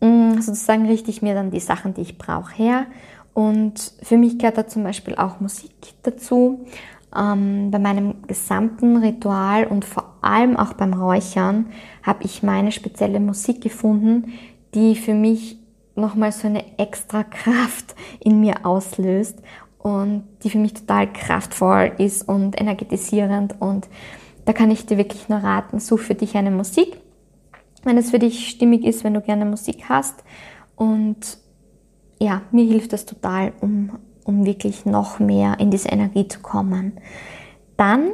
Mm, 0.00 0.34
sozusagen 0.40 0.86
richte 0.86 1.10
ich 1.10 1.22
mir 1.22 1.34
dann 1.34 1.50
die 1.50 1.60
Sachen, 1.60 1.94
die 1.94 2.02
ich 2.02 2.18
brauche, 2.18 2.54
her. 2.54 2.86
Und 3.32 3.94
für 4.02 4.18
mich 4.18 4.38
gehört 4.38 4.58
da 4.58 4.66
zum 4.66 4.84
Beispiel 4.84 5.16
auch 5.16 5.40
Musik 5.40 5.72
dazu. 6.02 6.66
Ähm, 7.16 7.70
bei 7.70 7.78
meinem 7.78 8.22
gesamten 8.26 8.98
Ritual 8.98 9.66
und 9.66 9.86
vor 9.86 10.12
allem 10.20 10.58
auch 10.58 10.74
beim 10.74 10.92
Räuchern 10.92 11.66
habe 12.02 12.24
ich 12.24 12.42
meine 12.42 12.70
spezielle 12.70 13.18
Musik 13.18 13.62
gefunden, 13.62 14.32
die 14.74 14.94
für 14.94 15.14
mich 15.14 15.56
nochmal 15.94 16.32
so 16.32 16.48
eine 16.48 16.78
extra 16.78 17.22
Kraft 17.24 17.94
in 18.20 18.40
mir 18.40 18.64
auslöst 18.64 19.38
und 19.82 20.24
die 20.42 20.50
für 20.50 20.58
mich 20.58 20.74
total 20.74 21.12
kraftvoll 21.12 21.92
ist 21.98 22.28
und 22.28 22.60
energetisierend. 22.60 23.56
Und 23.60 23.88
da 24.44 24.52
kann 24.52 24.70
ich 24.70 24.86
dir 24.86 24.96
wirklich 24.96 25.28
nur 25.28 25.38
raten, 25.38 25.80
such 25.80 26.00
für 26.00 26.14
dich 26.14 26.36
eine 26.36 26.50
Musik, 26.50 26.98
wenn 27.84 27.98
es 27.98 28.10
für 28.10 28.20
dich 28.20 28.48
stimmig 28.48 28.84
ist, 28.84 29.02
wenn 29.02 29.14
du 29.14 29.20
gerne 29.20 29.44
Musik 29.44 29.88
hast. 29.88 30.22
Und 30.76 31.38
ja, 32.20 32.42
mir 32.52 32.64
hilft 32.64 32.92
das 32.92 33.06
total, 33.06 33.52
um, 33.60 33.98
um 34.24 34.46
wirklich 34.46 34.86
noch 34.86 35.18
mehr 35.18 35.58
in 35.58 35.70
diese 35.70 35.88
Energie 35.88 36.28
zu 36.28 36.40
kommen. 36.40 36.92
Dann, 37.76 38.12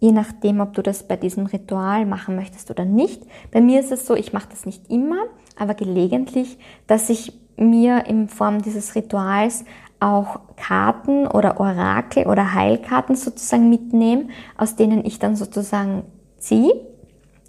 je 0.00 0.10
nachdem, 0.10 0.60
ob 0.60 0.74
du 0.74 0.82
das 0.82 1.06
bei 1.06 1.16
diesem 1.16 1.46
Ritual 1.46 2.06
machen 2.06 2.34
möchtest 2.34 2.72
oder 2.72 2.84
nicht, 2.84 3.22
bei 3.52 3.60
mir 3.60 3.78
ist 3.78 3.92
es 3.92 4.04
so, 4.04 4.16
ich 4.16 4.32
mache 4.32 4.48
das 4.50 4.66
nicht 4.66 4.90
immer, 4.90 5.26
aber 5.56 5.74
gelegentlich, 5.74 6.58
dass 6.88 7.08
ich 7.08 7.32
mir 7.56 8.06
in 8.06 8.28
Form 8.28 8.62
dieses 8.62 8.94
Rituals 8.94 9.64
auch 10.00 10.40
Karten 10.56 11.26
oder 11.26 11.60
Orakel 11.60 12.26
oder 12.26 12.54
Heilkarten 12.54 13.16
sozusagen 13.16 13.68
mitnehme, 13.68 14.28
aus 14.56 14.76
denen 14.76 15.04
ich 15.04 15.18
dann 15.18 15.36
sozusagen 15.36 16.04
ziehe, 16.38 16.72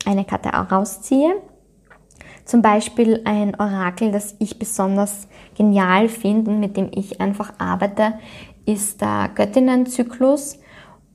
eine 0.05 0.25
Karte 0.25 0.53
auch 0.53 0.71
rausziehe. 0.71 1.35
Zum 2.45 2.61
Beispiel 2.61 3.21
ein 3.25 3.59
Orakel, 3.59 4.11
das 4.11 4.35
ich 4.39 4.57
besonders 4.57 5.27
genial 5.55 6.09
finde 6.09 6.51
und 6.51 6.59
mit 6.59 6.77
dem 6.77 6.89
ich 6.91 7.21
einfach 7.21 7.53
arbeite, 7.59 8.13
ist 8.65 9.01
der 9.01 9.29
Göttinnenzyklus 9.35 10.57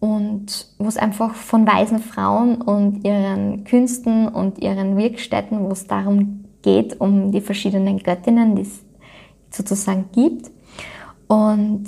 und 0.01 0.69
wo 0.79 0.87
es 0.87 0.97
einfach 0.97 1.35
von 1.35 1.67
weisen 1.67 1.99
Frauen 1.99 2.61
und 2.61 3.05
ihren 3.05 3.65
Künsten 3.65 4.29
und 4.29 4.59
ihren 4.59 4.97
Wirkstätten, 4.97 5.61
wo 5.61 5.71
es 5.71 5.87
darum 5.87 6.45
geht, 6.63 7.01
um 7.01 7.33
die 7.33 7.41
verschiedenen 7.41 7.99
Göttinnen, 7.99 8.55
die 8.55 8.63
es 8.63 8.85
sozusagen 9.51 10.11
gibt. 10.13 10.51
Und 11.27 11.87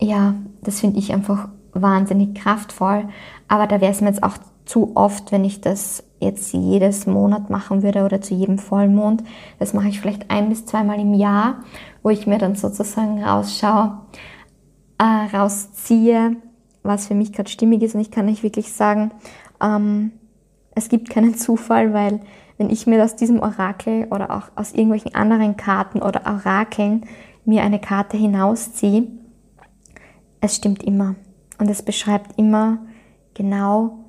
ja, 0.00 0.34
das 0.62 0.80
finde 0.80 0.98
ich 0.98 1.12
einfach 1.12 1.48
wahnsinnig 1.72 2.34
kraftvoll. 2.34 3.08
Aber 3.48 3.66
da 3.66 3.80
wäre 3.80 3.92
es 3.92 4.00
mir 4.00 4.08
jetzt 4.08 4.22
auch 4.22 4.38
zu 4.64 4.92
oft, 4.96 5.32
wenn 5.32 5.44
ich 5.44 5.60
das 5.60 6.02
jetzt 6.18 6.52
jedes 6.52 7.06
Monat 7.06 7.50
machen 7.50 7.82
würde 7.82 8.04
oder 8.04 8.20
zu 8.20 8.34
jedem 8.34 8.58
Vollmond. 8.58 9.22
Das 9.58 9.74
mache 9.74 9.88
ich 9.88 10.00
vielleicht 10.00 10.30
ein 10.30 10.48
bis 10.48 10.66
zweimal 10.66 10.98
im 10.98 11.14
Jahr, 11.14 11.60
wo 12.02 12.10
ich 12.10 12.26
mir 12.26 12.38
dann 12.38 12.56
sozusagen 12.56 13.22
rausschaue, 13.22 13.98
äh, 14.98 15.36
rausziehe, 15.36 16.36
was 16.82 17.06
für 17.06 17.14
mich 17.14 17.32
gerade 17.32 17.50
stimmig 17.50 17.82
ist. 17.82 17.94
Und 17.94 18.00
ich 18.00 18.10
kann 18.10 18.26
nicht 18.26 18.42
wirklich 18.42 18.72
sagen, 18.72 19.12
ähm, 19.62 20.12
es 20.74 20.88
gibt 20.88 21.10
keinen 21.10 21.34
Zufall, 21.36 21.92
weil 21.92 22.20
wenn 22.58 22.70
ich 22.70 22.86
mir 22.86 23.04
aus 23.04 23.16
diesem 23.16 23.40
Orakel 23.40 24.06
oder 24.10 24.30
auch 24.30 24.48
aus 24.56 24.72
irgendwelchen 24.72 25.14
anderen 25.14 25.56
Karten 25.56 26.00
oder 26.00 26.22
Orakeln 26.26 27.04
mir 27.46 27.62
eine 27.62 27.78
Karte 27.78 28.16
hinausziehe, 28.16 29.06
es 30.40 30.56
stimmt 30.56 30.82
immer. 30.82 31.14
Und 31.58 31.70
es 31.70 31.82
beschreibt 31.82 32.38
immer 32.38 32.78
genau 33.34 34.06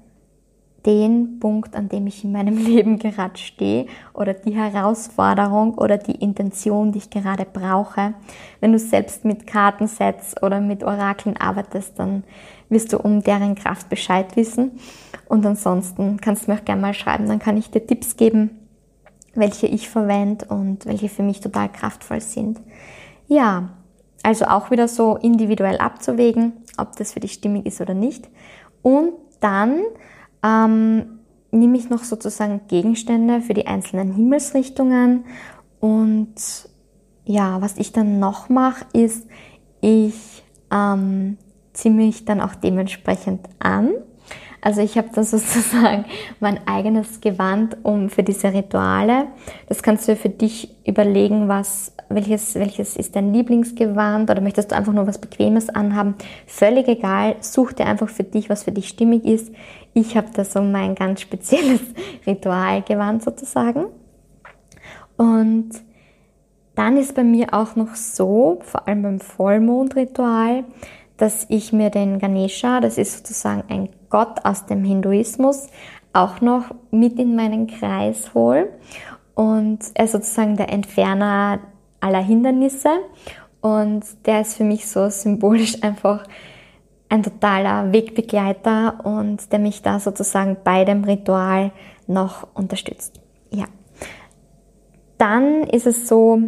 den 0.86 1.40
Punkt, 1.40 1.76
an 1.76 1.90
dem 1.90 2.08
ich 2.08 2.24
in 2.24 2.32
meinem 2.32 2.58
Leben 2.66 2.98
gerade 2.98 3.38
stehe 3.38 3.88
oder 4.14 4.34
die 4.34 4.56
Herausforderung 4.56 5.76
oder 5.76 5.98
die 5.98 6.16
Intention, 6.16 6.92
die 6.92 7.00
ich 7.00 7.10
gerade 7.10 7.46
brauche. 7.46 8.14
Wenn 8.62 8.72
du 8.72 8.80
selbst 8.80 9.26
mit 9.26 9.46
Kartensets 9.46 10.42
oder 10.42 10.62
mit 10.62 10.84
Orakeln 10.84 11.38
arbeitest, 11.38 12.00
dann 12.00 12.24
wirst 12.70 12.94
du 12.94 12.98
um 13.00 13.22
deren 13.22 13.56
Kraft 13.56 13.90
Bescheid 13.90 14.36
wissen. 14.36 14.80
Und 15.28 15.46
ansonsten 15.46 16.22
kannst 16.22 16.48
du 16.48 16.52
mir 16.52 16.60
auch 16.60 16.66
gerne 16.66 16.82
mal 16.82 16.94
schreiben, 16.94 17.28
dann 17.28 17.40
kann 17.40 17.58
ich 17.58 17.70
dir 17.70 17.86
Tipps 17.86 18.16
geben, 18.16 18.52
welche 19.36 19.68
ich 19.68 19.90
verwende 19.90 20.46
und 20.46 20.86
welche 20.86 21.10
für 21.10 21.24
mich 21.24 21.42
total 21.42 21.70
kraftvoll 21.70 22.22
sind. 22.22 22.60
Ja, 23.28 23.70
also 24.24 24.46
auch 24.46 24.72
wieder 24.72 24.88
so 24.88 25.16
individuell 25.16 25.78
abzuwägen, 25.78 26.54
ob 26.78 26.96
das 26.96 27.14
für 27.14 27.20
dich 27.20 27.34
stimmig 27.34 27.66
ist 27.66 27.82
oder 27.82 27.94
nicht. 27.94 28.30
Und 28.82 29.14
dann 29.40 29.82
ähm, 30.44 31.20
nehme 31.52 31.78
ich 31.78 31.90
noch 31.90 32.04
sozusagen 32.04 32.62
Gegenstände 32.68 33.42
für 33.42 33.54
die 33.54 33.68
einzelnen 33.68 34.14
Himmelsrichtungen. 34.14 35.26
Und 35.80 36.36
ja, 37.26 37.62
was 37.62 37.78
ich 37.78 37.92
dann 37.92 38.20
noch 38.20 38.50
mache, 38.50 38.86
ist, 38.94 39.28
ich 39.82 40.44
ähm, 40.72 41.38
ziehe 41.74 41.94
mich 41.94 42.26
dann 42.26 42.42
auch 42.42 42.56
dementsprechend 42.56 43.48
an. 43.60 43.92
Also 44.68 44.82
ich 44.82 44.98
habe 44.98 45.08
dann 45.14 45.24
sozusagen 45.24 46.04
mein 46.42 46.60
eigenes 46.68 47.22
Gewand 47.22 47.78
um 47.84 48.10
für 48.10 48.22
diese 48.22 48.54
Rituale. 48.54 49.28
Das 49.70 49.82
kannst 49.82 50.10
du 50.10 50.16
für 50.18 50.28
dich 50.28 50.76
überlegen, 50.86 51.48
was, 51.48 51.94
welches, 52.10 52.54
welches 52.56 52.98
ist 52.98 53.16
dein 53.16 53.34
Lieblingsgewand 53.34 54.30
oder 54.30 54.42
möchtest 54.42 54.72
du 54.72 54.76
einfach 54.76 54.92
nur 54.92 55.08
was 55.08 55.20
Bequemes 55.20 55.70
anhaben. 55.70 56.16
Völlig 56.48 56.90
egal, 56.90 57.38
such 57.40 57.72
dir 57.72 57.86
einfach 57.86 58.10
für 58.10 58.26
dich, 58.26 58.50
was 58.50 58.64
für 58.64 58.74
dich 58.74 58.90
stimmig 58.90 59.24
ist. 59.24 59.54
Ich 59.94 60.18
habe 60.18 60.28
da 60.34 60.44
so 60.44 60.62
mein 60.62 60.96
ganz 60.96 61.22
spezielles 61.22 61.80
Ritualgewand 62.28 63.24
sozusagen. 63.24 63.86
Und 65.16 65.70
dann 66.76 66.98
ist 66.98 67.16
bei 67.16 67.24
mir 67.24 67.54
auch 67.54 67.78
noch 67.78 67.96
so, 67.96 68.60
vor 68.64 68.86
allem 68.86 69.02
beim 69.04 69.20
Vollmondritual, 69.22 70.66
dass 71.18 71.46
ich 71.50 71.74
mir 71.74 71.90
den 71.90 72.20
Ganesha, 72.20 72.80
das 72.80 72.98
ist 72.98 73.18
sozusagen 73.18 73.64
ein 73.70 73.90
Gott 74.10 74.46
aus 74.46 74.66
dem 74.66 74.84
Hinduismus, 74.84 75.68
auch 76.14 76.42
noch 76.42 76.74
mit 76.92 77.20
in 77.20 77.36
meinen 77.36 77.68
Kreis 77.68 78.34
hole. 78.34 78.70
Und 79.36 79.80
er 79.94 80.06
ist 80.06 80.14
sozusagen 80.14 80.56
der 80.56 80.70
Entferner 80.70 81.60
aller 82.00 82.24
Hindernisse. 82.24 82.90
Und 83.62 84.04
der 84.26 84.42
ist 84.42 84.56
für 84.56 84.64
mich 84.64 84.88
so 84.88 85.10
symbolisch 85.10 85.78
einfach 85.84 86.24
ein 87.10 87.24
totaler 87.24 87.92
Wegbegleiter 87.94 89.06
und 89.06 89.52
der 89.52 89.60
mich 89.60 89.82
da 89.82 90.00
sozusagen 90.00 90.58
bei 90.64 90.84
dem 90.86 91.04
Ritual 91.04 91.72
noch 92.06 92.48
unterstützt. 92.54 93.20
Ja. 93.50 93.66
Dann 95.18 95.64
ist 95.64 95.88
es 95.88 96.08
so, 96.08 96.42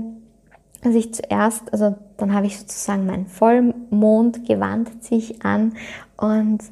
dass 0.82 0.96
ich 0.96 1.14
zuerst, 1.14 1.72
also 1.74 1.96
dann 2.18 2.34
habe 2.34 2.48
ich 2.48 2.60
sozusagen 2.60 3.06
mein 3.06 3.28
Vollmondgewand 3.28 5.04
ziehe 5.04 5.20
ich 5.20 5.46
an 5.46 5.74
und 6.18 6.64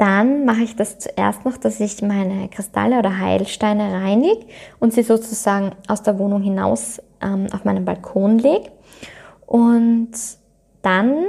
dann 0.00 0.46
mache 0.46 0.62
ich 0.62 0.76
das 0.76 0.98
zuerst 0.98 1.44
noch, 1.44 1.58
dass 1.58 1.78
ich 1.78 2.00
meine 2.00 2.48
Kristalle 2.48 2.98
oder 2.98 3.18
Heilsteine 3.18 3.92
reinige 3.92 4.46
und 4.78 4.94
sie 4.94 5.02
sozusagen 5.02 5.72
aus 5.88 6.02
der 6.02 6.18
Wohnung 6.18 6.40
hinaus 6.40 7.02
ähm, 7.20 7.48
auf 7.52 7.64
meinen 7.64 7.84
Balkon 7.84 8.38
lege. 8.38 8.70
Und 9.46 10.12
dann 10.80 11.26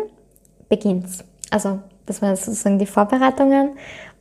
beginnt's. 0.70 1.26
Also 1.50 1.80
das 2.06 2.22
waren 2.22 2.38
sozusagen 2.38 2.80
die 2.80 2.86
Vorbereitungen 2.86 3.72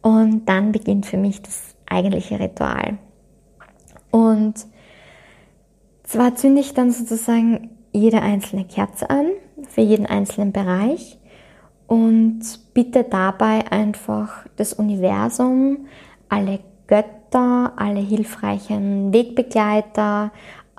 und 0.03 0.47
dann 0.47 0.73
beginnt 0.73 1.07
für 1.07 1.17
mich 1.17 1.43
das 1.43 1.77
eigentliche 1.89 2.41
Ritual. 2.41 2.99
Und 4.11 4.67
zwar 6.03 6.35
zünde 6.35 6.61
ich 6.61 6.75
dann 6.75 6.91
sozusagen 6.91 7.71
jede 7.93 8.23
einzelne 8.23 8.65
Kerze 8.65 9.11
an, 9.11 9.27
für 9.69 9.81
jeden 9.81 10.07
einzelnen 10.07 10.53
Bereich 10.53 11.19
und 11.87 12.41
bitte 12.73 13.05
dabei 13.05 13.71
einfach 13.71 14.47
das 14.57 14.73
Universum, 14.73 15.87
alle 16.29 16.61
Götter, 16.87 17.73
alle 17.77 18.01
hilfreichen 18.01 19.13
Wegbegleiter 19.13 20.31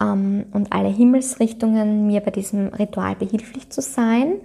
ähm, 0.02 0.46
und 0.54 0.72
alle 0.72 0.90
Himmelsrichtungen 0.90 2.08
mir 2.08 2.22
bei 2.22 2.32
diesem 2.32 2.68
Ritual 2.68 3.16
behilflich 3.16 3.70
zu 3.70 3.82
sein. 3.82 4.36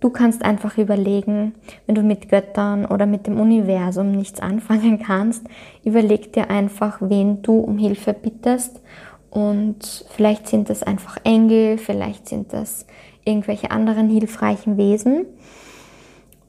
Du 0.00 0.10
kannst 0.10 0.44
einfach 0.44 0.76
überlegen, 0.76 1.54
wenn 1.86 1.94
du 1.94 2.02
mit 2.02 2.28
Göttern 2.28 2.84
oder 2.84 3.06
mit 3.06 3.26
dem 3.26 3.40
Universum 3.40 4.12
nichts 4.12 4.40
anfangen 4.40 4.98
kannst, 4.98 5.46
überleg 5.84 6.34
dir 6.34 6.50
einfach, 6.50 6.98
wen 7.00 7.40
du 7.40 7.58
um 7.60 7.78
Hilfe 7.78 8.12
bittest 8.12 8.82
und 9.34 10.06
vielleicht 10.10 10.46
sind 10.46 10.70
das 10.70 10.84
einfach 10.84 11.18
Engel, 11.24 11.76
vielleicht 11.76 12.28
sind 12.28 12.52
das 12.52 12.86
irgendwelche 13.24 13.72
anderen 13.72 14.08
hilfreichen 14.08 14.76
Wesen. 14.76 15.26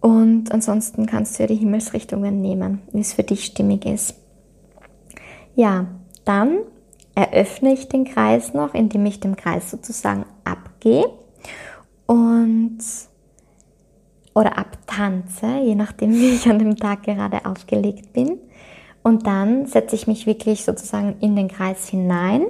Und 0.02 0.52
ansonsten 0.52 1.08
kannst 1.08 1.38
du 1.38 1.44
ja 1.44 1.48
die 1.48 1.56
Himmelsrichtungen 1.56 2.42
nehmen, 2.42 2.84
wie 2.92 3.00
es 3.00 3.14
für 3.14 3.24
dich 3.24 3.44
stimmig 3.44 3.88
ist. 3.88 4.14
Ja, 5.56 5.88
dann 6.26 6.60
eröffne 7.16 7.74
ich 7.74 7.90
den 7.90 8.06
Kreis 8.06 8.54
noch, 8.54 8.76
indem 8.76 9.04
ich 9.08 9.20
dem 9.20 9.36
Kreis 9.36 9.72
sozusagen 9.72 10.26
abgehe 10.44 11.06
und 12.06 12.78
oder 14.36 14.60
abtanze, 14.60 15.58
je 15.64 15.74
nachdem, 15.74 16.12
wie 16.20 16.36
ich 16.36 16.48
an 16.48 16.60
dem 16.60 16.76
Tag 16.76 17.02
gerade 17.02 17.48
aufgelegt 17.48 18.14
bin. 18.14 18.38
Und 19.02 19.26
dann 19.26 19.66
setze 19.66 19.96
ich 19.96 20.06
mich 20.06 20.28
wirklich 20.28 20.66
sozusagen 20.66 21.16
in 21.20 21.36
den 21.36 21.48
Kreis 21.48 21.90
hinein 21.90 22.46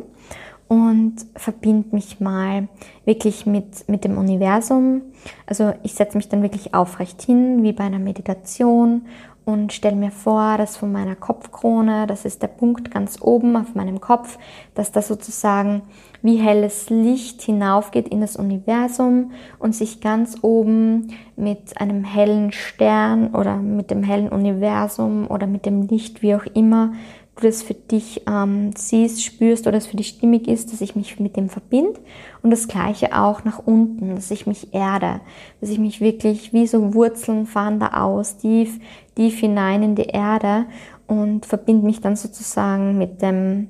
und 0.68 1.16
verbinde 1.36 1.96
mich 1.96 2.20
mal 2.20 2.68
wirklich 3.06 3.46
mit, 3.46 3.88
mit 3.88 4.04
dem 4.04 4.18
Universum. 4.18 5.02
Also 5.46 5.74
ich 5.84 5.94
setze 5.94 6.18
mich 6.18 6.30
dann 6.30 6.42
wirklich 6.42 6.74
aufrecht 6.74 7.22
hin, 7.22 7.64
wie 7.64 7.74
bei 7.74 7.84
einer 7.84 8.00
Meditation 8.00 9.04
und 9.46 9.74
stelle 9.74 9.96
mir 9.96 10.10
vor, 10.10 10.58
dass 10.58 10.76
von 10.76 10.92
meiner 10.92 11.16
Kopfkrone, 11.16 12.08
das 12.08 12.26
ist 12.26 12.42
der 12.42 12.48
Punkt 12.48 12.90
ganz 12.90 13.22
oben 13.22 13.56
auf 13.56 13.76
meinem 13.76 14.02
Kopf, 14.02 14.40
dass 14.74 14.92
da 14.92 15.04
sozusagen 15.04 15.84
wie 16.24 16.38
helles 16.38 16.90
Licht 16.90 17.44
hinaufgeht 17.44 18.08
in 18.08 18.22
das 18.22 18.36
Universum 18.36 19.32
und 19.60 19.76
sich 19.76 20.02
ganz 20.02 20.38
oben 20.42 21.14
mit 21.36 21.80
einem 21.80 22.04
hellen 22.04 22.52
Stern 22.52 23.36
oder 23.36 23.58
mit 23.58 23.92
dem 23.92 24.02
hellen 24.02 24.30
Universum 24.30 25.28
oder 25.30 25.46
mit 25.46 25.68
dem 25.68 25.84
Licht, 25.84 26.24
wie 26.24 26.34
auch 26.34 26.46
immer, 26.56 26.94
du 27.36 27.48
das 27.48 27.62
für 27.62 27.74
dich 27.74 28.24
ähm, 28.28 28.72
siehst, 28.76 29.24
spürst 29.24 29.68
oder 29.68 29.78
es 29.78 29.88
für 29.88 29.98
dich 29.98 30.08
stimmig 30.08 30.48
ist, 30.48 30.72
dass 30.72 30.82
ich 30.82 30.96
mich 30.96 31.20
mit 31.20 31.36
dem 31.36 31.50
verbinde. 31.50 32.00
Und 32.42 32.52
das 32.52 32.68
gleiche 32.68 33.18
auch 33.18 33.44
nach 33.44 33.60
unten, 33.60 34.16
dass 34.16 34.32
ich 34.32 34.48
mich 34.48 34.74
erde, 34.74 35.20
dass 35.60 35.70
ich 35.70 35.80
mich 35.80 36.00
wirklich 36.00 36.54
wie 36.54 36.68
so 36.68 36.94
Wurzeln 36.94 37.46
fahren 37.46 37.80
da 37.80 38.04
aus, 38.04 38.38
tief, 38.38 38.80
tief 39.16 39.40
hinein 39.40 39.84
in 39.84 39.96
die 39.96 40.04
Erde 40.04 40.66
und 41.08 41.46
verbinde 41.46 41.86
mich 41.86 42.02
dann 42.02 42.16
sozusagen 42.16 42.98
mit 42.98 43.22
dem 43.22 43.70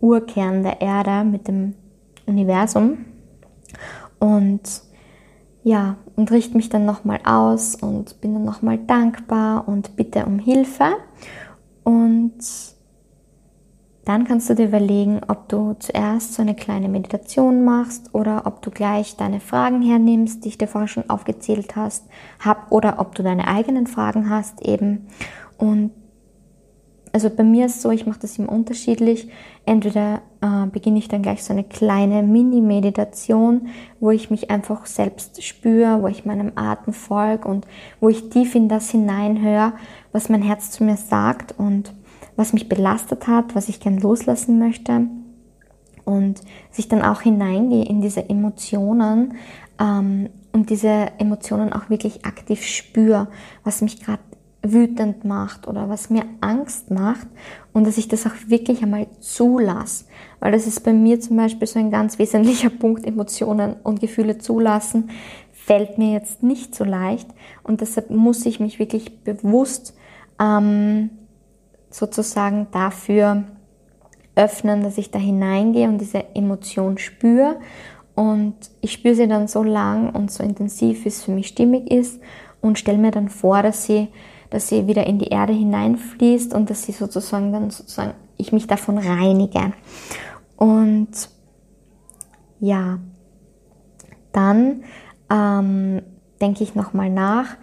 Urkern 0.00 0.62
der 0.62 0.80
Erde, 0.80 1.24
mit 1.24 1.48
dem 1.48 1.74
Universum. 2.26 3.06
Und 4.18 4.82
ja, 5.62 5.96
und 6.16 6.30
richte 6.30 6.56
mich 6.56 6.68
dann 6.68 6.84
nochmal 6.84 7.20
aus 7.24 7.74
und 7.76 8.20
bin 8.20 8.34
dann 8.34 8.44
nochmal 8.44 8.78
dankbar 8.78 9.68
und 9.68 9.96
bitte 9.96 10.26
um 10.26 10.38
Hilfe. 10.38 10.96
Und 11.82 12.38
dann 14.10 14.24
kannst 14.24 14.50
du 14.50 14.56
dir 14.56 14.66
überlegen, 14.66 15.20
ob 15.28 15.48
du 15.48 15.76
zuerst 15.78 16.34
so 16.34 16.42
eine 16.42 16.56
kleine 16.56 16.88
Meditation 16.88 17.64
machst 17.64 18.12
oder 18.12 18.42
ob 18.44 18.60
du 18.60 18.72
gleich 18.72 19.16
deine 19.16 19.38
Fragen 19.38 19.82
hernimmst, 19.82 20.44
die 20.44 20.48
ich 20.48 20.58
dir 20.58 20.66
vorher 20.66 20.88
schon 20.88 21.08
aufgezählt 21.08 21.76
hast, 21.76 22.08
hab, 22.44 22.72
oder 22.72 22.98
ob 22.98 23.14
du 23.14 23.22
deine 23.22 23.46
eigenen 23.46 23.86
Fragen 23.86 24.28
hast 24.28 24.62
eben. 24.62 25.06
Und 25.58 25.92
also 27.12 27.30
bei 27.30 27.44
mir 27.44 27.66
ist 27.66 27.82
so, 27.82 27.92
ich 27.92 28.04
mache 28.04 28.18
das 28.18 28.36
immer 28.36 28.50
unterschiedlich. 28.50 29.28
Entweder 29.64 30.22
äh, 30.40 30.66
beginne 30.66 30.98
ich 30.98 31.06
dann 31.06 31.22
gleich 31.22 31.44
so 31.44 31.52
eine 31.52 31.62
kleine 31.62 32.24
Mini-Meditation, 32.24 33.68
wo 34.00 34.10
ich 34.10 34.28
mich 34.28 34.50
einfach 34.50 34.86
selbst 34.86 35.40
spüre, 35.44 36.02
wo 36.02 36.08
ich 36.08 36.24
meinem 36.24 36.50
Atem 36.56 36.92
folge 36.92 37.46
und 37.46 37.64
wo 38.00 38.08
ich 38.08 38.28
tief 38.30 38.56
in 38.56 38.68
das 38.68 38.90
hineinhöre, 38.90 39.74
was 40.10 40.28
mein 40.28 40.42
Herz 40.42 40.72
zu 40.72 40.82
mir 40.82 40.96
sagt 40.96 41.54
und 41.56 41.92
was 42.40 42.54
mich 42.54 42.70
belastet 42.70 43.26
hat, 43.26 43.54
was 43.54 43.68
ich 43.68 43.80
gern 43.80 43.98
loslassen 43.98 44.58
möchte 44.58 45.02
und 46.06 46.40
sich 46.70 46.88
dann 46.88 47.02
auch 47.02 47.20
hineingehe 47.20 47.84
in 47.84 48.00
diese 48.00 48.30
Emotionen 48.30 49.34
ähm, 49.78 50.30
und 50.50 50.70
diese 50.70 51.08
Emotionen 51.18 51.70
auch 51.70 51.90
wirklich 51.90 52.24
aktiv 52.24 52.64
spüre, 52.64 53.28
was 53.62 53.82
mich 53.82 54.02
gerade 54.02 54.22
wütend 54.62 55.26
macht 55.26 55.68
oder 55.68 55.90
was 55.90 56.08
mir 56.08 56.24
Angst 56.40 56.90
macht 56.90 57.28
und 57.74 57.86
dass 57.86 57.98
ich 57.98 58.08
das 58.08 58.26
auch 58.26 58.34
wirklich 58.46 58.82
einmal 58.82 59.06
zulasse. 59.20 60.06
Weil 60.40 60.52
das 60.52 60.66
ist 60.66 60.80
bei 60.80 60.94
mir 60.94 61.20
zum 61.20 61.36
Beispiel 61.36 61.68
so 61.68 61.78
ein 61.78 61.90
ganz 61.90 62.18
wesentlicher 62.18 62.70
Punkt, 62.80 63.04
Emotionen 63.04 63.74
und 63.82 64.00
Gefühle 64.00 64.38
zulassen, 64.38 65.10
fällt 65.52 65.98
mir 65.98 66.14
jetzt 66.14 66.42
nicht 66.42 66.74
so 66.74 66.84
leicht 66.84 67.28
und 67.64 67.82
deshalb 67.82 68.08
muss 68.08 68.46
ich 68.46 68.60
mich 68.60 68.78
wirklich 68.78 69.22
bewusst 69.24 69.94
ähm, 70.40 71.10
sozusagen 71.90 72.68
dafür 72.70 73.44
öffnen, 74.36 74.82
dass 74.82 74.96
ich 74.96 75.10
da 75.10 75.18
hineingehe 75.18 75.88
und 75.88 75.98
diese 75.98 76.34
Emotion 76.34 76.98
spüre 76.98 77.56
und 78.14 78.54
ich 78.80 78.92
spüre 78.92 79.14
sie 79.14 79.28
dann 79.28 79.48
so 79.48 79.62
lang 79.62 80.14
und 80.14 80.30
so 80.30 80.42
intensiv, 80.42 81.04
wie 81.04 81.08
es 81.08 81.24
für 81.24 81.32
mich 81.32 81.48
stimmig 81.48 81.90
ist 81.90 82.20
und 82.60 82.78
stelle 82.78 82.98
mir 82.98 83.10
dann 83.10 83.28
vor, 83.28 83.62
dass 83.62 83.84
sie, 83.84 84.08
dass 84.50 84.68
sie 84.68 84.86
wieder 84.86 85.06
in 85.06 85.18
die 85.18 85.28
Erde 85.28 85.52
hineinfließt 85.52 86.54
und 86.54 86.70
dass 86.70 86.84
sie 86.84 86.92
sozusagen 86.92 87.52
dann 87.52 87.70
sozusagen 87.70 88.14
ich 88.36 88.52
mich 88.52 88.66
davon 88.66 88.98
reinige. 88.98 89.72
Und 90.56 91.10
ja, 92.58 92.98
dann 94.32 94.84
ähm, 95.30 96.02
denke 96.40 96.64
ich 96.64 96.74
nochmal 96.74 97.10
nach, 97.10 97.56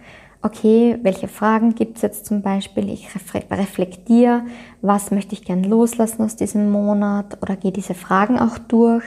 okay, 0.48 0.98
welche 1.02 1.28
Fragen 1.28 1.74
gibt 1.74 1.96
es 1.96 2.02
jetzt 2.02 2.26
zum 2.26 2.40
Beispiel? 2.40 2.88
Ich 2.88 3.08
reflektiere, 3.50 4.42
was 4.80 5.10
möchte 5.10 5.34
ich 5.34 5.44
gern 5.44 5.62
loslassen 5.62 6.22
aus 6.22 6.36
diesem 6.36 6.70
Monat 6.70 7.38
oder 7.42 7.54
gehe 7.56 7.72
diese 7.72 7.94
Fragen 7.94 8.38
auch 8.38 8.56
durch 8.58 9.04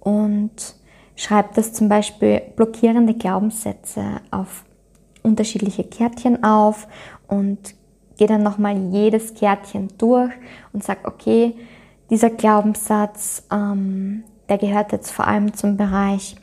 und 0.00 0.74
schreibe 1.14 1.50
das 1.54 1.72
zum 1.72 1.88
Beispiel 1.88 2.42
blockierende 2.56 3.14
Glaubenssätze 3.14 4.02
auf 4.30 4.64
unterschiedliche 5.22 5.84
Kärtchen 5.84 6.42
auf 6.42 6.88
und 7.28 7.74
gehe 8.16 8.26
dann 8.26 8.42
nochmal 8.42 8.76
jedes 8.92 9.34
Kärtchen 9.34 9.88
durch 9.96 10.32
und 10.72 10.82
sage, 10.82 11.00
okay, 11.04 11.54
dieser 12.10 12.30
Glaubenssatz, 12.30 13.44
ähm, 13.52 14.24
der 14.48 14.58
gehört 14.58 14.90
jetzt 14.90 15.12
vor 15.12 15.28
allem 15.28 15.54
zum 15.54 15.76
Bereich 15.76 16.34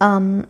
ähm, 0.00 0.46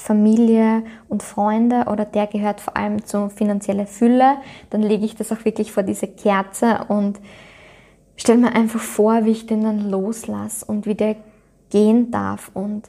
Familie 0.00 0.82
und 1.08 1.22
Freunde 1.22 1.84
oder 1.90 2.04
der 2.04 2.26
gehört 2.26 2.60
vor 2.60 2.76
allem 2.76 3.04
zu 3.04 3.28
finanzielle 3.28 3.86
Fülle, 3.86 4.36
dann 4.70 4.82
lege 4.82 5.04
ich 5.04 5.14
das 5.14 5.30
auch 5.30 5.44
wirklich 5.44 5.72
vor 5.72 5.82
diese 5.82 6.06
Kerze 6.06 6.86
und 6.88 7.20
stelle 8.16 8.38
mir 8.38 8.54
einfach 8.54 8.80
vor, 8.80 9.24
wie 9.24 9.32
ich 9.32 9.46
den 9.46 9.62
dann 9.62 9.90
loslasse 9.90 10.64
und 10.64 10.86
wie 10.86 10.94
der 10.94 11.16
gehen 11.68 12.10
darf 12.10 12.50
und 12.54 12.88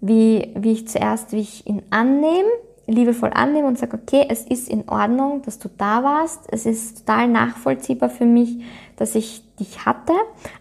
wie, 0.00 0.52
wie 0.56 0.72
ich 0.72 0.88
zuerst, 0.88 1.32
wie 1.32 1.40
ich 1.40 1.66
ihn 1.66 1.82
annehme, 1.90 2.48
liebevoll 2.86 3.30
annehme 3.34 3.68
und 3.68 3.78
sage, 3.78 3.98
okay, 4.02 4.26
es 4.30 4.42
ist 4.42 4.68
in 4.68 4.88
Ordnung, 4.88 5.42
dass 5.42 5.58
du 5.58 5.68
da 5.76 6.02
warst. 6.02 6.40
Es 6.50 6.64
ist 6.64 7.00
total 7.06 7.28
nachvollziehbar 7.28 8.08
für 8.08 8.24
mich, 8.24 8.62
dass 8.96 9.14
ich 9.14 9.42
dich 9.56 9.84
hatte. 9.84 10.14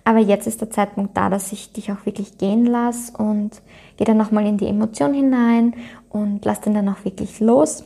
Aber 0.04 0.20
jetzt 0.20 0.48
ist 0.48 0.60
der 0.60 0.70
Zeitpunkt 0.70 1.16
da, 1.16 1.30
dass 1.30 1.54
ich 1.54 1.72
dich 1.72 1.92
auch 1.92 2.06
wirklich 2.06 2.38
gehen 2.38 2.66
lasse 2.66 3.18
und 3.18 3.62
gehe 3.98 4.06
dann 4.06 4.18
nochmal 4.18 4.46
in 4.46 4.58
die 4.58 4.68
Emotion 4.68 5.14
hinein 5.14 5.76
und 6.10 6.46
lasse 6.46 6.62
den 6.62 6.76
dann 6.76 6.90
auch 6.90 7.04
wirklich 7.04 7.40
los 7.40 7.84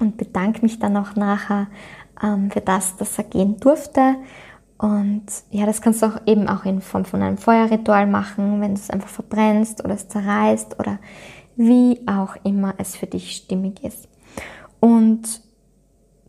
und 0.00 0.16
bedanke 0.16 0.62
mich 0.62 0.78
dann 0.78 0.96
auch 0.96 1.16
nachher 1.16 1.66
ähm, 2.22 2.50
für 2.50 2.60
das, 2.60 2.96
dass 2.96 3.18
er 3.18 3.24
gehen 3.24 3.58
durfte 3.58 4.16
und 4.78 5.24
ja, 5.50 5.66
das 5.66 5.82
kannst 5.82 6.02
du 6.02 6.06
auch 6.06 6.20
eben 6.26 6.48
auch 6.48 6.64
in 6.64 6.80
Form 6.80 7.04
von 7.04 7.20
einem 7.20 7.36
Feuerritual 7.36 8.06
machen, 8.06 8.60
wenn 8.60 8.76
du 8.76 8.80
es 8.80 8.90
einfach 8.90 9.08
verbrennst 9.08 9.84
oder 9.84 9.94
es 9.94 10.08
zerreißt 10.08 10.78
oder 10.78 11.00
wie 11.56 12.00
auch 12.06 12.36
immer 12.44 12.74
es 12.78 12.96
für 12.96 13.06
dich 13.06 13.32
stimmig 13.32 13.82
ist. 13.82 14.08
Und 14.78 15.42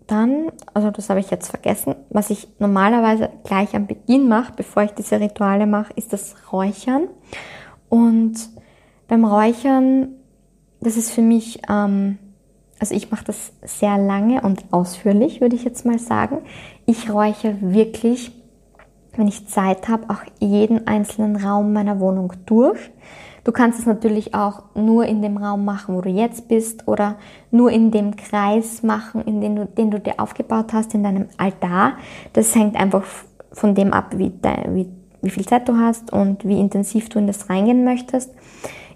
dann, 0.08 0.52
also 0.74 0.90
das 0.90 1.12
habe 1.12 1.20
ich 1.20 1.30
jetzt 1.30 1.52
vergessen, 1.52 1.96
was 2.10 2.32
ich 2.32 2.48
normalerweise 2.58 3.30
gleich 3.44 3.76
am 3.76 3.86
Beginn 3.86 4.28
mache, 4.28 4.54
bevor 4.56 4.82
ich 4.82 4.92
diese 4.92 5.20
Rituale 5.20 5.68
mache, 5.68 5.94
ist 5.96 6.12
das 6.12 6.36
Räuchern. 6.52 7.04
Und 7.90 8.50
beim 9.10 9.26
Räuchern, 9.26 10.14
das 10.80 10.96
ist 10.96 11.12
für 11.12 11.22
mich, 11.22 11.60
ähm, 11.70 12.18
also 12.80 12.96
ich 12.96 13.12
mache 13.12 13.26
das 13.26 13.52
sehr 13.64 13.98
lange 13.98 14.42
und 14.42 14.64
ausführlich, 14.72 15.42
würde 15.42 15.58
ich 15.58 15.66
jetzt 15.66 15.86
mal 15.86 16.00
sagen. 16.00 16.38
Ich 16.86 17.12
räuche 17.12 17.58
wirklich 17.60 18.32
wenn 19.20 19.28
ich 19.28 19.48
Zeit 19.48 19.90
habe, 19.90 20.10
auch 20.10 20.22
jeden 20.40 20.88
einzelnen 20.88 21.36
Raum 21.36 21.74
meiner 21.74 22.00
Wohnung 22.00 22.34
durch. 22.46 22.80
Du 23.44 23.52
kannst 23.52 23.80
es 23.80 23.86
natürlich 23.86 24.34
auch 24.34 24.64
nur 24.76 25.06
in 25.06 25.22
dem 25.22 25.38
Raum 25.38 25.66
machen, 25.66 25.96
wo 25.96 26.02
du 26.02 26.10
jetzt 26.10 26.48
bist 26.48 26.88
oder 26.88 27.16
nur 27.52 27.72
in 27.72 27.92
dem 27.92 28.16
Kreis 28.16 28.82
machen, 28.84 29.22
in 29.22 29.42
den 29.42 29.56
du, 29.56 29.66
den 29.66 29.92
du 29.92 30.00
dir 30.00 30.20
aufgebaut 30.20 30.74
hast, 30.74 30.94
in 30.94 31.04
deinem 31.04 31.28
Altar. 31.38 31.94
Das 32.34 32.56
hängt 32.56 32.76
einfach 32.76 33.04
von 33.52 33.76
dem 33.76 33.92
ab, 33.92 34.14
wie, 34.18 34.32
wie, 34.70 34.90
wie 35.22 35.30
viel 35.30 35.46
Zeit 35.46 35.68
du 35.68 35.78
hast 35.78 36.14
und 36.14 36.46
wie 36.48 36.60
intensiv 36.60 37.10
du 37.10 37.20
in 37.20 37.28
das 37.28 37.50
reingehen 37.50 37.84
möchtest. 37.84 38.32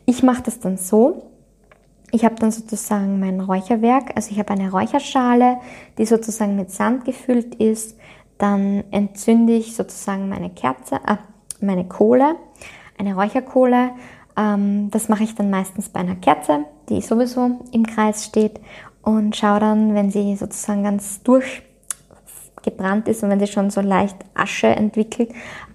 Ich 0.06 0.24
mache 0.24 0.44
das 0.44 0.60
dann 0.60 0.78
so. 0.78 1.30
Ich 2.12 2.26
habe 2.26 2.36
dann 2.36 2.52
sozusagen 2.52 3.20
mein 3.20 3.40
Räucherwerk, 3.40 4.16
also 4.16 4.30
ich 4.30 4.38
habe 4.38 4.52
eine 4.52 4.70
Räucherschale, 4.70 5.58
die 5.98 6.06
sozusagen 6.06 6.56
mit 6.56 6.70
Sand 6.70 7.06
gefüllt 7.06 7.56
ist 7.56 7.96
dann 8.38 8.84
entzünde 8.92 9.54
ich 9.54 9.76
sozusagen 9.76 10.30
meine 10.30 10.50
Kerze, 10.50 10.96
äh, 10.96 11.16
meine 11.62 11.86
Kohle, 11.86 12.36
eine 12.98 13.16
Räucherkohle. 13.16 13.92
Ähm, 14.36 14.92
das 14.92 15.10
mache 15.10 15.24
ich 15.24 15.36
dann 15.36 15.50
meistens 15.50 15.90
bei 15.90 16.02
einer 16.02 16.16
Kerze, 16.16 16.66
die 16.90 17.02
sowieso 17.02 17.62
im 17.72 17.86
Kreis 17.86 18.26
steht 18.26 18.60
und 19.02 19.36
schaue 19.36 19.60
dann, 19.60 19.94
wenn 19.94 20.12
sie 20.12 20.36
sozusagen 20.36 20.84
ganz 20.84 21.22
durchgebrannt 21.24 23.08
ist 23.08 23.24
und 23.24 23.30
wenn 23.30 23.40
sie 23.40 23.48
schon 23.48 23.70
so 23.70 23.80
leicht 23.80 24.18
Asche 24.34 24.68
entwickelt, 24.68 25.32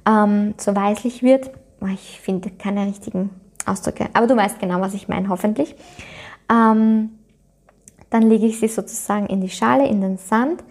ähm, 0.06 0.54
so 0.58 0.74
weißlich 0.74 1.22
wird. 1.22 1.50
Ich 1.94 2.20
finde 2.20 2.50
keine 2.50 2.86
richtigen 2.86 3.30
Ausdrücke, 3.70 4.08
aber 4.12 4.26
du 4.26 4.36
weißt 4.36 4.58
genau, 4.58 4.80
was 4.80 4.94
ich 4.94 5.08
meine, 5.08 5.28
hoffentlich. 5.28 5.74
Ähm, 6.50 7.10
dann 8.10 8.22
lege 8.22 8.46
ich 8.46 8.58
sie 8.58 8.68
sozusagen 8.68 9.26
in 9.26 9.40
die 9.40 9.50
Schale, 9.50 9.86
in 9.86 10.00
den 10.00 10.16
Sand 10.16 10.64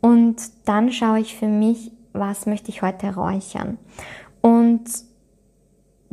und 0.00 0.36
dann 0.64 0.92
schaue 0.92 1.20
ich 1.20 1.36
für 1.36 1.46
mich, 1.46 1.92
was 2.12 2.46
möchte 2.46 2.70
ich 2.70 2.82
heute 2.82 3.14
räuchern. 3.14 3.78
Und 4.42 4.84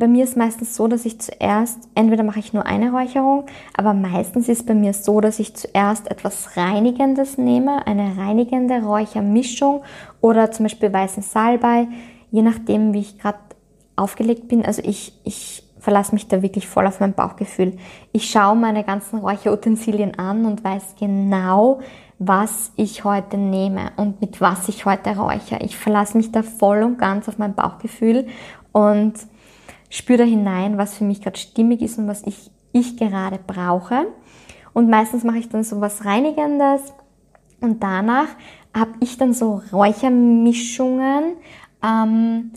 bei 0.00 0.08
mir 0.08 0.24
ist 0.24 0.36
meistens 0.36 0.76
so, 0.76 0.88
dass 0.88 1.04
ich 1.04 1.20
zuerst, 1.20 1.88
entweder 1.94 2.22
mache 2.22 2.38
ich 2.38 2.54
nur 2.54 2.64
eine 2.64 2.90
Räucherung, 2.90 3.44
aber 3.76 3.92
meistens 3.92 4.48
ist 4.48 4.66
bei 4.66 4.74
mir 4.74 4.94
so, 4.94 5.20
dass 5.20 5.38
ich 5.38 5.54
zuerst 5.54 6.10
etwas 6.10 6.56
Reinigendes 6.56 7.36
nehme, 7.36 7.86
eine 7.86 8.16
reinigende 8.16 8.82
Räuchermischung 8.82 9.82
oder 10.22 10.50
zum 10.52 10.64
Beispiel 10.64 10.90
weißen 10.90 11.22
Salbei, 11.22 11.86
je 12.30 12.40
nachdem, 12.40 12.94
wie 12.94 13.00
ich 13.00 13.18
gerade 13.18 13.40
aufgelegt 13.94 14.48
bin. 14.48 14.64
Also 14.64 14.80
ich, 14.82 15.12
ich 15.24 15.64
verlasse 15.80 16.14
mich 16.14 16.28
da 16.28 16.42
wirklich 16.42 16.68
voll 16.68 16.86
auf 16.86 17.00
mein 17.00 17.14
Bauchgefühl. 17.14 17.76
Ich 18.12 18.30
schaue 18.30 18.56
meine 18.56 18.84
ganzen 18.84 19.18
Räucherutensilien 19.18 20.18
an 20.18 20.44
und 20.44 20.62
weiß 20.62 20.94
genau, 20.98 21.80
was 22.18 22.72
ich 22.76 23.04
heute 23.04 23.38
nehme 23.38 23.92
und 23.96 24.20
mit 24.20 24.40
was 24.40 24.68
ich 24.68 24.84
heute 24.84 25.16
räuchere. 25.16 25.62
Ich 25.62 25.76
verlasse 25.76 26.16
mich 26.16 26.30
da 26.30 26.42
voll 26.42 26.82
und 26.82 26.98
ganz 26.98 27.28
auf 27.28 27.38
mein 27.38 27.54
Bauchgefühl 27.54 28.26
und 28.72 29.14
spüre 29.88 30.18
da 30.18 30.24
hinein, 30.24 30.78
was 30.78 30.96
für 30.96 31.04
mich 31.04 31.22
gerade 31.22 31.38
stimmig 31.38 31.80
ist 31.80 31.98
und 31.98 32.08
was 32.08 32.22
ich, 32.24 32.50
ich 32.72 32.96
gerade 32.96 33.38
brauche. 33.44 34.06
Und 34.72 34.90
meistens 34.90 35.24
mache 35.24 35.38
ich 35.38 35.48
dann 35.48 35.64
so 35.64 35.80
was 35.80 36.04
Reinigendes 36.04 36.92
und 37.60 37.82
danach 37.82 38.28
habe 38.76 38.92
ich 39.00 39.16
dann 39.16 39.32
so 39.32 39.62
Räuchermischungen, 39.72 41.36
ähm, 41.82 42.52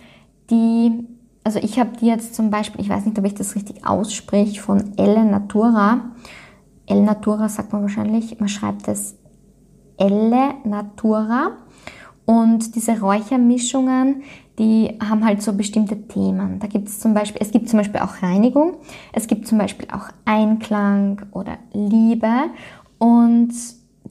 die, 0.49 1.07
also 1.44 1.60
ich 1.60 1.80
habe 1.80 1.98
die 2.00 2.08
jetzt 2.08 2.36
zum 2.36 2.50
Beispiel, 2.50 2.82
ich 2.82 2.89
weiß 2.89 3.06
nicht, 3.06 3.18
ob 3.18 3.26
ich 3.26 3.36
das 3.36 3.56
richtig 3.56 3.86
ausspreche, 3.86 4.62
von 4.62 4.94
Elle 4.98 5.26
Natura. 5.26 6.12
Elle 6.86 7.02
Natura 7.02 7.50
sagt 7.50 7.74
man 7.74 7.82
wahrscheinlich, 7.82 8.39
man 8.39 8.50
schreibt 8.50 8.88
es 8.88 9.16
Elle 9.98 10.56
Natura. 10.64 11.52
Und 12.26 12.76
diese 12.76 13.02
Räuchermischungen, 13.02 14.24
die 14.58 14.98
haben 15.02 15.26
halt 15.26 15.41
so 15.41 15.54
bestimmte 15.54 16.08
Themen. 16.08 16.60
Da 16.60 16.68
gibt 16.68 16.88
es 16.88 17.00
zum 17.00 17.14
Beispiel, 17.14 17.41
es 17.41 17.52
gibt 17.52 17.68
zum 17.68 17.80
Beispiel 17.80 18.00
auch 18.00 18.22
Reinigung, 18.22 18.76
es 19.12 19.28
gibt 19.28 19.48
zum 19.48 19.58
Beispiel 19.58 19.88
auch 19.91 20.10
Einklang 20.24 21.24
oder 21.32 21.58
Liebe. 21.74 22.32
Und 22.98 23.52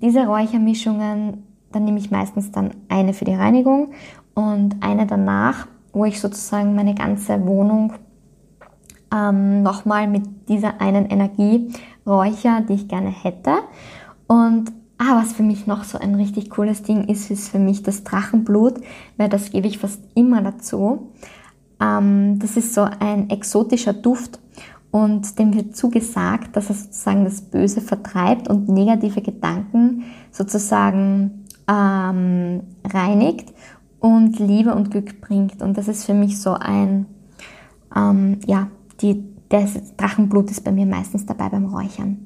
diese 0.02 0.26
Räuchermischungen, 0.26 1.44
dann 1.70 1.84
nehme 1.84 1.98
ich 1.98 2.10
meistens 2.10 2.50
dann 2.50 2.72
eine 2.88 3.14
für 3.14 3.24
die 3.24 3.34
Reinigung 3.34 3.92
und 4.34 4.76
eine 4.82 5.06
danach, 5.06 5.68
wo 5.92 6.04
ich 6.04 6.20
sozusagen 6.20 6.74
meine 6.74 6.94
ganze 6.94 7.46
Wohnung 7.46 7.94
ähm, 9.14 9.62
nochmal 9.62 10.08
mit 10.08 10.48
dieser 10.48 10.80
einen 10.80 11.06
Energie 11.06 11.72
räucher, 12.06 12.62
die 12.62 12.74
ich 12.74 12.88
gerne 12.88 13.10
hätte. 13.10 13.52
Und 14.26 14.72
Ah, 15.04 15.20
was 15.20 15.32
für 15.32 15.42
mich 15.42 15.66
noch 15.66 15.82
so 15.82 15.98
ein 15.98 16.14
richtig 16.14 16.48
cooles 16.50 16.84
Ding 16.84 17.08
ist, 17.08 17.28
ist 17.28 17.48
für 17.48 17.58
mich 17.58 17.82
das 17.82 18.04
Drachenblut, 18.04 18.74
weil 19.16 19.28
das 19.28 19.50
gebe 19.50 19.66
ich 19.66 19.78
fast 19.78 20.00
immer 20.14 20.42
dazu. 20.42 21.10
Ähm, 21.80 22.38
das 22.38 22.56
ist 22.56 22.72
so 22.72 22.82
ein 22.82 23.28
exotischer 23.28 23.94
Duft 23.94 24.38
und 24.92 25.40
dem 25.40 25.54
wird 25.54 25.76
zugesagt, 25.76 26.54
dass 26.54 26.68
er 26.68 26.76
sozusagen 26.76 27.24
das 27.24 27.40
Böse 27.40 27.80
vertreibt 27.80 28.48
und 28.48 28.68
negative 28.68 29.22
Gedanken 29.22 30.04
sozusagen 30.30 31.46
ähm, 31.68 32.60
reinigt 32.88 33.52
und 34.02 34.40
Liebe 34.40 34.74
und 34.74 34.90
Glück 34.90 35.20
bringt. 35.20 35.62
Und 35.62 35.78
das 35.78 35.86
ist 35.86 36.04
für 36.04 36.12
mich 36.12 36.40
so 36.40 36.54
ein, 36.54 37.06
ähm, 37.96 38.40
ja, 38.46 38.66
die, 39.00 39.22
das 39.48 39.96
Drachenblut 39.96 40.50
ist 40.50 40.64
bei 40.64 40.72
mir 40.72 40.86
meistens 40.86 41.24
dabei 41.24 41.48
beim 41.48 41.66
Räuchern. 41.66 42.18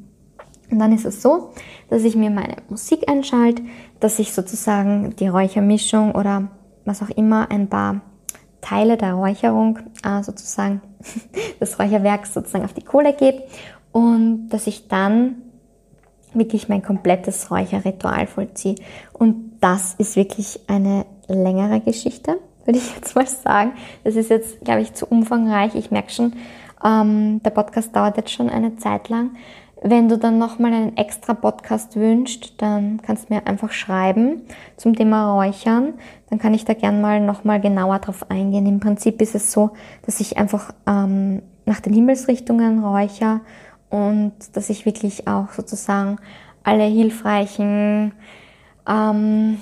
Und 0.71 0.79
dann 0.79 0.93
ist 0.93 1.05
es 1.05 1.21
so, 1.21 1.53
dass 1.91 2.03
ich 2.03 2.17
mir 2.17 2.31
meine 2.31 2.57
Musik 2.71 3.09
einschalte, 3.09 3.63
dass 4.01 4.19
ich 4.19 4.33
sozusagen 4.33 5.15
die 5.17 5.29
Räuchermischung 5.29 6.13
oder 6.13 6.49
was 6.87 7.03
auch 7.03 7.11
immer 7.11 7.51
ein 7.51 7.69
paar 7.69 8.01
Teile 8.63 8.97
der 8.97 9.13
Räucherung 9.13 9.79
äh, 10.03 10.23
sozusagen 10.23 10.81
des 11.61 11.79
Räucherwerks 11.79 12.33
sozusagen 12.33 12.65
auf 12.65 12.73
die 12.73 12.85
Kohle 12.85 13.13
gebe 13.13 13.43
und 13.93 14.49
dass 14.49 14.67
ich 14.67 14.89
dann 14.89 15.43
wirklich 16.33 16.69
mein 16.69 16.83
komplettes 16.83 17.51
Räucherritual 17.51 18.27
vollziehe. 18.27 18.77
Und 19.13 19.59
das 19.61 19.95
ist 19.99 20.17
wirklich 20.17 20.61
eine 20.69 21.07
längere 21.29 21.81
Geschichte, 21.81 22.39
würde 22.65 22.79
ich 22.79 22.95
jetzt 22.95 23.15
mal 23.15 23.27
sagen. 23.27 23.73
Das 24.05 24.17
ist 24.17 24.31
jetzt, 24.31 24.65
glaube 24.65 24.83
ich, 24.83 24.95
zu 24.95 25.07
umfangreich. 25.07 25.75
Ich 25.75 25.91
merke 25.91 26.11
schon, 26.11 26.33
ähm, 26.85 27.43
der 27.43 27.51
Podcast 27.51 27.95
dauert 27.95 28.17
jetzt 28.17 28.33
schon 28.33 28.51
eine 28.51 28.77
Zeit 28.77 29.09
lang. 29.09 29.31
Wenn 29.83 30.09
du 30.09 30.17
dann 30.17 30.39
nochmal 30.39 30.73
einen 30.73 30.97
extra 30.97 31.35
Podcast 31.35 31.97
wünschst, 31.97 32.55
dann 32.63 33.01
kannst 33.03 33.29
du 33.29 33.35
mir 33.35 33.47
einfach 33.47 33.73
schreiben 33.73 34.43
zum 34.77 34.97
Thema 34.97 35.35
Räuchern. 35.35 35.95
Dann 36.31 36.39
kann 36.39 36.55
ich 36.55 36.65
da 36.65 36.73
gern 36.73 37.01
mal 37.01 37.21
nochmal 37.21 37.61
genauer 37.61 37.99
drauf 37.99 38.31
eingehen. 38.31 38.67
Im 38.67 38.81
Prinzip 38.81 39.21
ist 39.21 39.35
es 39.35 39.53
so, 39.53 39.71
dass 40.05 40.21
ich 40.21 40.39
einfach 40.39 40.73
ähm, 40.87 41.43
nach 41.67 41.81
den 41.81 41.93
Himmelsrichtungen 41.93 42.83
räucher 42.83 43.41
und 43.91 44.33
dass 44.55 44.71
ich 44.71 44.87
wirklich 44.87 45.29
auch 45.29 45.53
sozusagen 45.53 46.19
alle 46.65 46.85
hilfreichen 46.85 48.13
ähm, 48.89 49.59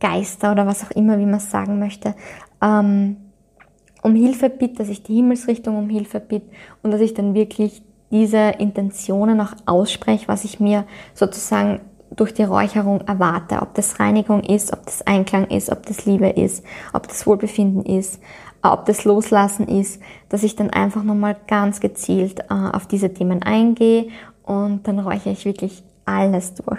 Geister 0.00 0.52
oder 0.52 0.66
was 0.66 0.84
auch 0.84 0.90
immer, 0.90 1.18
wie 1.18 1.26
man 1.26 1.36
es 1.36 1.50
sagen 1.50 1.78
möchte, 1.78 2.14
ähm, 2.62 3.16
um 4.02 4.14
Hilfe 4.14 4.50
bitte, 4.50 4.76
dass 4.76 4.88
ich 4.88 5.02
die 5.02 5.16
Himmelsrichtung 5.16 5.76
um 5.76 5.88
Hilfe 5.88 6.20
bitte 6.20 6.46
und 6.82 6.92
dass 6.92 7.00
ich 7.00 7.14
dann 7.14 7.34
wirklich 7.34 7.82
diese 8.10 8.38
Intentionen 8.58 9.40
auch 9.40 9.52
ausspreche, 9.66 10.28
was 10.28 10.44
ich 10.44 10.60
mir 10.60 10.84
sozusagen 11.14 11.80
durch 12.14 12.32
die 12.32 12.44
Räucherung 12.44 13.00
erwarte. 13.00 13.60
Ob 13.62 13.74
das 13.74 13.98
Reinigung 13.98 14.42
ist, 14.42 14.72
ob 14.72 14.84
das 14.86 15.06
Einklang 15.06 15.48
ist, 15.48 15.70
ob 15.70 15.84
das 15.86 16.06
Liebe 16.06 16.28
ist, 16.28 16.64
ob 16.92 17.08
das 17.08 17.26
Wohlbefinden 17.26 17.82
ist, 17.84 18.20
äh, 18.62 18.68
ob 18.68 18.84
das 18.86 19.04
Loslassen 19.04 19.66
ist, 19.66 20.00
dass 20.28 20.42
ich 20.42 20.56
dann 20.56 20.70
einfach 20.70 21.02
nochmal 21.02 21.36
ganz 21.46 21.80
gezielt 21.80 22.40
äh, 22.50 22.54
auf 22.72 22.86
diese 22.86 23.12
Themen 23.12 23.42
eingehe 23.42 24.08
und 24.44 24.86
dann 24.86 25.00
räuchere 25.00 25.32
ich 25.32 25.44
wirklich 25.44 25.82
alles 26.06 26.54
durch 26.54 26.78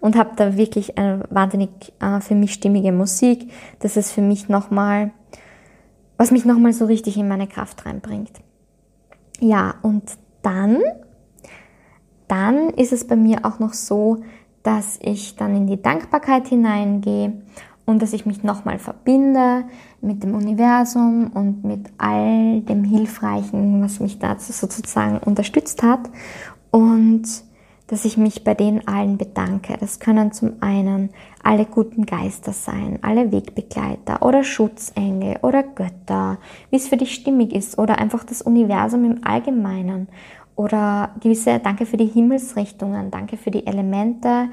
und 0.00 0.16
habe 0.16 0.30
da 0.36 0.56
wirklich 0.56 0.98
eine 0.98 1.24
wahnsinnig 1.30 1.70
äh, 2.00 2.20
für 2.20 2.34
mich 2.34 2.52
stimmige 2.52 2.92
Musik. 2.92 3.50
Das 3.78 3.96
ist 3.96 4.12
für 4.12 4.20
mich 4.20 4.48
nochmal, 4.48 5.12
was 6.16 6.30
mich 6.30 6.44
nochmal 6.44 6.72
so 6.72 6.84
richtig 6.84 7.16
in 7.16 7.28
meine 7.28 7.46
Kraft 7.46 7.86
reinbringt. 7.86 8.32
Ja, 9.40 9.76
und 9.82 10.02
dann, 10.42 10.80
dann 12.28 12.70
ist 12.70 12.92
es 12.92 13.06
bei 13.06 13.16
mir 13.16 13.44
auch 13.44 13.58
noch 13.58 13.72
so, 13.72 14.22
dass 14.62 14.98
ich 15.02 15.36
dann 15.36 15.54
in 15.56 15.66
die 15.66 15.80
Dankbarkeit 15.80 16.48
hineingehe 16.48 17.32
und 17.86 18.02
dass 18.02 18.12
ich 18.12 18.26
mich 18.26 18.42
nochmal 18.42 18.78
verbinde 18.78 19.64
mit 20.00 20.22
dem 20.22 20.34
Universum 20.34 21.30
und 21.32 21.64
mit 21.64 21.90
all 21.98 22.62
dem 22.62 22.82
Hilfreichen, 22.82 23.82
was 23.82 24.00
mich 24.00 24.18
dazu 24.18 24.52
sozusagen 24.52 25.18
unterstützt 25.18 25.82
hat 25.82 26.00
und 26.70 27.24
dass 27.86 28.04
ich 28.04 28.16
mich 28.16 28.44
bei 28.44 28.54
denen 28.54 28.86
allen 28.88 29.18
bedanke. 29.18 29.76
Das 29.78 30.00
können 30.00 30.32
zum 30.32 30.54
einen 30.60 31.10
alle 31.42 31.66
guten 31.66 32.06
Geister 32.06 32.52
sein, 32.52 32.98
alle 33.02 33.30
Wegbegleiter 33.30 34.22
oder 34.22 34.42
Schutzengel 34.42 35.36
oder 35.42 35.62
Götter, 35.62 36.38
wie 36.70 36.76
es 36.76 36.88
für 36.88 36.96
dich 36.96 37.14
stimmig 37.14 37.52
ist 37.52 37.78
oder 37.78 37.98
einfach 37.98 38.24
das 38.24 38.42
Universum 38.42 39.04
im 39.04 39.26
Allgemeinen 39.26 40.08
oder 40.56 41.10
gewisse 41.20 41.58
Danke 41.58 41.84
für 41.84 41.96
die 41.96 42.06
Himmelsrichtungen, 42.06 43.10
Danke 43.10 43.36
für 43.36 43.50
die 43.50 43.66
Elemente 43.66 44.48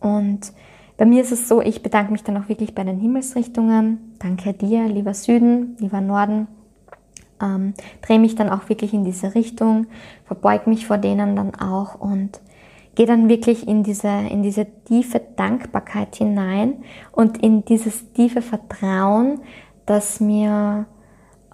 und 0.00 0.52
bei 0.96 1.06
mir 1.06 1.22
ist 1.22 1.32
es 1.32 1.48
so, 1.48 1.60
ich 1.60 1.82
bedanke 1.82 2.12
mich 2.12 2.22
dann 2.22 2.36
auch 2.36 2.48
wirklich 2.48 2.74
bei 2.74 2.84
den 2.84 3.00
Himmelsrichtungen. 3.00 4.14
Danke 4.18 4.52
dir, 4.52 4.86
lieber 4.86 5.14
Süden, 5.14 5.76
lieber 5.80 6.00
Norden. 6.00 6.46
Ähm, 7.40 7.74
drehe 8.02 8.20
mich 8.20 8.36
dann 8.36 8.50
auch 8.50 8.68
wirklich 8.68 8.94
in 8.94 9.04
diese 9.04 9.34
Richtung, 9.34 9.86
verbeug 10.26 10.68
mich 10.68 10.86
vor 10.86 10.98
denen 10.98 11.34
dann 11.34 11.54
auch 11.56 11.98
und 11.98 12.40
gehe 12.94 13.06
dann 13.06 13.28
wirklich 13.28 13.66
in 13.66 13.82
diese, 13.82 14.08
in 14.08 14.42
diese 14.42 14.66
tiefe 14.84 15.20
Dankbarkeit 15.36 16.16
hinein 16.16 16.82
und 17.10 17.42
in 17.42 17.64
dieses 17.64 18.12
tiefe 18.12 18.42
Vertrauen, 18.42 19.40
dass 19.86 20.20
mir, 20.20 20.86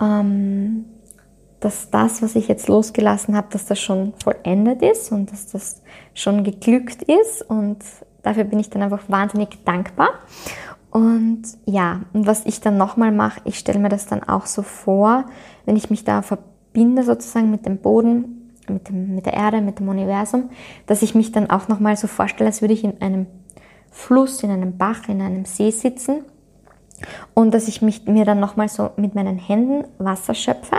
ähm, 0.00 0.84
dass 1.60 1.90
das, 1.90 2.22
was 2.22 2.34
ich 2.34 2.48
jetzt 2.48 2.68
losgelassen 2.68 3.36
habe, 3.36 3.48
dass 3.50 3.66
das 3.66 3.78
schon 3.80 4.14
vollendet 4.22 4.82
ist 4.82 5.12
und 5.12 5.30
dass 5.30 5.46
das 5.46 5.82
schon 6.14 6.44
geglückt 6.44 7.02
ist 7.02 7.42
und 7.48 7.78
dafür 8.22 8.44
bin 8.44 8.58
ich 8.58 8.70
dann 8.70 8.82
einfach 8.82 9.08
wahnsinnig 9.08 9.64
dankbar. 9.64 10.10
Und 10.90 11.42
ja, 11.66 12.00
und 12.12 12.26
was 12.26 12.46
ich 12.46 12.60
dann 12.60 12.76
nochmal 12.76 13.12
mache, 13.12 13.40
ich 13.44 13.58
stelle 13.58 13.78
mir 13.78 13.90
das 13.90 14.06
dann 14.06 14.22
auch 14.22 14.46
so 14.46 14.62
vor, 14.62 15.26
wenn 15.66 15.76
ich 15.76 15.90
mich 15.90 16.04
da 16.04 16.22
verbinde 16.22 17.02
sozusagen 17.02 17.50
mit 17.50 17.66
dem 17.66 17.78
Boden, 17.78 18.37
mit, 18.70 18.88
dem, 18.88 19.14
mit 19.14 19.26
der 19.26 19.34
Erde, 19.34 19.60
mit 19.60 19.78
dem 19.78 19.88
Universum, 19.88 20.50
dass 20.86 21.02
ich 21.02 21.14
mich 21.14 21.32
dann 21.32 21.50
auch 21.50 21.68
nochmal 21.68 21.96
so 21.96 22.06
vorstelle, 22.06 22.48
als 22.48 22.60
würde 22.60 22.74
ich 22.74 22.84
in 22.84 23.00
einem 23.00 23.26
Fluss, 23.90 24.42
in 24.42 24.50
einem 24.50 24.76
Bach, 24.76 25.08
in 25.08 25.20
einem 25.20 25.44
See 25.44 25.70
sitzen 25.70 26.24
und 27.34 27.54
dass 27.54 27.68
ich 27.68 27.82
mich, 27.82 28.06
mir 28.06 28.24
dann 28.24 28.40
nochmal 28.40 28.68
so 28.68 28.90
mit 28.96 29.14
meinen 29.14 29.38
Händen 29.38 29.84
Wasser 29.98 30.34
schöpfe 30.34 30.76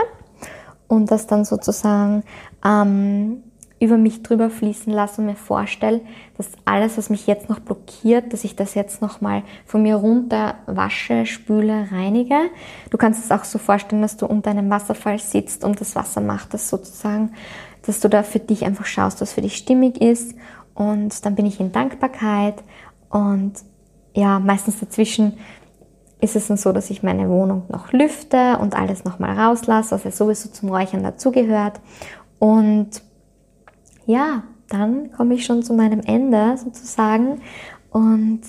und 0.88 1.10
das 1.10 1.26
dann 1.26 1.44
sozusagen 1.44 2.24
ähm, 2.64 3.42
über 3.80 3.96
mich 3.96 4.22
drüber 4.22 4.50
fließen 4.50 4.92
lasse 4.92 5.22
und 5.22 5.26
mir 5.26 5.36
vorstelle, 5.36 6.02
dass 6.36 6.50
alles, 6.66 6.98
was 6.98 7.08
mich 7.08 7.26
jetzt 7.26 7.48
noch 7.48 7.60
blockiert, 7.60 8.32
dass 8.32 8.44
ich 8.44 8.54
das 8.54 8.74
jetzt 8.74 9.00
nochmal 9.00 9.42
von 9.64 9.82
mir 9.82 9.96
runter 9.96 10.56
wasche, 10.66 11.24
spüle, 11.24 11.88
reinige. 11.90 12.50
Du 12.90 12.98
kannst 12.98 13.24
es 13.24 13.30
auch 13.30 13.44
so 13.44 13.58
vorstellen, 13.58 14.02
dass 14.02 14.18
du 14.18 14.26
unter 14.26 14.50
einem 14.50 14.68
Wasserfall 14.68 15.18
sitzt 15.18 15.64
und 15.64 15.80
das 15.80 15.96
Wasser 15.96 16.20
macht 16.20 16.52
das 16.52 16.68
sozusagen 16.68 17.32
dass 17.90 17.98
du 17.98 18.08
da 18.08 18.22
für 18.22 18.38
dich 18.38 18.64
einfach 18.64 18.86
schaust, 18.86 19.20
was 19.20 19.32
für 19.32 19.40
dich 19.40 19.56
stimmig 19.56 20.00
ist. 20.00 20.36
Und 20.74 21.26
dann 21.26 21.34
bin 21.34 21.44
ich 21.44 21.58
in 21.58 21.72
Dankbarkeit. 21.72 22.62
Und 23.08 23.54
ja, 24.14 24.38
meistens 24.38 24.78
dazwischen 24.78 25.32
ist 26.20 26.36
es 26.36 26.46
dann 26.46 26.56
so, 26.56 26.70
dass 26.70 26.88
ich 26.90 27.02
meine 27.02 27.28
Wohnung 27.28 27.64
noch 27.68 27.92
lüfte 27.92 28.58
und 28.58 28.78
alles 28.78 29.02
nochmal 29.02 29.36
rauslasse, 29.36 29.96
was 29.96 30.04
ja 30.04 30.12
sowieso 30.12 30.50
zum 30.50 30.68
Räuchern 30.68 31.02
dazugehört. 31.02 31.80
Und 32.38 33.02
ja, 34.06 34.44
dann 34.68 35.10
komme 35.10 35.34
ich 35.34 35.44
schon 35.44 35.64
zu 35.64 35.74
meinem 35.74 36.00
Ende 36.00 36.58
sozusagen 36.58 37.40
und 37.90 38.42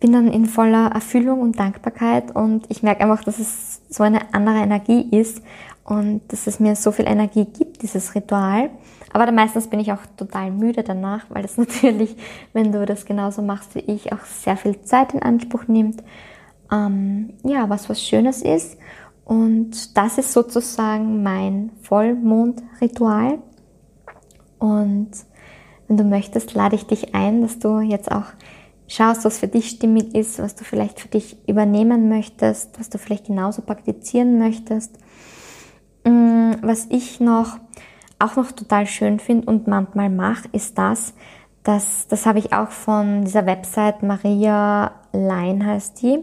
bin 0.00 0.12
dann 0.12 0.26
in 0.26 0.46
voller 0.46 0.90
Erfüllung 0.90 1.42
und 1.42 1.60
Dankbarkeit 1.60 2.34
und 2.34 2.68
ich 2.70 2.82
merke 2.82 3.02
einfach, 3.04 3.22
dass 3.22 3.38
es 3.38 3.82
so 3.88 4.02
eine 4.02 4.34
andere 4.34 4.56
Energie 4.56 5.16
ist 5.16 5.42
und 5.84 6.20
dass 6.28 6.46
es 6.46 6.60
mir 6.60 6.76
so 6.76 6.92
viel 6.92 7.06
Energie 7.06 7.44
gibt, 7.44 7.82
dieses 7.82 8.14
Ritual. 8.14 8.70
Aber 9.12 9.26
dann 9.26 9.34
meistens 9.34 9.68
bin 9.68 9.80
ich 9.80 9.92
auch 9.92 10.00
total 10.16 10.50
müde 10.50 10.82
danach, 10.82 11.24
weil 11.28 11.44
es 11.44 11.56
natürlich, 11.56 12.16
wenn 12.52 12.72
du 12.72 12.86
das 12.86 13.04
genauso 13.04 13.42
machst 13.42 13.74
wie 13.74 13.80
ich, 13.80 14.12
auch 14.12 14.24
sehr 14.24 14.56
viel 14.56 14.80
Zeit 14.82 15.14
in 15.14 15.22
Anspruch 15.22 15.66
nimmt. 15.66 16.02
Ähm, 16.70 17.34
ja, 17.44 17.68
was 17.68 17.88
was 17.88 18.02
Schönes 18.02 18.42
ist. 18.42 18.78
Und 19.24 19.96
das 19.96 20.18
ist 20.18 20.32
sozusagen 20.32 21.22
mein 21.22 21.70
Vollmondritual. 21.82 23.38
Und 24.58 25.10
wenn 25.88 25.96
du 25.96 26.04
möchtest, 26.04 26.54
lade 26.54 26.76
ich 26.76 26.86
dich 26.86 27.14
ein, 27.14 27.42
dass 27.42 27.58
du 27.58 27.80
jetzt 27.80 28.10
auch 28.10 28.26
schaust, 28.88 29.24
was 29.24 29.38
für 29.38 29.48
dich 29.48 29.68
stimmig 29.68 30.14
ist, 30.14 30.38
was 30.38 30.54
du 30.54 30.64
vielleicht 30.64 31.00
für 31.00 31.08
dich 31.08 31.36
übernehmen 31.48 32.08
möchtest, 32.08 32.78
was 32.78 32.90
du 32.90 32.98
vielleicht 32.98 33.26
genauso 33.26 33.62
praktizieren 33.62 34.38
möchtest. 34.38 34.98
Mm, 36.04 36.52
was 36.62 36.86
ich 36.90 37.20
noch 37.20 37.58
auch 38.18 38.36
noch 38.36 38.52
total 38.52 38.86
schön 38.86 39.18
finde 39.18 39.46
und 39.46 39.66
manchmal 39.66 40.08
mache, 40.08 40.48
ist 40.52 40.78
das, 40.78 41.14
dass, 41.64 42.06
das 42.08 42.26
habe 42.26 42.38
ich 42.38 42.52
auch 42.52 42.70
von 42.70 43.24
dieser 43.24 43.46
Website 43.46 44.02
Maria 44.02 44.92
Lein 45.12 45.64
heißt 45.64 46.02
die. 46.02 46.18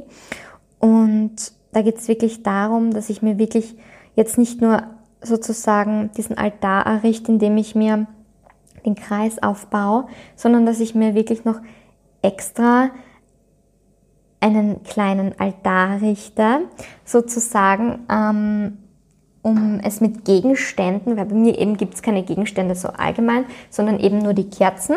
Und 0.79 1.51
da 1.71 1.81
geht 1.81 1.97
es 1.97 2.07
wirklich 2.07 2.43
darum, 2.43 2.91
dass 2.91 3.09
ich 3.09 3.21
mir 3.21 3.37
wirklich 3.37 3.75
jetzt 4.15 4.37
nicht 4.37 4.61
nur 4.61 4.83
sozusagen 5.21 6.11
diesen 6.15 6.37
Altar 6.37 6.85
errichte, 6.85 7.31
indem 7.31 7.57
ich 7.57 7.75
mir 7.75 8.07
den 8.85 8.95
Kreis 8.95 9.41
aufbaue, 9.43 10.07
sondern 10.35 10.65
dass 10.65 10.79
ich 10.79 10.95
mir 10.95 11.15
wirklich 11.15 11.43
noch 11.45 11.59
extra 12.21 12.91
einen 14.39 14.83
kleinen 14.83 15.37
Altar 15.37 16.01
richte, 16.01 16.61
sozusagen 17.03 18.05
ähm, 18.09 18.77
um 19.41 19.79
es 19.83 20.01
mit 20.01 20.25
Gegenständen, 20.25 21.17
weil 21.17 21.25
bei 21.25 21.35
mir 21.35 21.57
eben 21.57 21.77
gibt 21.77 21.93
es 21.95 22.01
keine 22.01 22.23
Gegenstände 22.23 22.75
so 22.75 22.89
allgemein, 22.89 23.45
sondern 23.69 23.99
eben 23.99 24.19
nur 24.19 24.33
die 24.33 24.49
Kerzen. 24.49 24.95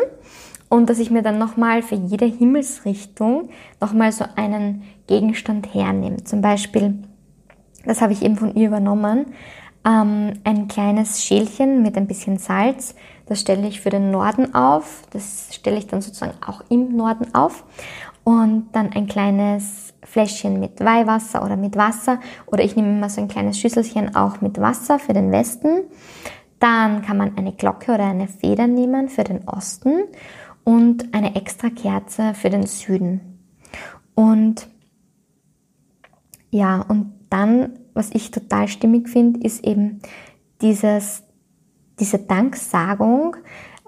Und 0.69 0.89
dass 0.89 0.99
ich 0.99 1.11
mir 1.11 1.23
dann 1.23 1.39
nochmal 1.39 1.83
für 1.83 1.97
jede 1.97 2.25
Himmelsrichtung 2.25 3.51
nochmal 3.81 4.11
so 4.11 4.25
einen 4.37 4.83
Gegenstand 5.07 5.75
hernehme. 5.75 6.25
Zum 6.25 6.41
Beispiel, 6.41 6.95
das 7.85 8.01
habe 8.01 8.15
ich 8.15 8.23
eben 8.23 8.37
von 8.37 8.55
ihr 8.55 8.69
übernommen, 8.69 9.27
ähm, 9.85 10.35
ein 10.45 10.69
kleines 10.69 11.23
Schälchen 11.23 11.83
mit 11.83 11.97
ein 11.97 12.07
bisschen 12.07 12.39
Salz. 12.39 12.95
Das 13.27 13.41
stelle 13.41 13.67
ich 13.67 13.81
für 13.81 13.91
den 13.91 14.11
Norden 14.11 14.55
auf. 14.55 15.03
Das 15.11 15.49
stelle 15.55 15.79
ich 15.79 15.87
dann 15.87 16.01
sozusagen 16.01 16.35
auch 16.47 16.63
im 16.69 16.97
Norden 16.97 17.35
auf. 17.35 17.65
Und 18.25 18.69
dann 18.73 18.93
ein 18.93 19.07
kleines 19.07 19.92
Fläschchen 20.13 20.61
mit 20.61 20.81
Weihwasser 20.81 21.43
oder 21.43 21.57
mit 21.57 21.75
Wasser. 21.75 22.21
Oder 22.45 22.63
ich 22.65 22.77
nehme 22.77 22.91
immer 22.91 23.09
so 23.09 23.23
ein 23.23 23.29
kleines 23.29 23.59
Schüsselchen 23.59 24.15
auch 24.15 24.43
mit 24.43 24.61
Wasser 24.61 24.99
für 24.99 25.15
den 25.15 25.33
Westen. 25.33 25.85
Dann 26.59 27.01
kann 27.01 27.17
man 27.17 27.39
eine 27.39 27.53
Glocke 27.53 27.95
oder 27.95 28.05
eine 28.05 28.29
Feder 28.29 28.67
nehmen 28.67 29.09
für 29.09 29.25
den 29.25 29.49
Osten 29.49 30.05
und 30.65 31.15
eine 31.15 31.35
extra 31.35 31.71
Kerze 31.71 32.35
für 32.35 32.51
den 32.51 32.67
Süden. 32.67 33.39
Und 34.15 34.69
ja, 36.51 36.83
und 36.83 37.15
dann, 37.31 37.79
was 37.95 38.11
ich 38.13 38.31
total 38.31 38.69
stimmig 38.69 39.09
finde, 39.09 39.41
ist 39.41 39.65
eben 39.65 40.03
dieses, 40.61 41.23
diese 41.99 42.19
Danksagung, 42.19 43.37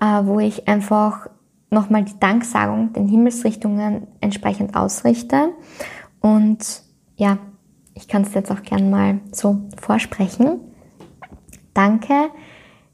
äh, 0.01 0.25
wo 0.25 0.41
ich 0.41 0.67
einfach 0.67 1.29
nochmal 1.71 2.05
die 2.05 2.19
Danksagung 2.19 2.95
den 2.95 3.09
Himmelsrichtungen 3.09 4.07
entsprechend 4.23 4.75
ausrichte. 4.75 5.51
Und 6.25 6.83
ja, 7.17 7.37
ich 7.93 8.09
kann 8.09 8.23
es 8.23 8.33
jetzt 8.33 8.51
auch 8.51 8.63
gern 8.63 8.89
mal 8.89 9.21
so 9.31 9.61
vorsprechen. 9.77 10.59
Danke, 11.75 12.31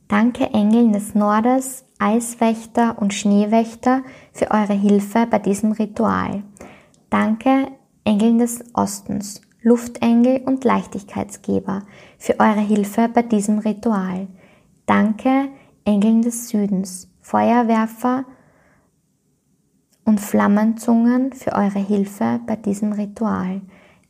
danke 0.09 0.47
Engeln 0.47 0.93
des 0.93 1.15
Nordes, 1.15 1.85
Eiswächter 2.01 3.01
und 3.01 3.15
Schneewächter 3.15 4.03
für 4.33 4.51
eure 4.51 4.73
Hilfe 4.73 5.29
bei 5.31 5.39
diesem 5.39 5.71
Ritual. 5.71 6.43
Danke, 7.09 7.69
Engeln 8.03 8.39
des 8.39 8.65
Ostens, 8.75 9.43
Luftengel 9.63 10.43
und 10.45 10.65
Leichtigkeitsgeber, 10.65 11.85
für 12.19 12.41
eure 12.41 12.59
Hilfe 12.59 13.09
bei 13.15 13.23
diesem 13.23 13.61
Ritual. 13.61 14.27
Danke, 14.87 15.51
Engeln 15.85 16.23
des 16.23 16.49
Südens, 16.49 17.09
Feuerwerfer 17.21 18.25
und 20.11 20.21
Flammenzungen 20.21 21.33
für 21.33 21.53
eure 21.53 21.79
Hilfe 21.79 22.41
bei 22.45 22.57
diesem 22.57 22.91
Ritual. 22.91 23.61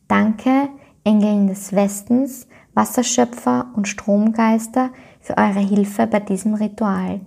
Danke, 0.07 0.69
Engeln 1.03 1.45
des 1.45 1.73
Westens, 1.73 2.47
Wasserschöpfer 2.73 3.67
und 3.75 3.87
Stromgeister 3.87 4.89
für 5.19 5.37
eure 5.37 5.59
Hilfe 5.59 6.07
bei 6.07 6.19
diesem 6.19 6.55
Ritual. 6.55 7.21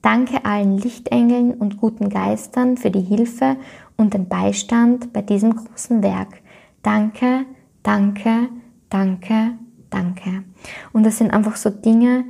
Danke 0.00 0.44
allen 0.44 0.78
Lichtengeln 0.78 1.54
und 1.54 1.76
guten 1.76 2.08
Geistern 2.08 2.76
für 2.76 2.92
die 2.92 3.00
Hilfe 3.00 3.56
und 3.96 4.14
den 4.14 4.28
Beistand 4.28 5.12
bei 5.12 5.22
diesem 5.22 5.56
großen 5.56 6.00
Werk. 6.00 6.40
Danke, 6.84 7.46
danke, 7.82 8.48
danke, 8.90 9.54
danke. 9.90 10.44
Und 10.92 11.04
das 11.04 11.18
sind 11.18 11.32
einfach 11.32 11.56
so 11.56 11.68
Dinge, 11.68 12.26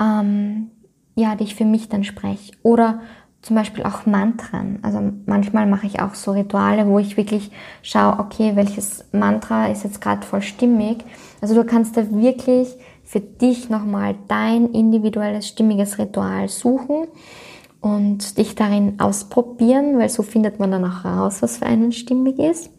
ähm, 0.00 0.70
ja, 1.14 1.34
die 1.34 1.44
ich 1.44 1.54
für 1.54 1.66
mich 1.66 1.90
dann 1.90 2.04
spreche. 2.04 2.54
Oder 2.62 3.00
zum 3.42 3.56
Beispiel 3.56 3.84
auch 3.84 4.06
Mantren. 4.06 4.78
Also 4.82 5.00
manchmal 5.26 5.66
mache 5.66 5.86
ich 5.86 6.00
auch 6.00 6.14
so 6.14 6.32
Rituale, 6.32 6.86
wo 6.86 6.98
ich 6.98 7.16
wirklich 7.16 7.50
schaue, 7.82 8.18
okay, 8.18 8.52
welches 8.56 9.04
Mantra 9.12 9.68
ist 9.68 9.84
jetzt 9.84 10.00
gerade 10.00 10.26
voll 10.26 10.42
stimmig. 10.42 11.04
Also 11.40 11.54
du 11.54 11.64
kannst 11.64 11.96
da 11.96 12.10
wirklich 12.10 12.74
für 13.04 13.20
dich 13.20 13.70
nochmal 13.70 14.16
dein 14.26 14.72
individuelles, 14.72 15.46
stimmiges 15.46 15.98
Ritual 15.98 16.48
suchen 16.48 17.06
und 17.80 18.36
dich 18.36 18.56
darin 18.56 18.98
ausprobieren, 18.98 19.96
weil 19.96 20.08
so 20.08 20.24
findet 20.24 20.58
man 20.58 20.72
dann 20.72 20.84
auch 20.84 21.04
raus, 21.04 21.40
was 21.40 21.58
für 21.58 21.66
einen 21.66 21.92
stimmig 21.92 22.38
ist. 22.40 22.70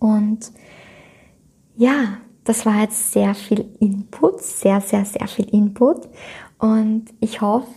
Und 0.00 0.50
ja, 1.76 2.18
das 2.42 2.66
war 2.66 2.80
jetzt 2.80 3.12
sehr 3.12 3.34
viel 3.34 3.66
Input, 3.78 4.42
sehr, 4.42 4.80
sehr, 4.80 5.04
sehr 5.04 5.28
viel 5.28 5.48
Input. 5.50 6.08
Und 6.58 7.04
ich 7.20 7.40
hoffe, 7.40 7.68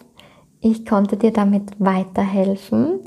ich 0.64 0.86
konnte 0.86 1.18
dir 1.18 1.32
damit 1.32 1.80
weiterhelfen 1.80 3.02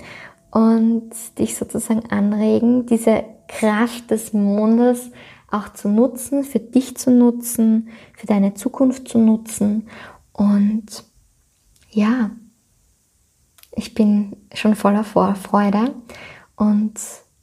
und 0.51 1.11
dich 1.39 1.57
sozusagen 1.57 2.11
anregen, 2.11 2.87
diese 2.87 3.25
Kraft 3.49 4.11
des 4.11 4.33
Mondes 4.33 5.11
auch 5.51 5.73
zu 5.73 5.89
nutzen, 5.89 6.45
für 6.45 6.59
dich 6.59 6.97
zu 6.97 7.11
nutzen, 7.11 7.89
für 8.15 8.27
deine 8.27 8.55
Zukunft 8.55 9.09
zu 9.09 9.19
nutzen. 9.19 9.89
Und 10.33 11.05
ja, 11.91 12.31
ich 13.73 13.95
bin 13.95 14.37
schon 14.53 14.75
voller 14.75 15.05
Vorfreude 15.05 15.95
und 16.57 16.95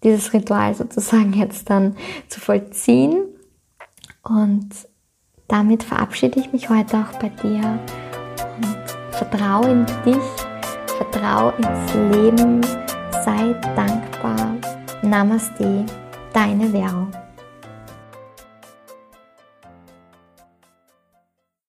dieses 0.03 0.34
Ritual 0.34 0.76
sozusagen 0.76 1.34
jetzt 1.34 1.70
dann 1.70 1.95
zu 2.28 2.39
vollziehen. 2.39 3.24
Und 4.22 4.70
damit 5.47 5.82
verabschiede 5.84 6.39
ich 6.39 6.51
mich 6.51 6.70
heute 6.70 6.97
auch 6.97 7.20
bei 7.20 7.30
dir 7.30 7.80
und 9.14 9.30
vertraue 9.30 9.72
in 9.72 9.86
dich, 10.05 10.97
vertraue 10.97 11.53
ins 11.57 11.93
Leben, 12.16 12.61
sei 13.24 13.53
dankbar. 13.76 14.55
Namaste, 15.01 15.86
deine 16.34 16.72
Währung. 16.72 17.11